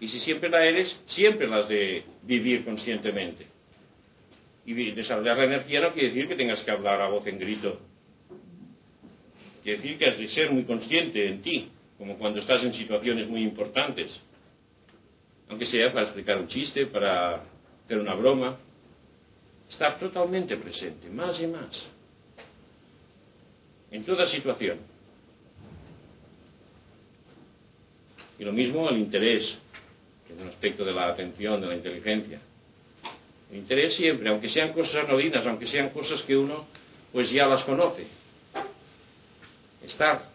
Y 0.01 0.09
si 0.09 0.19
siempre 0.19 0.49
la 0.49 0.65
eres, 0.65 0.99
siempre 1.05 1.47
la 1.47 1.59
has 1.59 1.69
de 1.69 2.03
vivir 2.23 2.65
conscientemente. 2.65 3.47
Y 4.65 4.73
desarrollar 4.91 5.37
la 5.37 5.45
energía 5.45 5.79
no 5.79 5.93
quiere 5.93 6.09
decir 6.09 6.27
que 6.27 6.35
tengas 6.35 6.61
que 6.61 6.71
hablar 6.71 6.99
a 6.99 7.07
voz 7.07 7.25
en 7.27 7.39
grito. 7.39 7.79
Quiere 9.63 9.77
decir 9.77 9.97
que 9.97 10.07
has 10.07 10.17
de 10.17 10.27
ser 10.27 10.51
muy 10.51 10.65
consciente 10.65 11.25
en 11.25 11.41
ti, 11.41 11.69
como 11.97 12.17
cuando 12.17 12.41
estás 12.41 12.63
en 12.63 12.73
situaciones 12.73 13.29
muy 13.29 13.43
importantes. 13.43 14.19
Aunque 15.49 15.65
sea 15.65 15.91
para 15.91 16.05
explicar 16.05 16.37
un 16.37 16.47
chiste, 16.47 16.87
para 16.87 17.43
hacer 17.85 17.99
una 17.99 18.15
broma. 18.15 18.57
Estar 19.69 19.97
totalmente 19.99 20.57
presente, 20.57 21.09
más 21.09 21.39
y 21.39 21.47
más. 21.47 21.87
En 23.91 24.03
toda 24.03 24.27
situación. 24.27 24.79
Y 28.37 28.43
lo 28.43 28.51
mismo 28.51 28.89
el 28.89 28.97
interés, 28.97 29.57
que 30.27 30.33
es 30.33 30.41
un 30.41 30.49
aspecto 30.49 30.83
de 30.83 30.91
la 30.91 31.07
atención, 31.07 31.61
de 31.61 31.67
la 31.67 31.75
inteligencia. 31.75 32.39
El 33.51 33.57
interés 33.57 33.95
siempre, 33.95 34.29
aunque 34.29 34.49
sean 34.49 34.73
cosas 34.73 35.05
anodinas, 35.05 35.45
aunque 35.45 35.65
sean 35.65 35.89
cosas 35.89 36.21
que 36.23 36.35
uno 36.35 36.65
pues 37.11 37.29
ya 37.29 37.45
las 37.45 37.63
conoce. 37.63 38.07
Estar, 39.83 40.29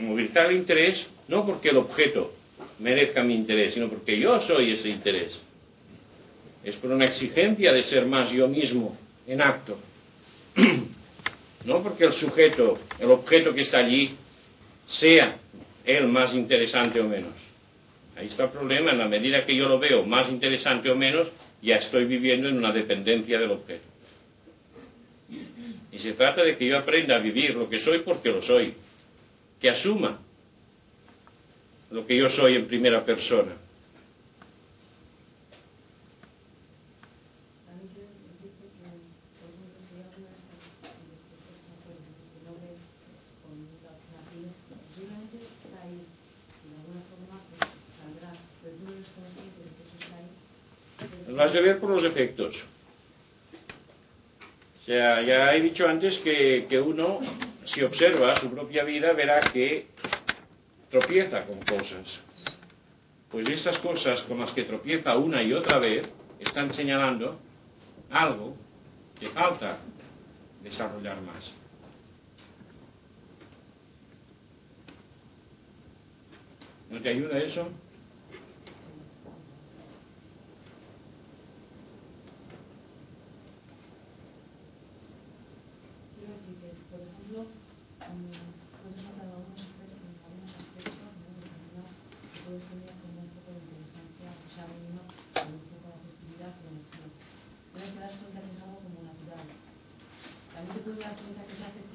movilizar 0.00 0.46
el 0.46 0.56
interés, 0.56 1.06
no 1.28 1.44
porque 1.44 1.68
el 1.68 1.76
objeto 1.76 2.32
merezca 2.78 3.22
mi 3.22 3.34
interés, 3.34 3.74
sino 3.74 3.88
porque 3.88 4.18
yo 4.18 4.40
soy 4.40 4.72
ese 4.72 4.88
interés. 4.88 5.40
Es 6.64 6.76
por 6.76 6.90
una 6.90 7.04
exigencia 7.04 7.72
de 7.72 7.82
ser 7.82 8.06
más 8.06 8.30
yo 8.30 8.48
mismo 8.48 8.96
en 9.26 9.40
acto. 9.40 9.78
No 11.64 11.80
porque 11.80 12.06
el 12.06 12.12
sujeto, 12.12 12.80
el 12.98 13.08
objeto 13.12 13.54
que 13.54 13.60
está 13.60 13.78
allí, 13.78 14.16
sea 14.84 15.36
él 15.84 16.08
más 16.08 16.34
interesante 16.34 17.00
o 17.00 17.08
menos. 17.08 17.34
Ahí 18.16 18.26
está 18.26 18.44
el 18.44 18.50
problema, 18.50 18.90
en 18.90 18.98
la 18.98 19.06
medida 19.06 19.46
que 19.46 19.54
yo 19.54 19.68
lo 19.68 19.78
veo 19.78 20.04
más 20.04 20.28
interesante 20.28 20.90
o 20.90 20.96
menos, 20.96 21.28
ya 21.62 21.76
estoy 21.76 22.04
viviendo 22.04 22.48
en 22.48 22.58
una 22.58 22.72
dependencia 22.72 23.38
del 23.38 23.52
objeto. 23.52 23.84
Y 25.92 25.98
se 25.98 26.14
trata 26.14 26.42
de 26.42 26.56
que 26.56 26.66
yo 26.66 26.78
aprenda 26.78 27.16
a 27.16 27.20
vivir 27.20 27.54
lo 27.54 27.68
que 27.68 27.78
soy 27.78 28.00
porque 28.00 28.30
lo 28.30 28.42
soy, 28.42 28.74
que 29.60 29.70
asuma 29.70 30.20
lo 31.92 32.06
que 32.06 32.16
yo 32.16 32.28
soy 32.28 32.56
en 32.56 32.66
primera 32.66 33.04
persona. 33.04 33.52
También 37.66 37.88
quiero 37.92 38.08
decirte 38.16 38.64
que, 38.72 38.88
por 39.36 39.48
ejemplo, 39.52 39.78
si 39.84 39.92
hay 39.96 40.02
alguna 40.08 40.32
de 40.32 40.36
estas 40.40 40.96
respuestas 41.12 41.76
que 42.32 42.40
no 42.48 42.52
ves 42.64 42.80
con 43.44 43.54
la 43.84 43.92
la 43.92 44.20
tienes, 44.32 44.56
posiblemente 44.72 45.36
está 45.44 45.76
ahí. 45.84 46.00
Y 46.00 46.66
de 46.72 46.76
alguna 46.80 47.02
forma 47.12 47.36
saldrá, 48.00 48.30
pero 48.62 48.72
tú 48.72 48.82
no 48.88 48.90
eres 48.96 49.08
consciente 49.12 49.58
de 49.60 49.68
que 49.76 49.82
eso 49.84 49.96
está 50.00 50.16
ahí. 50.16 50.30
Pero- 50.96 51.36
Lo 51.36 51.42
has 51.44 51.52
de 51.52 51.60
ver 51.60 51.76
por 51.78 51.90
los 51.90 52.04
efectos. 52.04 52.64
O 54.80 54.84
sea, 54.84 55.22
ya 55.22 55.54
he 55.54 55.60
dicho 55.60 55.86
antes 55.86 56.18
que, 56.18 56.66
que 56.68 56.80
uno, 56.80 57.20
si 57.64 57.82
observa 57.82 58.34
su 58.40 58.50
propia 58.50 58.82
vida, 58.82 59.12
verá 59.12 59.38
que 59.52 59.86
tropieza 60.92 61.44
con 61.46 61.58
cosas. 61.62 62.20
Pues 63.30 63.48
estas 63.48 63.78
cosas 63.80 64.22
con 64.22 64.38
las 64.38 64.52
que 64.52 64.62
tropieza 64.64 65.16
una 65.16 65.42
y 65.42 65.52
otra 65.52 65.80
vez 65.80 66.06
están 66.38 66.72
señalando 66.72 67.40
algo 68.10 68.54
que 69.18 69.28
falta 69.30 69.78
desarrollar 70.62 71.20
más. 71.22 71.52
¿No 76.92 77.00
te 77.00 77.08
ayuda 77.08 77.38
eso? 77.38 77.72
Quiero 86.20 86.36
decir 86.36 86.54
que, 86.60 86.68
por 86.92 87.00
ejemplo, 87.00 87.48
mm, 87.48 88.62
puedes 88.76 89.08
hablar 89.08 89.24
de 89.24 89.32
algunos 89.40 89.56
aspectos, 89.56 90.04
de 90.04 90.20
algunos 90.20 90.52
aspectos, 90.52 91.00
¿no? 91.00 91.16
de 91.16 91.40
determinado, 91.40 91.88
que 92.28 92.38
puedes 92.44 92.64
tener 92.68 92.92
como 93.00 93.24
un 93.24 93.30
poco 93.40 93.50
de 93.56 93.60
inteligencia, 93.64 94.28
o 94.36 94.50
sea, 94.52 94.64
uno 94.68 95.02
con 95.32 95.48
un 95.48 95.64
poco 95.72 95.86
de 95.88 95.96
afectividad 95.96 96.52
y 96.52 96.64
emoción. 96.76 97.08
Pero 97.72 97.88
te 97.88 97.98
das 98.04 98.14
cuenta 98.20 98.38
que 98.44 98.52
es 98.52 98.60
algo 98.60 98.78
como 98.84 99.00
natural. 99.00 99.46
También 99.48 100.76
te 100.76 100.80
puedes 100.84 101.00
dar 101.00 101.16
cuenta 101.16 101.40
que 101.48 101.54
esa 101.56 101.72
afectividad 101.72 101.92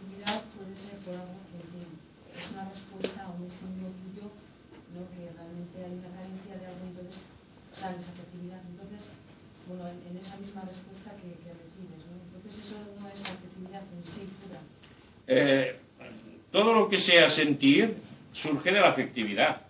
todo 16.51 16.73
lo 16.73 16.89
que 16.89 16.99
sea 16.99 17.29
sentir 17.29 17.95
surge 18.33 18.71
de 18.71 18.79
la 18.79 18.89
afectividad. 18.89 19.61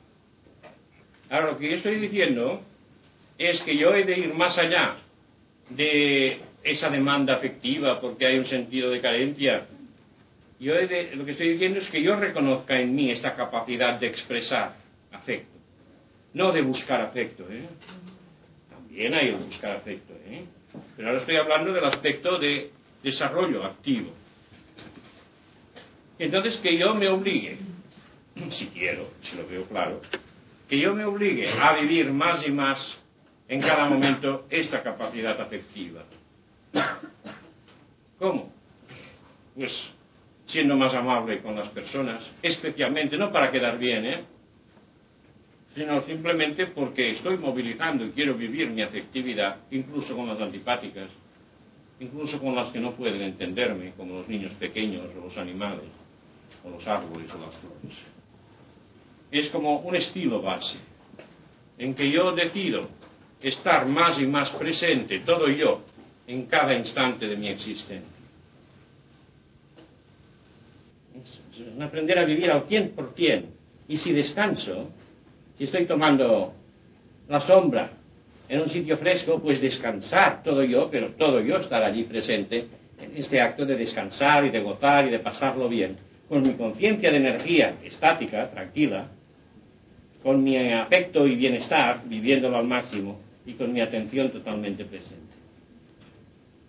Ahora, 1.29 1.51
lo 1.51 1.57
que 1.57 1.69
yo 1.69 1.75
estoy 1.75 1.99
diciendo 1.99 2.61
es 3.37 3.61
que 3.61 3.77
yo 3.77 3.93
he 3.93 4.03
de 4.03 4.17
ir 4.17 4.33
más 4.33 4.57
allá 4.57 4.97
de 5.69 6.39
esa 6.63 6.89
demanda 6.89 7.35
afectiva 7.35 7.99
porque 7.99 8.25
hay 8.25 8.37
un 8.37 8.45
sentido 8.45 8.89
de 8.89 9.01
carencia. 9.01 9.65
Yo 10.59 10.73
he 10.73 10.87
de, 10.87 11.15
lo 11.15 11.25
que 11.25 11.31
estoy 11.31 11.49
diciendo 11.49 11.79
es 11.79 11.89
que 11.89 12.01
yo 12.01 12.15
reconozca 12.15 12.79
en 12.79 12.95
mí 12.95 13.11
esta 13.11 13.35
capacidad 13.35 13.99
de 13.99 14.07
expresar 14.07 14.75
afecto, 15.11 15.57
no 16.33 16.51
de 16.51 16.61
buscar 16.61 17.01
afecto. 17.01 17.45
¿eh? 17.49 17.67
También 18.69 19.13
hay 19.13 19.29
el 19.29 19.35
buscar 19.35 19.77
afecto, 19.77 20.13
¿eh? 20.25 20.45
pero 20.95 21.09
ahora 21.09 21.19
estoy 21.19 21.37
hablando 21.37 21.73
del 21.73 21.85
aspecto 21.85 22.39
de 22.39 22.71
desarrollo 23.03 23.63
activo. 23.63 24.11
Entonces, 26.19 26.57
que 26.57 26.77
yo 26.77 26.95
me 26.95 27.07
obligue, 27.09 27.57
si 28.49 28.67
quiero, 28.67 29.11
si 29.21 29.35
lo 29.35 29.47
veo 29.47 29.65
claro, 29.65 30.01
que 30.67 30.79
yo 30.79 30.93
me 30.93 31.05
obligue 31.05 31.49
a 31.49 31.79
vivir 31.79 32.11
más 32.11 32.47
y 32.47 32.51
más 32.51 32.99
en 33.47 33.61
cada 33.61 33.87
momento 33.87 34.45
esta 34.49 34.83
capacidad 34.83 35.39
afectiva. 35.39 36.03
¿Cómo? 38.19 38.51
Pues 39.55 39.93
siendo 40.45 40.75
más 40.75 40.93
amable 40.93 41.41
con 41.41 41.55
las 41.55 41.69
personas, 41.69 42.29
especialmente, 42.41 43.17
no 43.17 43.31
para 43.31 43.51
quedar 43.51 43.77
bien, 43.77 44.05
¿eh? 44.05 44.23
sino 45.75 46.01
simplemente 46.05 46.67
porque 46.67 47.11
estoy 47.11 47.37
movilizando 47.37 48.05
y 48.05 48.11
quiero 48.11 48.35
vivir 48.35 48.69
mi 48.69 48.81
afectividad, 48.81 49.57
incluso 49.71 50.15
con 50.15 50.27
las 50.27 50.39
antipáticas, 50.39 51.09
incluso 51.99 52.39
con 52.39 52.55
las 52.55 52.71
que 52.71 52.79
no 52.79 52.93
pueden 52.93 53.21
entenderme, 53.21 53.93
como 53.95 54.15
los 54.15 54.27
niños 54.27 54.53
pequeños 54.53 55.05
o 55.15 55.25
los 55.25 55.37
animales 55.37 55.85
o 56.63 56.69
los 56.69 56.87
árboles 56.87 57.31
o 57.33 57.37
las 57.37 57.57
flores. 57.57 57.97
Es 59.31 59.49
como 59.49 59.79
un 59.79 59.95
estilo 59.95 60.41
base, 60.41 60.79
en 61.77 61.93
que 61.93 62.09
yo 62.09 62.31
decido 62.31 62.87
estar 63.41 63.87
más 63.87 64.19
y 64.19 64.25
más 64.25 64.51
presente, 64.51 65.19
todo 65.19 65.49
yo, 65.49 65.81
en 66.25 66.45
cada 66.45 66.73
instante 66.73 67.27
de 67.27 67.35
mi 67.35 67.49
existencia. 67.49 68.11
Aprender 71.81 72.19
a 72.19 72.25
vivir 72.25 72.51
al 72.51 72.67
100%. 72.67 73.45
Y 73.87 73.97
si 73.97 74.11
descanso, 74.13 74.89
si 75.57 75.63
estoy 75.63 75.85
tomando 75.85 76.53
la 77.27 77.39
sombra 77.41 77.91
en 78.49 78.61
un 78.61 78.69
sitio 78.69 78.97
fresco, 78.97 79.39
pues 79.41 79.61
descansar 79.61 80.43
todo 80.43 80.63
yo, 80.63 80.89
pero 80.89 81.13
todo 81.13 81.41
yo 81.41 81.57
estar 81.57 81.83
allí 81.83 82.03
presente 82.03 82.67
en 82.99 83.15
este 83.15 83.39
acto 83.39 83.65
de 83.65 83.75
descansar 83.75 84.45
y 84.45 84.49
de 84.49 84.61
gozar 84.61 85.07
y 85.07 85.09
de 85.09 85.19
pasarlo 85.19 85.69
bien 85.69 85.97
con 86.27 86.41
mi 86.41 86.53
conciencia 86.53 87.09
de 87.11 87.17
energía 87.17 87.75
estática, 87.83 88.49
tranquila, 88.51 89.07
con 90.21 90.43
mi 90.43 90.57
afecto 90.73 91.25
y 91.25 91.35
bienestar, 91.35 92.01
viviéndolo 92.05 92.57
al 92.57 92.67
máximo, 92.67 93.19
y 93.45 93.53
con 93.53 93.71
mi 93.71 93.79
atención 93.79 94.29
totalmente 94.29 94.83
presente. 94.83 95.35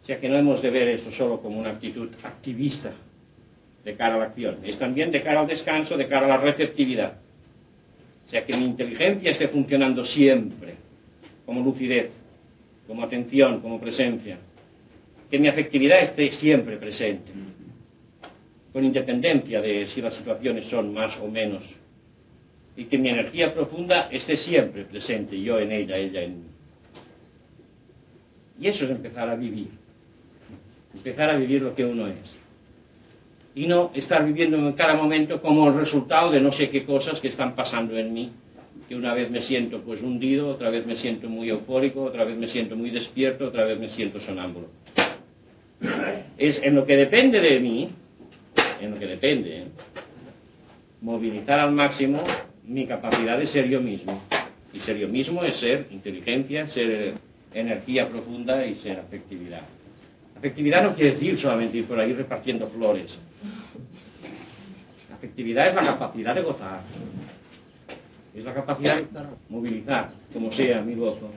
O 0.02 0.06
sea 0.06 0.20
que 0.20 0.28
no 0.28 0.36
hemos 0.36 0.62
de 0.62 0.70
ver 0.70 0.88
esto 0.88 1.10
solo 1.10 1.40
como 1.40 1.58
una 1.58 1.70
actitud 1.70 2.08
activista 2.22 2.92
de 3.84 3.94
cara 3.94 4.14
a 4.14 4.18
la 4.18 4.24
acción, 4.26 4.58
es 4.62 4.78
también 4.78 5.10
de 5.10 5.22
cara 5.22 5.40
al 5.40 5.46
descanso, 5.46 5.96
de 5.96 6.06
cara 6.06 6.26
a 6.26 6.28
la 6.28 6.36
receptividad. 6.36 7.18
O 8.26 8.30
sea 8.30 8.44
que 8.44 8.56
mi 8.56 8.64
inteligencia 8.64 9.30
esté 9.30 9.48
funcionando 9.48 10.04
siempre, 10.04 10.74
como 11.44 11.62
lucidez, 11.62 12.10
como 12.86 13.02
atención, 13.02 13.60
como 13.60 13.80
presencia. 13.80 14.38
Que 15.30 15.38
mi 15.38 15.48
afectividad 15.48 16.00
esté 16.00 16.30
siempre 16.32 16.76
presente 16.76 17.47
con 18.72 18.84
independencia 18.84 19.60
de 19.60 19.86
si 19.88 20.00
las 20.00 20.14
situaciones 20.14 20.66
son 20.66 20.92
más 20.92 21.18
o 21.18 21.28
menos, 21.28 21.62
y 22.76 22.84
que 22.84 22.96
mi 22.96 23.08
energía 23.08 23.52
profunda 23.52 24.08
esté 24.10 24.36
siempre 24.36 24.84
presente, 24.84 25.40
yo 25.40 25.58
en 25.58 25.72
ella, 25.72 25.96
ella 25.96 26.22
en 26.22 26.38
mí. 26.38 26.46
Y 28.60 28.68
eso 28.68 28.84
es 28.84 28.90
empezar 28.90 29.28
a 29.28 29.34
vivir, 29.34 29.68
empezar 30.94 31.30
a 31.30 31.36
vivir 31.36 31.62
lo 31.62 31.74
que 31.74 31.84
uno 31.84 32.06
es. 32.06 32.40
Y 33.54 33.66
no 33.66 33.90
estar 33.94 34.24
viviendo 34.24 34.56
en 34.56 34.72
cada 34.74 34.94
momento 34.94 35.40
como 35.40 35.68
el 35.68 35.74
resultado 35.74 36.30
de 36.30 36.40
no 36.40 36.52
sé 36.52 36.70
qué 36.70 36.84
cosas 36.84 37.20
que 37.20 37.28
están 37.28 37.56
pasando 37.56 37.96
en 37.98 38.12
mí, 38.12 38.30
que 38.88 38.94
una 38.94 39.12
vez 39.12 39.30
me 39.30 39.42
siento 39.42 39.82
pues 39.82 40.00
hundido, 40.00 40.48
otra 40.48 40.70
vez 40.70 40.86
me 40.86 40.94
siento 40.94 41.28
muy 41.28 41.50
eufórico, 41.50 42.04
otra 42.04 42.24
vez 42.24 42.36
me 42.36 42.48
siento 42.48 42.76
muy 42.76 42.90
despierto, 42.90 43.48
otra 43.48 43.64
vez 43.64 43.78
me 43.78 43.90
siento 43.90 44.20
sonámbulo. 44.20 44.68
Es 46.36 46.62
en 46.62 46.74
lo 46.74 46.86
que 46.86 46.96
depende 46.96 47.40
de 47.40 47.60
mí, 47.60 47.88
en 48.80 48.92
lo 48.92 48.98
que 48.98 49.06
depende, 49.06 49.66
movilizar 51.00 51.60
al 51.60 51.72
máximo 51.72 52.22
mi 52.64 52.86
capacidad 52.86 53.38
de 53.38 53.46
ser 53.46 53.68
yo 53.68 53.80
mismo. 53.80 54.20
Y 54.72 54.80
ser 54.80 54.98
yo 54.98 55.08
mismo 55.08 55.42
es 55.44 55.56
ser 55.56 55.86
inteligencia, 55.90 56.66
ser 56.68 57.14
energía 57.54 58.08
profunda 58.08 58.64
y 58.66 58.74
ser 58.76 58.98
afectividad. 58.98 59.62
Afectividad 60.36 60.82
no 60.82 60.94
quiere 60.94 61.12
decir 61.12 61.38
solamente 61.38 61.78
ir 61.78 61.86
por 61.86 61.98
ahí 61.98 62.12
repartiendo 62.12 62.68
flores. 62.68 63.18
Afectividad 65.12 65.68
es 65.68 65.74
la 65.74 65.84
capacidad 65.84 66.34
de 66.34 66.42
gozar. 66.42 66.80
Es 68.34 68.44
la 68.44 68.54
capacidad 68.54 68.96
de 68.98 69.06
movilizar, 69.48 70.10
como 70.32 70.52
sea 70.52 70.80
mi 70.82 70.94
gozo, 70.94 71.30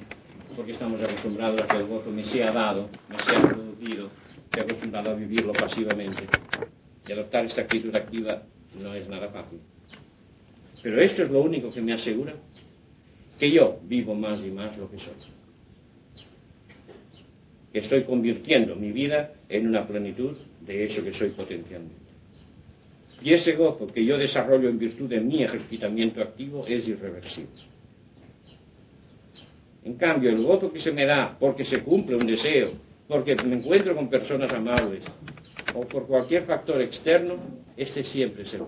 porque 0.56 0.74
estamos 0.74 1.02
acostumbrados 1.02 1.60
a 1.62 1.68
que 1.68 1.78
el 1.78 1.88
gozo 1.88 2.12
me 2.12 2.24
sea 2.24 2.52
dado, 2.52 2.90
me 3.10 3.18
sea 3.18 3.42
producido, 3.42 4.10
estoy 4.44 4.64
acostumbrado 4.64 5.10
a 5.10 5.14
vivirlo 5.16 5.52
pasivamente. 5.54 6.28
Y 7.08 7.12
adoptar 7.12 7.46
esta 7.46 7.62
actitud 7.62 7.96
activa 7.96 8.44
no 8.80 8.94
es 8.94 9.08
nada 9.08 9.30
fácil. 9.30 9.60
Pero 10.82 11.02
esto 11.02 11.24
es 11.24 11.32
lo 11.32 11.42
único 11.42 11.72
que 11.72 11.82
me 11.82 11.94
asegura 11.94 12.34
que 13.40 13.52
yo 13.52 13.80
vivo 13.84 14.14
más 14.14 14.40
y 14.44 14.52
más 14.52 14.78
lo 14.78 14.90
que 14.90 15.00
soy. 15.00 15.14
Que 17.74 17.80
estoy 17.80 18.04
convirtiendo 18.04 18.76
mi 18.76 18.92
vida 18.92 19.34
en 19.50 19.68
una 19.68 19.88
plenitud 19.88 20.36
de 20.62 20.86
eso 20.86 21.04
que 21.04 21.14
soy 21.14 21.30
potencialmente. 21.30 22.12
Y 23.24 23.34
ese 23.34 23.54
gozo 23.54 23.88
que 23.88 24.04
yo 24.04 24.18
desarrollo 24.18 24.70
en 24.70 24.80
virtud 24.80 25.08
de 25.08 25.22
mi 25.22 25.44
ejercitamiento 25.44 26.22
activo 26.22 26.66
es 26.68 26.88
irreversible. 26.88 27.50
En 29.84 29.96
cambio, 29.96 30.30
el 30.30 30.44
gozo 30.44 30.72
que 30.72 30.80
se 30.80 30.92
me 30.92 31.06
da 31.06 31.36
porque 31.40 31.66
se 31.66 31.82
cumple 31.82 32.16
un 32.16 32.26
deseo, 32.26 32.74
porque 33.08 33.36
me 33.36 33.58
encuentro 33.58 33.96
con 33.96 34.10
personas 34.10 34.52
amables, 34.52 35.04
o 35.74 35.82
por 35.88 36.08
cualquier 36.08 36.46
factor 36.46 36.82
externo, 36.82 37.36
este 37.78 38.04
siempre 38.04 38.46
se 38.46 38.58
va. 38.60 38.68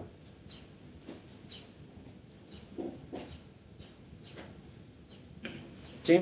¿Sí? 6.04 6.20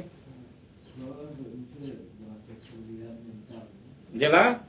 ¿De 4.14 4.30
la? 4.30 4.64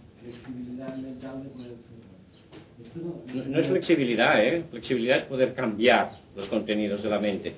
No, 2.95 3.45
no 3.47 3.59
es 3.59 3.67
flexibilidad, 3.67 4.45
¿eh? 4.45 4.65
Flexibilidad 4.71 5.19
es 5.19 5.25
poder 5.25 5.55
cambiar 5.55 6.19
los 6.37 6.49
contenidos 6.49 7.03
de 7.03 7.11
la 7.11 7.19
mente. 7.19 7.55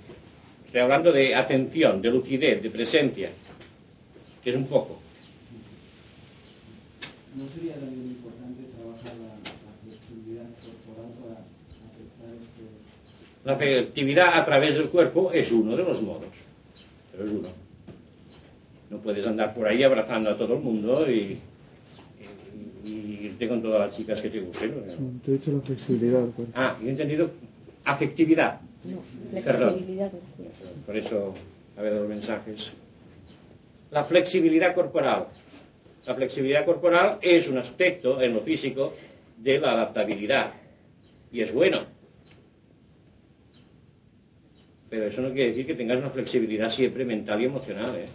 Estoy 0.67 0.81
hablando 0.81 1.13
de 1.13 1.35
atención, 1.35 2.01
de 2.03 2.11
lucidez, 2.11 2.63
de 2.63 2.71
presencia, 2.71 3.31
que 4.43 4.51
es 4.51 4.57
un 4.57 4.67
poco. 4.67 5.01
¿No 7.35 7.49
sería 7.49 7.75
también 7.75 8.15
importante 8.15 8.63
trabajar 8.79 9.13
la, 9.19 9.35
la 9.43 9.75
flexibilidad 9.83 10.47
corporal 10.63 11.11
para 11.19 11.43
aceptar 11.43 12.31
este... 12.31 12.63
La 13.45 13.57
flexibilidad 13.57 14.39
a 14.39 14.45
través 14.45 14.75
del 14.75 14.89
cuerpo 14.89 15.31
es 15.33 15.51
uno 15.53 15.77
de 15.77 15.83
los 15.85 16.01
modos, 16.01 16.25
pero 17.13 17.25
es 17.25 17.31
uno. 17.31 17.49
No 18.91 18.99
puedes 18.99 19.27
andar 19.27 19.55
por 19.55 19.67
ahí 19.67 19.83
abrazando 19.83 20.31
a 20.31 20.37
todo 20.39 20.55
el 20.55 20.61
mundo 20.61 21.11
y, 21.11 21.39
y, 22.85 22.89
y 22.89 23.19
irte 23.27 23.49
con 23.49 23.61
todas 23.61 23.81
las 23.89 23.97
chicas 23.97 24.21
que 24.21 24.31
te 24.31 24.41
gusten. 24.41 24.71
¿no? 24.87 25.21
Te 25.25 25.31
he 25.33 25.35
dicho 25.39 25.53
la 25.53 25.61
flexibilidad. 25.61 26.21
del 26.23 26.31
cuerpo. 26.33 26.53
Ah, 26.57 26.77
yo 26.81 26.87
he 26.87 26.91
entendido 26.91 27.31
afectividad. 27.85 28.61
No, 28.85 28.99
Perdón. 29.43 29.71
flexibilidad 29.75 30.11
del 30.13 30.21
cuerpo. 30.21 30.55
Por 30.87 30.97
eso 30.97 31.35
ha 31.77 31.81
habido 31.81 32.01
los 32.01 32.09
mensajes. 32.09 32.71
La 33.91 34.05
flexibilidad 34.05 34.75
corporal. 34.75 35.27
La 36.07 36.15
flexibilidad 36.15 36.65
corporal 36.65 37.19
es 37.23 37.49
un 37.49 37.59
aspecto 37.59 38.21
en 38.21 38.35
lo 38.35 38.41
físico 38.41 38.95
de 39.39 39.59
la 39.59 39.73
adaptabilidad. 39.73 40.53
Y 41.33 41.41
es 41.41 41.53
bueno. 41.53 41.93
Pero 44.95 45.07
eso 45.07 45.23
no 45.23 45.33
quiere 45.33 45.49
decir 45.49 45.67
que 45.67 45.75
tengas 45.75 45.99
una 45.99 46.11
flexibilidad 46.11 46.71
siempre 46.71 47.05
mental 47.05 47.43
y 47.43 47.47
emocional. 47.47 47.97
¿eh? 47.97 48.07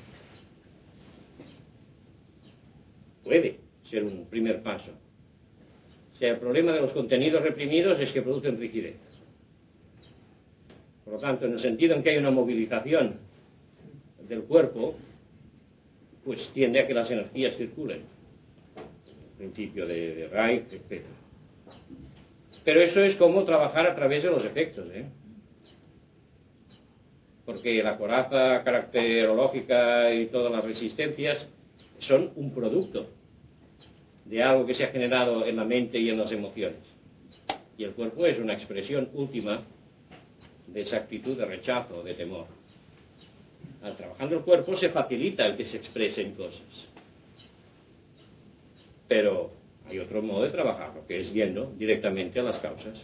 Puede 3.21 3.57
ser 3.84 4.05
un 4.05 4.25
primer 4.30 4.63
paso. 4.63 4.91
O 6.13 6.15
sea, 6.15 6.32
el 6.32 6.38
problema 6.39 6.71
de 6.71 6.80
los 6.80 6.93
contenidos 6.93 7.43
reprimidos 7.43 7.99
es 7.99 8.13
que 8.13 8.21
producen 8.21 8.57
rigidez. 8.57 8.95
Por 11.03 11.15
lo 11.15 11.19
tanto, 11.19 11.47
en 11.47 11.53
el 11.53 11.59
sentido 11.59 11.97
en 11.97 12.01
que 12.01 12.11
hay 12.11 12.17
una 12.17 12.32
movilización 12.32 13.15
del 14.25 14.43
cuerpo, 14.43 14.95
pues 16.23 16.49
tiende 16.53 16.80
a 16.80 16.88
que 16.88 16.93
las 16.93 17.11
energías 17.11 17.57
circulen. 17.57 18.03
El 18.77 19.38
principio 19.38 19.86
de, 19.86 20.15
de 20.15 20.27
Reich, 20.30 20.71
etc. 20.71 21.03
Pero 22.63 22.82
eso 22.82 23.01
es 23.01 23.17
como 23.17 23.43
trabajar 23.43 23.86
a 23.86 23.95
través 23.95 24.23
de 24.23 24.30
los 24.30 24.45
efectos, 24.45 24.88
¿eh? 24.93 25.03
Porque 27.50 27.82
la 27.82 27.97
coraza 27.97 28.64
caracterológica 28.64 30.14
y 30.14 30.28
todas 30.28 30.52
las 30.52 30.64
resistencias 30.64 31.47
son 31.97 32.32
un 32.36 32.54
producto 32.54 33.08
de 34.26 34.43
algo 34.43 34.68
que 34.68 34.76
se 34.76 34.84
ha 34.84 34.89
generado 34.89 35.43
en 35.43 35.56
la 35.56 35.66
mente 35.66 35.97
y 35.97 36.10
en 36.10 36.20
las 36.20 36.32
emociones. 36.32 36.78
Y 37.76 37.86
el 37.86 37.93
cuerpo 37.93 38.28
es 38.28 38.38
una 38.38 38.54
expresión 38.54 39.10
última 39.16 39.64
de 40.68 40.82
esa 40.82 40.97
actitud 40.97 41.36
de 41.36 41.45
rechazo, 41.45 42.04
de 42.04 42.14
temor. 42.14 42.45
Al 43.82 43.97
trabajando 43.97 44.36
el 44.36 44.43
cuerpo 44.43 44.76
se 44.76 44.89
facilita 44.89 45.43
el 45.47 45.58
que 45.58 45.66
se 45.66 45.78
expresen 45.78 46.36
cosas. 46.36 46.88
Pero 49.08 49.50
hay 49.88 49.97
otro 49.97 50.22
modo 50.22 50.43
de 50.43 50.52
trabajarlo, 50.52 51.08
que 51.08 51.22
es 51.22 51.34
yendo 51.34 51.74
directamente 51.80 52.39
a 52.39 52.43
las 52.43 52.60
causas. 52.60 53.02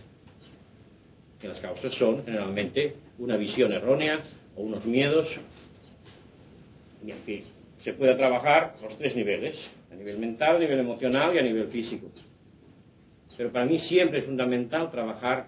Y 1.41 1.47
las 1.47 1.59
causas 1.59 1.93
son 1.95 2.23
generalmente 2.23 2.95
una 3.19 3.37
visión 3.37 3.71
errónea 3.71 4.21
o 4.55 4.61
unos 4.63 4.85
miedos. 4.85 5.27
Y 7.05 7.11
aquí 7.11 7.43
se 7.83 7.93
puede 7.93 8.15
trabajar 8.15 8.75
los 8.81 8.97
tres 8.97 9.15
niveles, 9.15 9.55
a 9.91 9.95
nivel 9.95 10.17
mental, 10.17 10.55
a 10.55 10.59
nivel 10.59 10.79
emocional 10.79 11.35
y 11.35 11.39
a 11.39 11.43
nivel 11.43 11.67
físico. 11.67 12.07
Pero 13.37 13.51
para 13.51 13.65
mí 13.65 13.77
siempre 13.79 14.19
es 14.19 14.25
fundamental 14.25 14.89
trabajar 14.91 15.47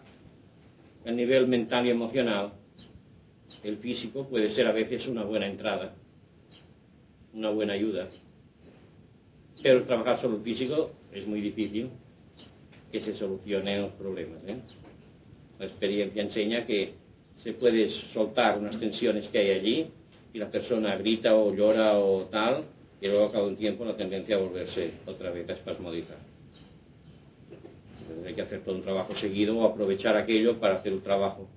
a 1.05 1.11
nivel 1.11 1.47
mental 1.47 1.85
y 1.85 1.89
emocional. 1.89 2.51
El 3.63 3.77
físico 3.77 4.27
puede 4.27 4.51
ser 4.51 4.67
a 4.67 4.71
veces 4.71 5.07
una 5.07 5.23
buena 5.23 5.47
entrada, 5.47 5.95
una 7.33 7.49
buena 7.49 7.73
ayuda. 7.73 8.09
Pero 9.63 9.83
trabajar 9.85 10.21
solo 10.21 10.38
el 10.38 10.43
físico 10.43 10.91
es 11.11 11.25
muy 11.25 11.41
difícil 11.41 11.89
que 12.91 13.01
se 13.01 13.13
solucionen 13.15 13.81
los 13.81 13.91
problemas. 13.93 14.43
¿eh? 14.47 14.57
La 15.60 15.66
experiencia 15.66 16.22
enseña 16.22 16.66
que 16.66 16.93
se 17.43 17.53
puede 17.53 17.89
soltar 18.14 18.58
unas 18.58 18.80
tensiones 18.80 19.28
que 19.30 19.39
hay 19.39 19.49
allí 19.51 19.88
y 20.34 20.38
la 20.38 20.49
persona 20.49 20.95
grita 20.97 21.36
o 21.36 21.53
llora 21.53 21.97
o 21.97 22.26
tal, 22.26 22.66
y 23.01 23.08
luego 23.08 23.26
a 23.26 23.32
cabo 23.32 23.47
un 23.47 23.55
tiempo 23.55 23.86
la 23.86 23.95
tendencia 23.95 24.36
a 24.36 24.39
volverse 24.39 24.91
otra 25.05 25.32
vez 25.32 25.49
a 25.49 25.53
espasmodizar. 25.53 26.18
hay 28.26 28.34
que 28.34 28.41
hacer 28.41 28.62
todo 28.64 28.76
un 28.76 28.84
trabajo 28.84 29.16
seguido 29.16 29.58
o 29.58 29.66
aprovechar 29.66 30.18
aquello 30.18 30.60
para 30.60 30.76
hacer 30.76 30.93
un 30.93 31.01
trabajo 31.01 31.47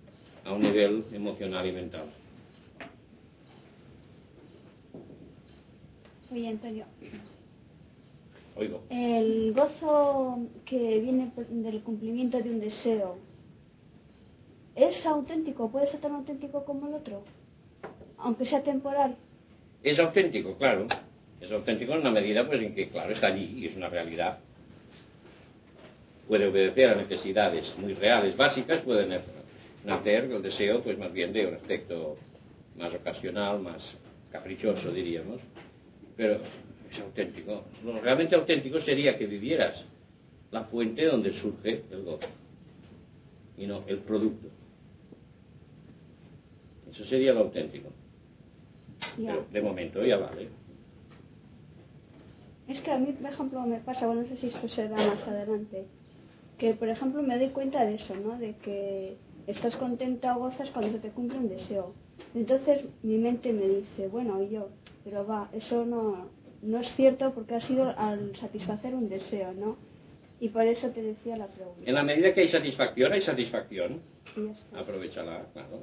a 0.44 0.52
un 0.52 0.62
nivel 0.62 1.04
emocional 1.12 1.66
y 1.66 1.72
mental. 1.72 2.04
Oye, 6.32 6.48
Antonio. 6.48 6.84
Oigo. 8.56 8.82
El 8.88 9.52
gozo 9.52 10.38
que 10.64 11.00
viene 11.00 11.32
del 11.48 11.82
cumplimiento 11.82 12.40
de 12.40 12.50
un 12.50 12.60
deseo, 12.60 13.18
¿es 14.82 15.06
auténtico? 15.06 15.70
¿Puede 15.70 15.86
ser 15.86 16.00
tan 16.00 16.14
auténtico 16.14 16.64
como 16.64 16.88
el 16.88 16.94
otro? 16.94 17.22
Aunque 18.18 18.46
sea 18.46 18.62
temporal. 18.62 19.16
Es 19.82 19.98
auténtico, 19.98 20.56
claro. 20.56 20.86
Es 21.40 21.50
auténtico 21.50 21.92
en 21.92 22.00
una 22.00 22.10
medida 22.10 22.46
pues, 22.46 22.60
en 22.60 22.74
que, 22.74 22.88
claro, 22.88 23.12
está 23.12 23.28
allí 23.28 23.58
y 23.58 23.66
es 23.66 23.76
una 23.76 23.88
realidad. 23.88 24.38
Puede 26.28 26.46
obedecer 26.46 26.90
a 26.90 26.94
necesidades 26.94 27.76
muy 27.78 27.94
reales, 27.94 28.36
básicas, 28.36 28.82
puede 28.82 29.06
nacer 29.84 30.24
el 30.24 30.42
deseo, 30.42 30.82
pues 30.82 30.98
más 30.98 31.12
bien 31.12 31.32
de 31.32 31.46
un 31.46 31.54
aspecto 31.54 32.16
más 32.76 32.94
ocasional, 32.94 33.60
más 33.60 33.96
caprichoso, 34.30 34.92
diríamos. 34.92 35.40
Pero 36.16 36.38
es 36.90 37.00
auténtico. 37.00 37.64
Lo 37.84 38.00
realmente 38.00 38.36
auténtico 38.36 38.80
sería 38.80 39.16
que 39.18 39.26
vivieras 39.26 39.84
la 40.50 40.64
fuente 40.64 41.06
donde 41.06 41.32
surge 41.32 41.84
el 41.90 42.02
gozo 42.02 42.28
y 43.56 43.66
no 43.66 43.82
el 43.86 43.98
producto. 43.98 44.59
Eso 46.90 47.04
sería 47.04 47.32
lo 47.32 47.40
auténtico. 47.40 47.88
Pero 49.16 49.46
de 49.50 49.62
momento 49.62 50.04
ya 50.04 50.18
vale. 50.18 50.48
Es 52.68 52.80
que 52.82 52.90
a 52.92 52.98
mí, 52.98 53.12
por 53.12 53.30
ejemplo, 53.30 53.60
me 53.62 53.78
pasa, 53.80 54.06
bueno, 54.06 54.22
no 54.22 54.28
sé 54.28 54.36
si 54.36 54.46
esto 54.46 54.68
será 54.68 54.96
más 54.96 55.26
adelante, 55.26 55.86
que 56.56 56.74
por 56.74 56.88
ejemplo 56.88 57.22
me 57.22 57.36
doy 57.38 57.48
cuenta 57.48 57.84
de 57.84 57.96
eso, 57.96 58.14
¿no? 58.14 58.38
De 58.38 58.54
que 58.62 59.16
estás 59.46 59.76
contenta 59.76 60.36
o 60.36 60.40
gozas 60.40 60.70
cuando 60.70 60.92
se 60.92 60.98
te 61.00 61.10
cumple 61.10 61.38
un 61.38 61.48
deseo. 61.48 61.94
Entonces 62.34 62.84
mi 63.02 63.18
mente 63.18 63.52
me 63.52 63.66
dice, 63.66 64.06
bueno, 64.08 64.40
y 64.42 64.50
yo, 64.50 64.68
pero 65.04 65.26
va, 65.26 65.48
eso 65.52 65.84
no, 65.84 66.28
no 66.62 66.78
es 66.78 66.94
cierto 66.94 67.32
porque 67.34 67.56
ha 67.56 67.60
sido 67.60 67.92
al 67.98 68.36
satisfacer 68.36 68.94
un 68.94 69.08
deseo, 69.08 69.52
¿no? 69.52 69.76
Y 70.38 70.50
por 70.50 70.66
eso 70.66 70.90
te 70.90 71.02
decía 71.02 71.36
la 71.36 71.48
pregunta. 71.48 71.82
En 71.84 71.94
la 71.94 72.02
medida 72.02 72.32
que 72.32 72.42
hay 72.42 72.48
satisfacción, 72.48 73.12
hay 73.12 73.22
satisfacción. 73.22 74.00
Aprovechala, 74.74 75.44
claro. 75.52 75.80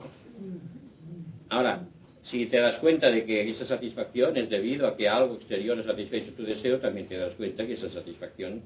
Ahora, 1.50 1.88
si 2.24 2.46
te 2.48 2.60
das 2.60 2.80
cuenta 2.80 3.10
de 3.10 3.26
que 3.26 3.50
esa 3.50 3.66
satisfacción 3.66 4.36
es 4.38 4.50
debido 4.50 4.88
a 4.88 4.98
que 4.98 5.08
algo 5.08 5.36
exterior 5.36 5.80
ha 5.80 5.84
satisfecho 5.84 6.34
tu 6.34 6.44
deseo, 6.44 6.80
también 6.80 7.08
te 7.08 7.18
das 7.18 7.34
cuenta 7.36 7.66
que 7.66 7.74
esa 7.74 7.90
satisfacción 7.90 8.62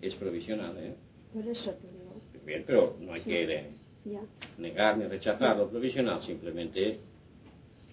es 0.00 0.14
provisional. 0.14 0.76
¿eh? 0.78 0.94
Por 1.32 1.46
eso 1.46 1.72
te 1.72 1.88
digo. 1.88 2.20
Bien, 2.44 2.64
pero 2.66 2.96
no 3.00 3.12
hay 3.12 3.20
que 3.20 3.70
negar 4.58 4.96
ni 4.96 5.06
rechazar 5.06 5.56
lo 5.56 5.68
provisional, 5.68 6.22
simplemente 6.22 6.98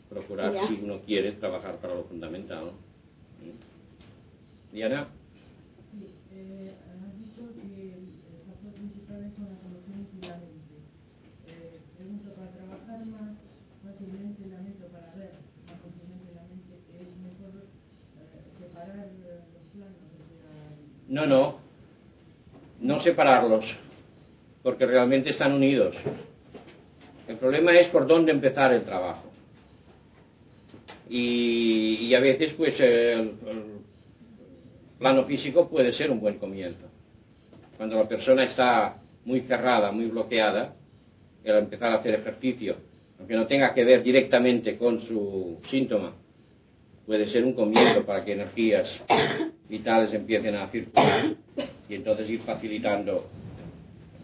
procurar, 0.10 0.68
si 0.68 0.80
uno 0.82 1.02
quiere, 1.02 1.34
trabajar 1.34 1.78
para 1.78 1.96
lo 1.96 2.04
fundamental. 2.06 2.72
Diana. 4.72 5.08
Sí, 5.92 6.16
eh, 6.32 6.72
has 6.90 7.18
dicho 7.20 7.42
que 7.56 7.94
el 7.94 8.40
factor 8.48 8.72
principal 8.74 9.32
son 9.36 9.48
las 9.52 9.62
emociones 9.64 10.08
y 10.16 10.26
la 10.26 10.38
mente. 10.38 10.76
Eh, 11.48 11.80
pregunto, 11.98 12.32
para 12.36 12.52
trabajar 12.52 13.06
más 13.08 13.36
fácilmente 13.84 14.48
la 14.48 14.62
mente, 14.62 14.86
para 14.92 15.14
ver 15.16 15.34
más 15.68 15.80
fácilmente 15.82 16.36
la 16.36 16.44
mente, 16.48 16.72
¿es 17.00 17.10
mejor 17.20 17.64
eh, 17.64 18.42
separar 18.60 18.96
los 18.96 19.66
planos? 19.76 20.18
No, 21.08 21.26
no, 21.26 21.60
no 22.80 23.00
separarlos, 23.00 23.66
porque 24.64 24.86
realmente 24.86 25.30
están 25.30 25.54
unidos. 25.54 25.96
El 27.28 27.38
problema 27.38 27.78
es 27.78 27.88
por 27.90 28.08
dónde 28.08 28.32
empezar 28.32 28.74
el 28.74 28.84
trabajo. 28.84 29.24
Y, 31.10 32.14
a 32.14 32.20
veces, 32.20 32.54
pues, 32.54 32.80
el, 32.80 32.90
el 32.90 33.64
plano 35.00 35.24
físico 35.26 35.70
puede 35.70 35.94
ser 35.94 36.12
un 36.12 36.20
buen 36.20 36.38
comienzo. 36.38 36.88
Cuando 37.78 37.96
la 37.96 38.08
persona 38.08 38.44
está 38.44 38.98
muy 39.26 39.42
cerrada, 39.42 39.92
muy 39.92 40.08
bloqueada, 40.08 40.74
el 41.44 41.56
empezar 41.58 41.94
a 41.94 41.96
hacer 41.98 42.16
ejercicio, 42.16 42.76
aunque 43.20 43.36
no 43.36 43.48
tenga 43.48 43.74
que 43.74 43.84
ver 43.84 44.04
directamente 44.04 44.78
con 44.78 45.02
su 45.02 45.60
síntoma, 45.70 46.14
puede 47.06 47.28
ser 47.28 47.46
un 47.46 47.54
comienzo 47.54 48.06
para 48.06 48.26
que 48.26 48.34
energías 48.34 49.02
vitales 49.70 50.14
empiecen 50.14 50.56
a 50.56 50.68
circular 50.70 51.36
y 51.90 51.96
entonces 51.96 52.30
ir 52.30 52.42
facilitando 52.42 53.28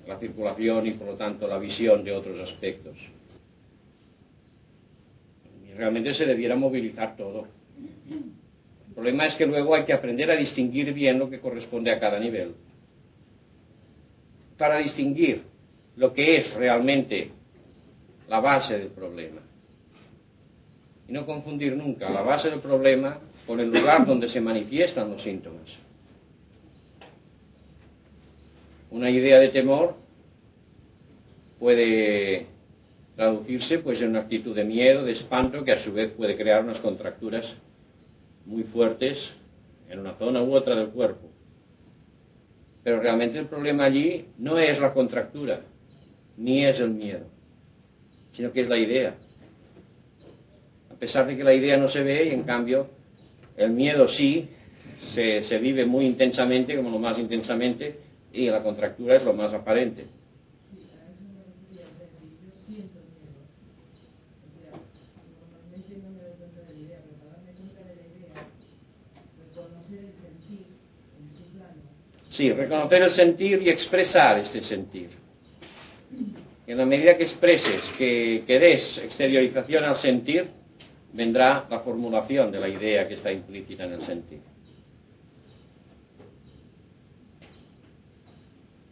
la 0.08 0.18
circulación 0.20 0.88
y 0.88 0.91
por 0.91 1.08
lo 1.08 1.16
tanto 1.16 1.48
la 1.48 1.58
visión 1.58 2.04
de 2.04 2.12
otros 2.12 2.39
aspectos. 2.39 2.98
Y 5.68 5.74
realmente 5.74 6.14
se 6.14 6.26
debiera 6.26 6.56
movilizar 6.56 7.16
todo. 7.16 7.48
El 8.88 8.94
problema 8.94 9.26
es 9.26 9.36
que 9.36 9.46
luego 9.46 9.76
hay 9.76 9.86
que 9.86 9.94
aprender 9.94 10.30
a 10.30 10.36
distinguir 10.36 10.94
bien 10.94 11.18
lo 11.18 11.30
que 11.30 11.39
corresponde 11.39 11.91
a 11.91 12.00
cada 12.00 12.20
nivel. 12.20 12.54
Para 14.58 14.78
distinguir 14.78 15.41
lo 15.96 16.14
que 16.14 16.38
es 16.38 16.54
realmente 16.54 17.30
la 18.28 18.39
base 18.39 18.78
del 18.78 18.89
problema. 18.89 19.41
Y 21.08 21.12
no 21.12 21.26
confundir 21.26 21.76
nunca 21.76 22.10
la 22.10 22.22
base 22.22 22.50
del 22.50 22.60
problema 22.60 23.20
con 23.46 23.60
el 23.60 23.72
lugar 23.72 24.06
donde 24.06 24.30
se 24.30 24.39
manifiestan 24.39 25.12
los 25.12 25.22
síntomas. 25.22 25.68
Una 28.89 29.10
idea 29.10 29.39
de 29.39 29.50
temor 29.50 29.96
puede 31.60 32.46
traducirse 33.16 33.80
pues 33.80 34.02
en 34.02 34.10
una 34.10 34.22
actitud 34.22 34.56
de 34.56 34.64
miedo, 34.64 35.04
de 35.04 35.12
espanto, 35.12 35.64
que 35.64 35.72
a 35.72 35.80
su 35.80 35.94
vez 35.94 36.12
puede 36.14 36.36
crear 36.36 36.64
unas 36.64 36.80
contracturas 36.80 37.56
muy 38.46 38.64
fuertes 38.64 39.18
en 39.89 40.00
una 40.00 40.14
zona 40.16 40.41
u 40.41 40.54
otra 40.54 40.76
del 40.76 40.89
cuerpo. 40.89 41.30
Pero 42.84 43.00
realmente 43.00 43.39
el 43.39 43.48
problema 43.48 43.86
allí 43.86 44.28
no 44.38 44.60
es 44.60 44.80
la 44.80 44.94
contractura, 44.94 45.62
ni 46.38 46.66
es 46.66 46.80
el 46.80 46.91
miedo, 46.91 47.26
sino 48.34 48.52
que 48.52 48.62
es 48.62 48.70
la 48.70 48.78
idea. 48.78 49.16
A 50.91 50.96
pesar 50.96 51.28
de 51.28 51.38
que 51.38 51.44
la 51.44 51.54
idea 51.54 51.78
no 51.78 51.88
se 51.88 52.04
ve, 52.04 52.26
y 52.26 52.32
en 52.32 52.44
cambio 52.44 52.88
el 53.58 53.72
miedo 53.72 54.08
sí 54.08 54.47
se, 55.14 55.41
se 55.41 55.58
vive 55.58 55.86
muy 55.86 56.06
intensamente, 56.06 56.76
como 56.76 56.89
lo 56.89 56.99
más 56.99 57.18
intensamente, 57.18 57.95
y 58.32 58.47
la 58.47 58.64
contractura 58.64 59.16
es 59.16 59.24
lo 59.24 59.34
más 59.34 59.54
aparente. 59.54 60.06
Sí, 72.34 72.51
reconocer 72.51 73.04
el 73.04 73.12
sentir 73.12 73.62
y 73.62 73.70
expresar 73.70 74.39
este 74.39 74.62
sentir. 74.64 75.10
En 76.66 76.78
la 76.80 76.86
medida 76.86 77.16
que 77.16 77.24
expreses, 77.24 77.88
que, 77.95 78.43
que 78.47 78.58
des 78.58 78.97
exteriorización 78.97 79.84
al 79.84 79.95
sentir, 79.97 80.49
vendrá 81.14 81.66
la 81.70 81.80
formulación 81.80 82.51
de 82.51 82.59
la 82.59 82.68
idea 82.68 83.07
que 83.07 83.14
está 83.14 83.32
implícita 83.32 83.86
en 83.86 83.93
el 83.93 84.01
sentir. 84.01 84.39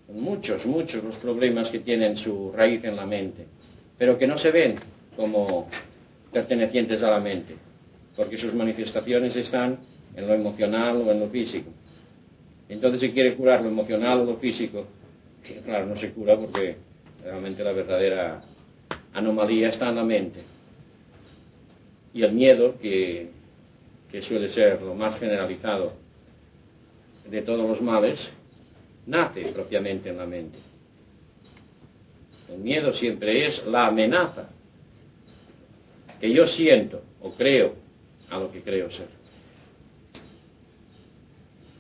Son 0.08 0.22
muchos, 0.22 0.66
muchos 0.66 1.04
los 1.04 1.18
problemas 1.18 1.70
que 1.70 1.80
tienen 1.80 2.16
su 2.18 2.52
raíz 2.52 2.84
en 2.84 2.96
la 2.96 3.06
mente, 3.06 3.46
pero 3.98 4.18
que 4.18 4.28
no 4.28 4.38
se 4.38 4.52
ven 4.52 4.76
como 5.16 5.68
pertenecientes 6.32 7.02
a 7.04 7.10
la 7.10 7.20
mente, 7.20 7.56
porque 8.16 8.38
sus 8.38 8.54
manifestaciones 8.54 9.36
están 9.36 9.80
en 10.16 10.28
lo 10.28 10.34
emocional 10.34 10.98
o 10.98 11.12
en 11.12 11.20
lo 11.20 11.30
físico. 11.30 11.72
Entonces 12.70 13.02
se 13.02 13.12
quiere 13.12 13.36
curar 13.36 13.62
lo 13.62 13.70
emocional 13.70 14.22
o 14.22 14.26
lo 14.26 14.38
físico, 14.38 14.86
claro, 15.66 15.88
no 15.88 15.96
se 15.96 16.12
cura 16.12 16.38
porque 16.38 16.78
realmente 17.24 17.64
la 17.64 17.72
verdadera 17.72 18.42
anomalía 19.14 19.70
está 19.70 19.90
en 19.90 19.96
la 19.96 20.04
mente. 20.04 20.42
Y 22.14 22.24
el 22.24 22.34
miedo, 22.34 22.78
que, 22.80 23.30
que 24.12 24.22
suele 24.22 24.50
ser 24.50 24.82
lo 24.82 24.94
más 24.96 25.18
generalizado 25.20 25.94
de 27.30 27.42
todos 27.42 27.68
los 27.68 27.82
males, 27.82 28.32
nace 29.06 29.52
propiamente 29.54 30.10
en 30.10 30.18
la 30.18 30.26
mente. 30.26 30.58
El 32.50 32.60
miedo 32.60 32.92
siempre 32.92 33.46
es 33.46 33.66
la 33.66 33.88
amenaza 33.88 34.50
que 36.20 36.32
yo 36.32 36.46
siento 36.48 37.02
o 37.22 37.32
creo 37.34 37.76
a 38.30 38.38
lo 38.38 38.52
que 38.52 38.62
creo 38.62 38.92
ser. 38.92 39.08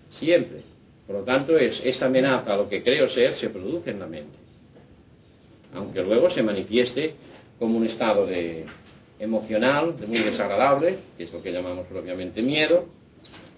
Siempre. 0.09 0.61
Por 1.05 1.17
lo 1.17 1.23
tanto, 1.23 1.57
es 1.57 1.81
esta 1.83 2.05
amenaza 2.05 2.53
a 2.53 2.57
lo 2.57 2.69
que 2.69 2.83
creo 2.83 3.07
ser 3.09 3.33
se 3.33 3.49
produce 3.49 3.91
en 3.91 3.99
la 3.99 4.07
mente. 4.07 4.37
Aunque 5.73 6.01
luego 6.01 6.29
se 6.29 6.41
manifieste 6.41 7.15
como 7.59 7.77
un 7.77 7.85
estado 7.85 8.25
de, 8.25 8.65
emocional, 9.21 9.95
muy 10.07 10.19
desagradable, 10.19 10.97
que 11.15 11.23
es 11.23 11.31
lo 11.31 11.41
que 11.43 11.51
llamamos 11.51 11.85
propiamente 11.87 12.41
miedo, 12.41 12.87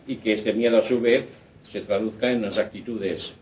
y 0.05 0.17
que 0.17 0.33
este 0.33 0.53
miedo 0.53 0.77
a 0.77 0.81
su 0.83 0.99
vez 0.99 1.25
se 1.71 1.81
traduzca 1.81 2.29
en 2.29 2.39
unas 2.39 2.57
actitudes 2.57 3.33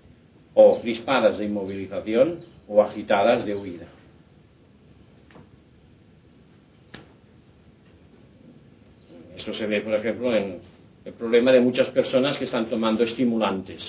o 0.53 0.79
crispadas 0.79 1.39
de 1.39 1.45
inmovilización 1.45 2.39
o 2.67 2.83
agitadas 2.83 3.43
de 3.43 3.55
huida. 3.55 3.87
Esto 9.35 9.53
se 9.53 9.65
ve, 9.65 9.81
por 9.81 9.95
ejemplo, 9.95 10.35
en 10.35 10.59
el 11.03 11.13
problema 11.13 11.51
de 11.51 11.59
muchas 11.59 11.87
personas 11.89 12.37
que 12.37 12.43
están 12.43 12.67
tomando 12.67 13.03
estimulantes. 13.03 13.83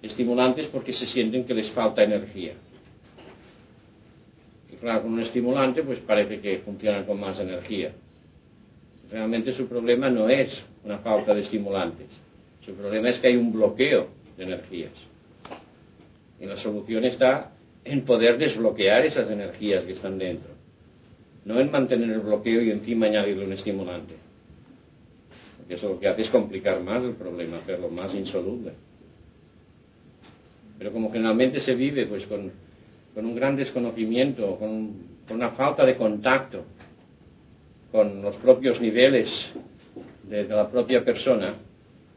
Estimulantes 0.00 0.68
porque 0.68 0.94
se 0.94 1.06
sienten 1.06 1.44
que 1.44 1.52
les 1.52 1.70
falta 1.72 2.02
energía. 2.02 2.54
Y 4.72 4.76
claro, 4.76 5.02
con 5.02 5.12
un 5.12 5.20
estimulante 5.20 5.82
pues 5.82 5.98
parece 6.00 6.40
que 6.40 6.58
funcionan 6.58 7.04
con 7.04 7.18
más 7.18 7.38
energía. 7.40 7.92
Realmente 9.10 9.52
su 9.54 9.66
problema 9.66 10.08
no 10.08 10.28
es 10.28 10.62
una 10.84 10.98
falta 10.98 11.34
de 11.34 11.40
estimulantes. 11.40 12.06
Su 12.64 12.74
problema 12.74 13.08
es 13.08 13.18
que 13.18 13.28
hay 13.28 13.36
un 13.36 13.52
bloqueo 13.52 14.08
de 14.36 14.44
energías. 14.44 14.92
Y 16.38 16.46
la 16.46 16.56
solución 16.56 17.04
está 17.04 17.52
en 17.84 18.04
poder 18.04 18.38
desbloquear 18.38 19.04
esas 19.04 19.30
energías 19.30 19.84
que 19.84 19.92
están 19.92 20.18
dentro. 20.18 20.50
No 21.44 21.58
en 21.58 21.70
mantener 21.70 22.10
el 22.10 22.20
bloqueo 22.20 22.62
y 22.62 22.70
encima 22.70 23.06
añadirle 23.06 23.46
un 23.46 23.52
estimulante. 23.52 24.14
Porque 25.56 25.74
eso 25.74 25.88
lo 25.88 25.98
que 25.98 26.08
hace 26.08 26.22
es 26.22 26.30
complicar 26.30 26.80
más 26.82 27.02
el 27.02 27.14
problema, 27.14 27.56
hacerlo 27.58 27.88
más 27.88 28.14
insoluble. 28.14 28.72
Pero 30.78 30.92
como 30.92 31.10
generalmente 31.10 31.60
se 31.60 31.74
vive 31.74 32.06
pues 32.06 32.26
con, 32.26 32.52
con 33.14 33.26
un 33.26 33.34
gran 33.34 33.56
desconocimiento, 33.56 34.56
con, 34.56 34.92
con 35.26 35.36
una 35.36 35.50
falta 35.50 35.84
de 35.84 35.96
contacto 35.96 36.64
con 37.90 38.22
los 38.22 38.36
propios 38.36 38.80
niveles 38.80 39.50
de, 40.24 40.44
de 40.44 40.54
la 40.54 40.68
propia 40.68 41.04
persona, 41.04 41.54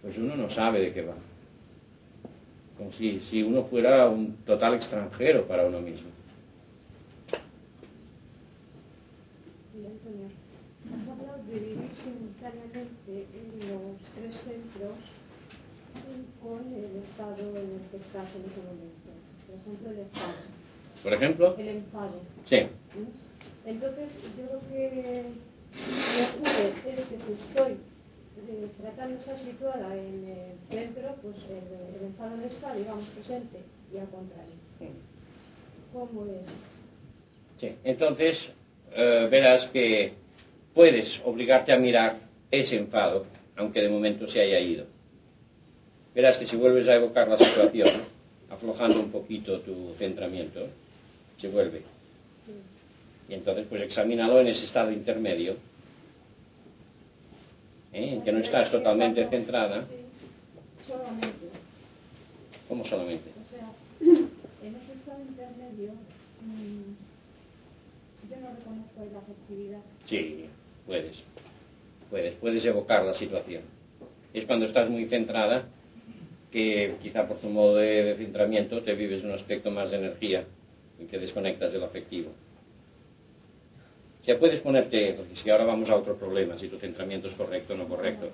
pues 0.01 0.17
uno 0.17 0.35
no 0.35 0.49
sabe 0.49 0.81
de 0.81 0.93
qué 0.93 1.01
va 1.01 1.15
como 2.77 2.91
si, 2.93 3.19
si 3.29 3.43
uno 3.43 3.63
fuera 3.65 4.09
un 4.09 4.37
total 4.45 4.75
extranjero 4.75 5.47
para 5.47 5.65
uno 5.65 5.79
mismo. 5.79 6.09
Has 10.93 11.07
hablado 11.07 11.43
de 11.45 11.59
vivir 11.59 11.89
simultáneamente 11.95 13.27
en 13.33 13.69
los 13.69 13.97
tres 14.15 14.35
centros 14.41 14.97
con 16.41 16.73
el 16.73 17.03
estado 17.03 17.37
en 17.39 17.55
el 17.55 17.81
que 17.89 17.97
estás 17.97 18.35
en 18.35 18.45
ese 18.45 18.61
momento. 18.61 19.11
Por 19.47 19.55
ejemplo, 19.59 19.91
el 19.91 19.99
enfado. 19.99 20.52
Por 21.03 21.13
ejemplo, 21.13 21.55
El 21.57 21.67
enfado. 21.67 22.13
sí, 22.45 22.57
¿Mm? 22.57 23.69
Entonces, 23.69 24.07
yo 24.37 24.53
lo 24.53 24.59
que 24.69 25.23
me 25.73 26.23
ocurre 26.27 26.73
es 26.93 27.05
que 27.05 27.19
si 27.19 27.31
estoy 27.33 27.71
eh, 27.73 28.67
tratando 28.81 29.15
de 29.15 29.19
estar 29.21 29.39
situada 29.39 29.95
en 29.95 30.27
el 30.29 30.69
centro, 30.69 31.15
pues 31.21 31.35
el, 31.49 31.95
el 31.99 32.05
enfado 32.07 32.37
no 32.37 32.45
está, 32.45 32.73
digamos, 32.75 33.05
presente 33.09 33.59
y 33.93 33.97
al 33.97 34.07
contrario. 34.09 34.55
¿Cómo 35.93 36.25
es? 36.25 36.49
sí. 37.59 37.75
Entonces, 37.83 38.37
eh, 38.95 39.27
verás 39.29 39.67
que 39.69 40.13
puedes 40.73 41.19
obligarte 41.23 41.71
a 41.71 41.77
mirar 41.77 42.17
ese 42.51 42.77
enfado, 42.77 43.25
aunque 43.55 43.81
de 43.81 43.89
momento 43.89 44.27
se 44.27 44.41
haya 44.41 44.59
ido. 44.59 44.85
Verás 46.15 46.37
que 46.37 46.47
si 46.47 46.55
vuelves 46.55 46.87
a 46.87 46.95
evocar 46.95 47.27
la 47.27 47.37
situación, 47.37 47.89
aflojando 48.49 48.99
un 48.99 49.11
poquito 49.11 49.61
tu 49.61 49.93
centramiento, 49.97 50.67
se 51.43 51.49
vuelve. 51.49 51.81
Y 53.27 53.33
entonces, 53.33 53.65
pues 53.69 53.81
examínalo 53.81 54.39
en 54.39 54.47
ese 54.47 54.65
estado 54.65 54.91
intermedio, 54.91 55.53
¿eh? 57.91 58.13
en 58.13 58.21
que 58.21 58.31
no 58.31 58.39
estás 58.39 58.71
totalmente 58.71 59.27
centrada. 59.27 59.85
Solamente. 60.87 61.47
¿Cómo 62.69 62.85
solamente? 62.85 63.29
O 63.29 63.49
sea, 63.49 63.69
en 63.99 64.75
ese 64.75 64.93
estado 64.93 65.19
intermedio, 65.21 65.91
mm, 66.41 66.93
yo 68.29 68.37
no 68.39 68.55
reconozco 68.55 69.05
la 69.11 69.19
afectividad. 69.19 69.81
Sí, 70.05 70.45
puedes. 70.85 71.23
Puedes, 72.09 72.35
puedes 72.35 72.63
evocar 72.63 73.03
la 73.03 73.15
situación. 73.15 73.63
Es 74.33 74.45
cuando 74.45 74.65
estás 74.65 74.89
muy 74.89 75.09
centrada 75.09 75.65
que 76.51 76.95
quizá 77.01 77.27
por 77.27 77.39
tu 77.39 77.49
modo 77.49 77.77
de, 77.77 78.03
de 78.03 78.15
centramiento 78.15 78.81
te 78.81 78.93
vives 78.93 79.23
un 79.25 79.31
aspecto 79.31 79.71
más 79.71 79.91
de 79.91 79.97
energía 79.97 80.45
y 81.03 81.07
que 81.07 81.19
desconectas 81.19 81.71
del 81.71 81.83
afectivo. 81.83 82.31
Sea, 84.25 84.39
puedes 84.39 84.61
ponerte, 84.61 85.13
porque 85.17 85.35
si 85.35 85.49
ahora 85.49 85.65
vamos 85.65 85.89
a 85.89 85.95
otro 85.95 86.15
problema, 86.15 86.57
si 86.57 86.69
tu 86.69 86.77
centramiento 86.77 87.27
es 87.27 87.35
correcto 87.35 87.73
o 87.73 87.77
no 87.77 87.87
correcto. 87.87 88.29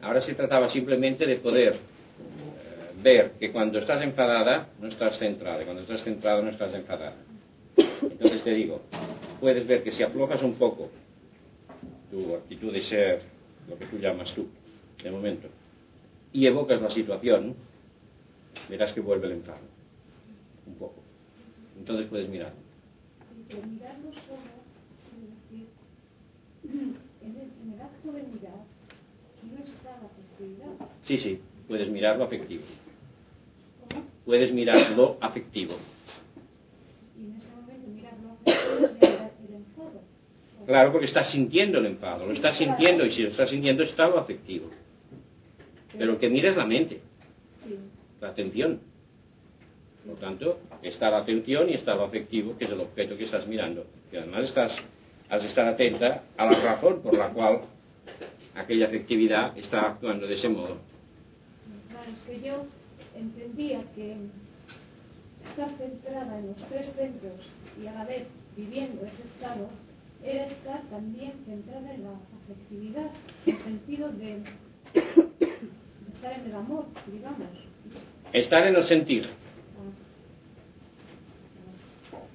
Ahora 0.00 0.20
se 0.20 0.34
trataba 0.34 0.68
simplemente 0.68 1.26
de 1.26 1.36
poder 1.36 1.72
eh, 1.72 1.78
ver 3.02 3.32
que 3.32 3.50
cuando 3.50 3.80
estás 3.80 4.02
enfadada 4.02 4.68
no 4.80 4.88
estás 4.88 5.18
centrada, 5.18 5.64
cuando 5.64 5.82
estás 5.82 6.04
centrada 6.04 6.40
no 6.40 6.50
estás 6.50 6.72
enfadada. 6.74 7.16
Entonces 7.76 8.44
te 8.44 8.50
digo, 8.50 8.82
puedes 9.40 9.66
ver 9.66 9.82
que 9.82 9.90
si 9.90 10.04
aflojas 10.04 10.42
un 10.42 10.54
poco 10.54 10.90
tu 12.10 12.34
actitud 12.36 12.72
de 12.72 12.82
ser 12.82 13.22
lo 13.68 13.76
que 13.76 13.86
tú 13.86 13.98
llamas 13.98 14.32
tú, 14.34 14.46
de 15.02 15.10
momento, 15.10 15.48
y 16.32 16.46
evocas 16.46 16.80
la 16.80 16.90
situación, 16.90 17.56
verás 18.68 18.92
que 18.92 19.00
vuelve 19.00 19.26
el 19.26 19.32
enfado. 19.32 19.62
Un 20.66 20.74
poco. 20.76 21.03
Entonces 21.78 22.06
puedes 22.08 22.28
mirar. 22.28 22.52
Sí, 23.28 23.44
pero 23.48 23.66
mirarlo 23.66 24.10
solo, 24.12 24.64
en 26.64 26.96
el, 27.36 27.80
acto 27.80 28.12
de 28.12 28.22
mirar 28.22 28.64
no 29.42 29.64
está 29.64 29.90
la 30.00 30.06
afectividad. 30.06 30.88
Sí, 31.02 31.18
sí, 31.18 31.40
puedes 31.68 31.88
mirar 31.90 32.16
lo 32.16 32.24
afectivo. 32.24 32.62
¿Cómo? 33.90 34.04
Puedes 34.24 34.52
mirar 34.52 34.90
lo 34.92 35.18
afectivo. 35.20 35.74
Y 37.18 37.26
en 37.26 37.36
ese 37.36 37.50
momento 37.50 37.88
mirarlo 37.88 38.30
afectivo 38.46 38.86
es 38.86 38.94
mirar 38.94 39.32
el 39.48 39.54
enfado. 39.54 40.00
Claro, 40.66 40.92
porque 40.92 41.06
estás 41.06 41.30
sintiendo 41.30 41.78
el 41.78 41.86
enfado, 41.86 42.26
lo 42.26 42.32
estás 42.32 42.56
sintiendo 42.56 43.04
y 43.04 43.10
si 43.10 43.22
lo 43.22 43.28
estás 43.30 43.50
sintiendo 43.50 43.82
está 43.82 44.08
lo 44.08 44.18
afectivo. 44.18 44.70
Pero 45.92 46.12
lo 46.12 46.18
que 46.18 46.28
mira 46.28 46.50
es 46.50 46.56
la 46.56 46.66
mente, 46.66 47.00
Sí, 47.62 47.78
la 48.20 48.28
atención. 48.28 48.80
Por 50.04 50.14
lo 50.14 50.20
tanto, 50.20 50.60
está 50.82 51.10
la 51.10 51.18
atención 51.18 51.70
y 51.70 51.74
está 51.74 51.94
lo 51.94 52.04
afectivo, 52.04 52.56
que 52.58 52.66
es 52.66 52.70
el 52.70 52.80
objeto 52.80 53.16
que 53.16 53.24
estás 53.24 53.46
mirando. 53.46 53.86
Y 54.12 54.16
además 54.16 54.44
estás, 54.44 54.76
has 55.30 55.40
de 55.40 55.48
estar 55.48 55.66
atenta 55.66 56.24
a 56.36 56.44
la 56.44 56.60
razón 56.60 57.00
por 57.00 57.16
la 57.16 57.30
cual 57.30 57.62
aquella 58.54 58.86
afectividad 58.86 59.56
está 59.56 59.80
actuando 59.80 60.26
de 60.26 60.34
ese 60.34 60.48
modo. 60.50 60.76
Es 62.06 62.20
que 62.26 62.46
yo 62.46 62.66
entendía 63.16 63.82
que 63.94 64.16
estar 65.44 65.70
centrada 65.78 66.38
en 66.38 66.48
los 66.48 66.56
tres 66.68 66.92
centros 66.94 67.40
y 67.82 67.86
a 67.86 67.94
la 67.94 68.04
vez 68.04 68.26
viviendo 68.56 69.06
ese 69.06 69.22
estado 69.22 69.70
era 70.22 70.46
estar 70.46 70.82
también 70.90 71.32
centrada 71.46 71.94
en 71.94 72.04
la 72.04 72.10
afectividad, 72.44 73.10
en 73.46 73.54
el 73.54 73.60
sentido 73.60 74.08
de, 74.12 74.40
de 74.94 76.12
estar 76.12 76.32
en 76.32 76.46
el 76.46 76.54
amor, 76.54 76.86
digamos. 77.10 77.48
Estar 78.32 78.66
en 78.66 78.76
el 78.76 78.82
sentir. 78.82 79.24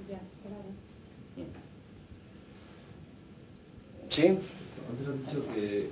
Ya, 0.10 0.20
claro. 0.42 0.70
¿Sí? 4.20 4.28
Antes 4.28 5.08
has 5.08 5.20
dicho 5.28 5.46
que 5.54 5.88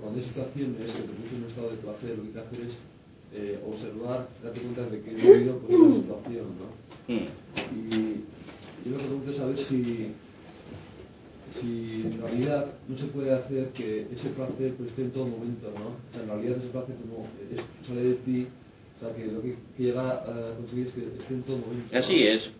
cuando 0.00 0.18
hay 0.18 0.24
situaciones 0.24 0.90
que 0.90 1.02
te 1.02 1.08
produce 1.08 1.36
un 1.36 1.44
estado 1.48 1.70
de 1.70 1.76
placer, 1.76 2.16
lo 2.16 2.22
que 2.22 2.28
hay 2.28 2.32
que 2.32 2.40
hacer 2.40 2.60
es 2.64 2.74
eh, 3.34 3.58
observar, 3.66 4.28
darte 4.42 4.60
cuenta 4.60 4.86
de 4.86 5.00
que 5.02 5.10
he 5.10 5.14
vivido 5.14 5.58
por 5.58 5.74
una 5.74 5.96
situación, 5.96 6.46
¿no? 6.56 7.12
Mm. 7.12 7.28
Y 7.76 8.88
yo 8.88 8.90
lo 8.92 8.98
que 8.98 9.04
pregunto 9.04 9.30
es 9.30 9.36
saber 9.36 9.58
si, 9.58 10.12
si 11.60 12.02
en 12.06 12.22
realidad 12.22 12.72
no 12.88 12.96
se 12.96 13.06
puede 13.06 13.34
hacer 13.34 13.68
que 13.72 14.06
ese 14.14 14.30
placer 14.30 14.72
pues, 14.78 14.88
esté 14.88 15.02
en 15.02 15.10
todo 15.10 15.26
momento, 15.26 15.70
¿no? 15.76 15.88
O 15.88 16.12
sea, 16.12 16.22
en 16.22 16.28
realidad 16.28 16.56
ese 16.56 16.68
placer 16.68 16.96
como 16.96 17.26
es, 17.52 17.86
sale 17.86 18.02
de 18.02 18.14
ti, 18.14 18.46
o 18.96 19.00
sea, 19.00 19.14
que 19.14 19.26
lo 19.26 19.42
que, 19.42 19.56
que 19.76 19.82
llega 19.82 20.10
a 20.10 20.56
conseguir 20.56 20.86
es 20.86 20.92
que 20.94 21.02
esté 21.20 21.34
en 21.34 21.42
todo 21.42 21.58
momento. 21.58 21.96
Así 21.98 22.22
es. 22.22 22.50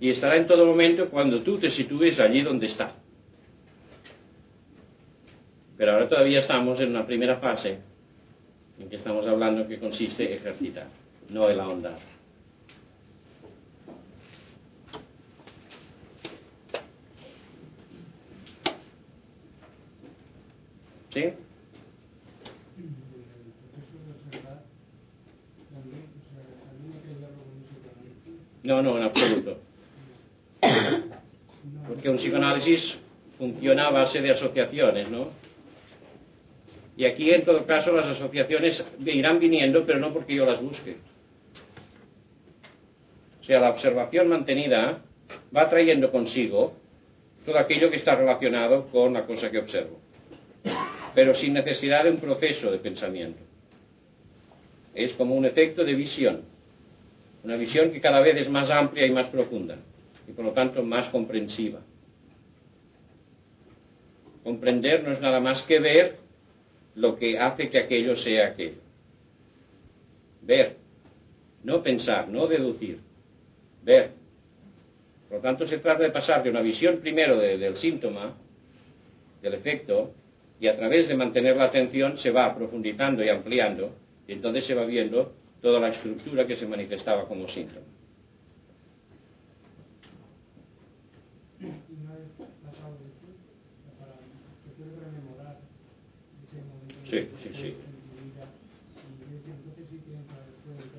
Y 0.00 0.08
estará 0.08 0.36
en 0.36 0.46
todo 0.46 0.64
momento 0.64 1.10
cuando 1.10 1.42
tú 1.42 1.58
te 1.58 1.68
sitúes 1.68 2.18
allí 2.18 2.42
donde 2.42 2.66
está. 2.66 3.01
Pero 5.76 5.92
ahora 5.92 6.08
todavía 6.08 6.40
estamos 6.40 6.78
en 6.80 6.90
una 6.90 7.06
primera 7.06 7.36
fase 7.36 7.78
en 8.78 8.88
que 8.88 8.96
estamos 8.96 9.26
hablando 9.26 9.66
que 9.66 9.78
consiste 9.78 10.24
en 10.24 10.38
ejercitar, 10.38 10.86
no 11.28 11.48
el 11.48 11.60
ahondar. 11.60 11.98
¿Sí? 21.10 21.32
No, 28.62 28.80
no, 28.80 28.96
en 28.96 29.02
absoluto. 29.02 29.58
Porque 31.86 32.08
un 32.08 32.16
psicoanálisis 32.16 32.96
funciona 33.36 33.88
a 33.88 33.90
base 33.90 34.20
de 34.20 34.30
asociaciones, 34.30 35.10
¿no? 35.10 35.28
Y 36.96 37.04
aquí, 37.04 37.30
en 37.30 37.44
todo 37.44 37.64
caso, 37.64 37.92
las 37.92 38.06
asociaciones 38.06 38.84
irán 39.04 39.38
viniendo, 39.38 39.84
pero 39.86 39.98
no 39.98 40.12
porque 40.12 40.34
yo 40.34 40.44
las 40.44 40.60
busque. 40.60 40.96
O 43.40 43.44
sea, 43.44 43.60
la 43.60 43.70
observación 43.70 44.28
mantenida 44.28 45.02
va 45.54 45.68
trayendo 45.68 46.10
consigo 46.12 46.74
todo 47.44 47.58
aquello 47.58 47.90
que 47.90 47.96
está 47.96 48.14
relacionado 48.14 48.86
con 48.88 49.14
la 49.14 49.26
cosa 49.26 49.50
que 49.50 49.58
observo, 49.58 49.98
pero 51.14 51.34
sin 51.34 51.54
necesidad 51.54 52.04
de 52.04 52.10
un 52.10 52.18
proceso 52.18 52.70
de 52.70 52.78
pensamiento. 52.78 53.40
Es 54.94 55.12
como 55.14 55.34
un 55.34 55.44
efecto 55.44 55.84
de 55.84 55.94
visión, 55.94 56.42
una 57.42 57.56
visión 57.56 57.90
que 57.90 58.00
cada 58.00 58.20
vez 58.20 58.36
es 58.36 58.48
más 58.48 58.70
amplia 58.70 59.06
y 59.06 59.10
más 59.10 59.26
profunda, 59.26 59.76
y 60.28 60.32
por 60.32 60.44
lo 60.44 60.52
tanto 60.52 60.84
más 60.84 61.08
comprensiva. 61.08 61.80
Comprender 64.44 65.02
no 65.02 65.12
es 65.12 65.20
nada 65.20 65.40
más 65.40 65.62
que 65.62 65.80
ver 65.80 66.21
lo 66.94 67.16
que 67.16 67.38
hace 67.38 67.68
que 67.70 67.78
aquello 67.78 68.16
sea 68.16 68.48
aquello. 68.48 68.80
Ver, 70.42 70.76
no 71.62 71.82
pensar, 71.82 72.28
no 72.28 72.46
deducir, 72.46 72.98
ver. 73.82 74.10
Por 75.28 75.38
lo 75.38 75.42
tanto, 75.42 75.66
se 75.66 75.78
trata 75.78 76.02
de 76.02 76.10
pasar 76.10 76.42
de 76.42 76.50
una 76.50 76.60
visión 76.60 76.98
primero 76.98 77.38
de- 77.38 77.56
del 77.56 77.76
síntoma, 77.76 78.34
del 79.40 79.54
efecto, 79.54 80.12
y 80.60 80.68
a 80.68 80.76
través 80.76 81.08
de 81.08 81.14
mantener 81.16 81.56
la 81.56 81.64
atención 81.64 82.18
se 82.18 82.30
va 82.30 82.54
profundizando 82.54 83.24
y 83.24 83.28
ampliando, 83.28 83.94
y 84.28 84.32
entonces 84.32 84.64
se 84.66 84.74
va 84.74 84.84
viendo 84.84 85.32
toda 85.60 85.80
la 85.80 85.88
estructura 85.88 86.46
que 86.46 86.56
se 86.56 86.66
manifestaba 86.66 87.26
como 87.26 87.48
síntoma. 87.48 87.86
Y 91.60 91.64
una 92.04 92.14
vez 92.16 92.28
pasado 92.64 92.96
esto, 93.06 93.26
para, 93.98 94.14
se 94.64 94.70
puede 94.76 94.98
rememorar 95.00 95.56
ese 96.44 96.58
momento 96.66 97.00
Sí, 97.01 97.01
de- 97.01 97.01
sí, 97.01 97.01
de- 97.01 97.01
sí. 97.01 97.01
en 97.01 97.01
mi 97.01 97.01
vida. 97.01 97.01
Y 97.01 97.01
es- 97.01 97.01
entonces 97.01 97.01
sí 97.01 97.01
que 97.01 97.01
entra, 97.01 97.01
puede 97.01 97.01
entrar 97.18 97.28
el 97.28 97.74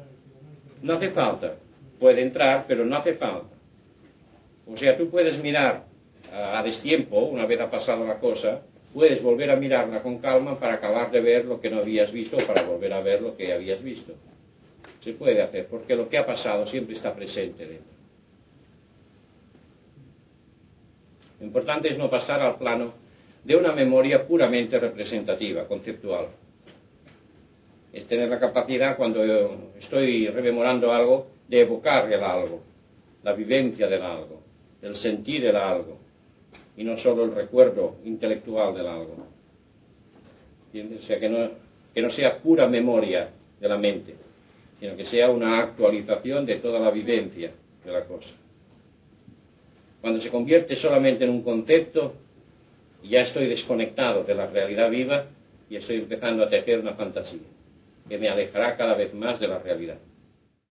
psicoanálisis. 0.07 0.81
No 0.81 0.93
hace 0.93 1.11
falta. 1.11 1.55
Puede 1.99 2.21
entrar, 2.21 2.65
pero 2.67 2.85
no 2.85 2.97
hace 2.97 3.15
falta. 3.15 3.55
O 4.65 4.77
sea, 4.77 4.97
tú 4.97 5.09
puedes 5.09 5.41
mirar 5.41 5.85
a, 6.31 6.59
a 6.59 6.63
destiempo, 6.63 7.19
una 7.19 7.45
vez 7.45 7.59
ha 7.59 7.69
pasado 7.69 8.05
la 8.05 8.19
cosa, 8.19 8.61
puedes 8.93 9.21
volver 9.21 9.51
a 9.51 9.55
mirarla 9.55 10.01
con 10.01 10.19
calma 10.19 10.59
para 10.59 10.75
acabar 10.75 11.11
de 11.11 11.19
ver 11.19 11.45
lo 11.45 11.59
que 11.59 11.69
no 11.69 11.79
habías 11.79 12.11
visto 12.11 12.37
o 12.37 12.45
para 12.45 12.63
volver 12.63 12.93
a 12.93 13.01
ver 13.01 13.21
lo 13.21 13.35
que 13.35 13.51
habías 13.51 13.81
visto. 13.81 14.13
Se 15.01 15.13
puede 15.13 15.41
hacer, 15.41 15.67
porque 15.67 15.95
lo 15.95 16.07
que 16.07 16.17
ha 16.17 16.25
pasado 16.25 16.65
siempre 16.67 16.95
está 16.95 17.13
presente 17.13 17.65
dentro. 17.65 17.91
Lo 21.39 21.47
importante 21.47 21.89
es 21.89 21.97
no 21.97 22.09
pasar 22.09 22.39
al 22.39 22.57
plano 22.57 22.93
de 23.43 23.55
una 23.55 23.73
memoria 23.73 24.25
puramente 24.25 24.79
representativa, 24.79 25.67
conceptual. 25.67 26.27
Es 27.91 28.07
tener 28.07 28.29
la 28.29 28.39
capacidad, 28.39 28.95
cuando 28.95 29.23
estoy 29.79 30.27
rememorando 30.29 30.91
algo, 30.91 31.27
de 31.47 31.61
evocar 31.61 32.11
el 32.11 32.23
algo, 32.23 32.61
la 33.21 33.33
vivencia 33.33 33.87
del 33.87 34.01
algo, 34.01 34.41
el 34.81 34.95
sentir 34.95 35.45
el 35.45 35.55
algo, 35.55 35.99
y 36.75 36.83
no 36.83 36.97
solo 36.97 37.25
el 37.25 37.35
recuerdo 37.35 37.97
intelectual 38.05 38.73
del 38.73 38.87
algo. 38.87 39.27
O 40.73 41.01
sea, 41.03 41.19
que 41.19 41.29
no, 41.29 41.49
que 41.93 42.01
no 42.01 42.09
sea 42.09 42.39
pura 42.39 42.67
memoria 42.67 43.29
de 43.59 43.69
la 43.69 43.77
mente, 43.77 44.15
sino 44.79 44.95
que 44.95 45.05
sea 45.05 45.29
una 45.29 45.59
actualización 45.59 46.45
de 46.45 46.55
toda 46.55 46.79
la 46.79 46.89
vivencia 46.89 47.51
de 47.85 47.91
la 47.91 48.05
cosa. 48.05 48.29
Cuando 50.01 50.19
se 50.19 50.31
convierte 50.31 50.75
solamente 50.75 51.23
en 51.23 51.29
un 51.29 51.43
concepto, 51.43 52.13
ya 53.09 53.21
estoy 53.21 53.47
desconectado 53.47 54.23
de 54.23 54.35
la 54.35 54.47
realidad 54.47 54.89
viva 54.89 55.25
y 55.69 55.75
estoy 55.75 55.97
empezando 55.97 56.43
a 56.43 56.49
tejer 56.49 56.79
una 56.79 56.93
fantasía 56.93 57.39
que 58.07 58.17
me 58.17 58.29
alejará 58.29 58.75
cada 58.75 58.95
vez 58.95 59.13
más 59.13 59.39
de 59.39 59.47
la 59.47 59.59
realidad. 59.59 59.97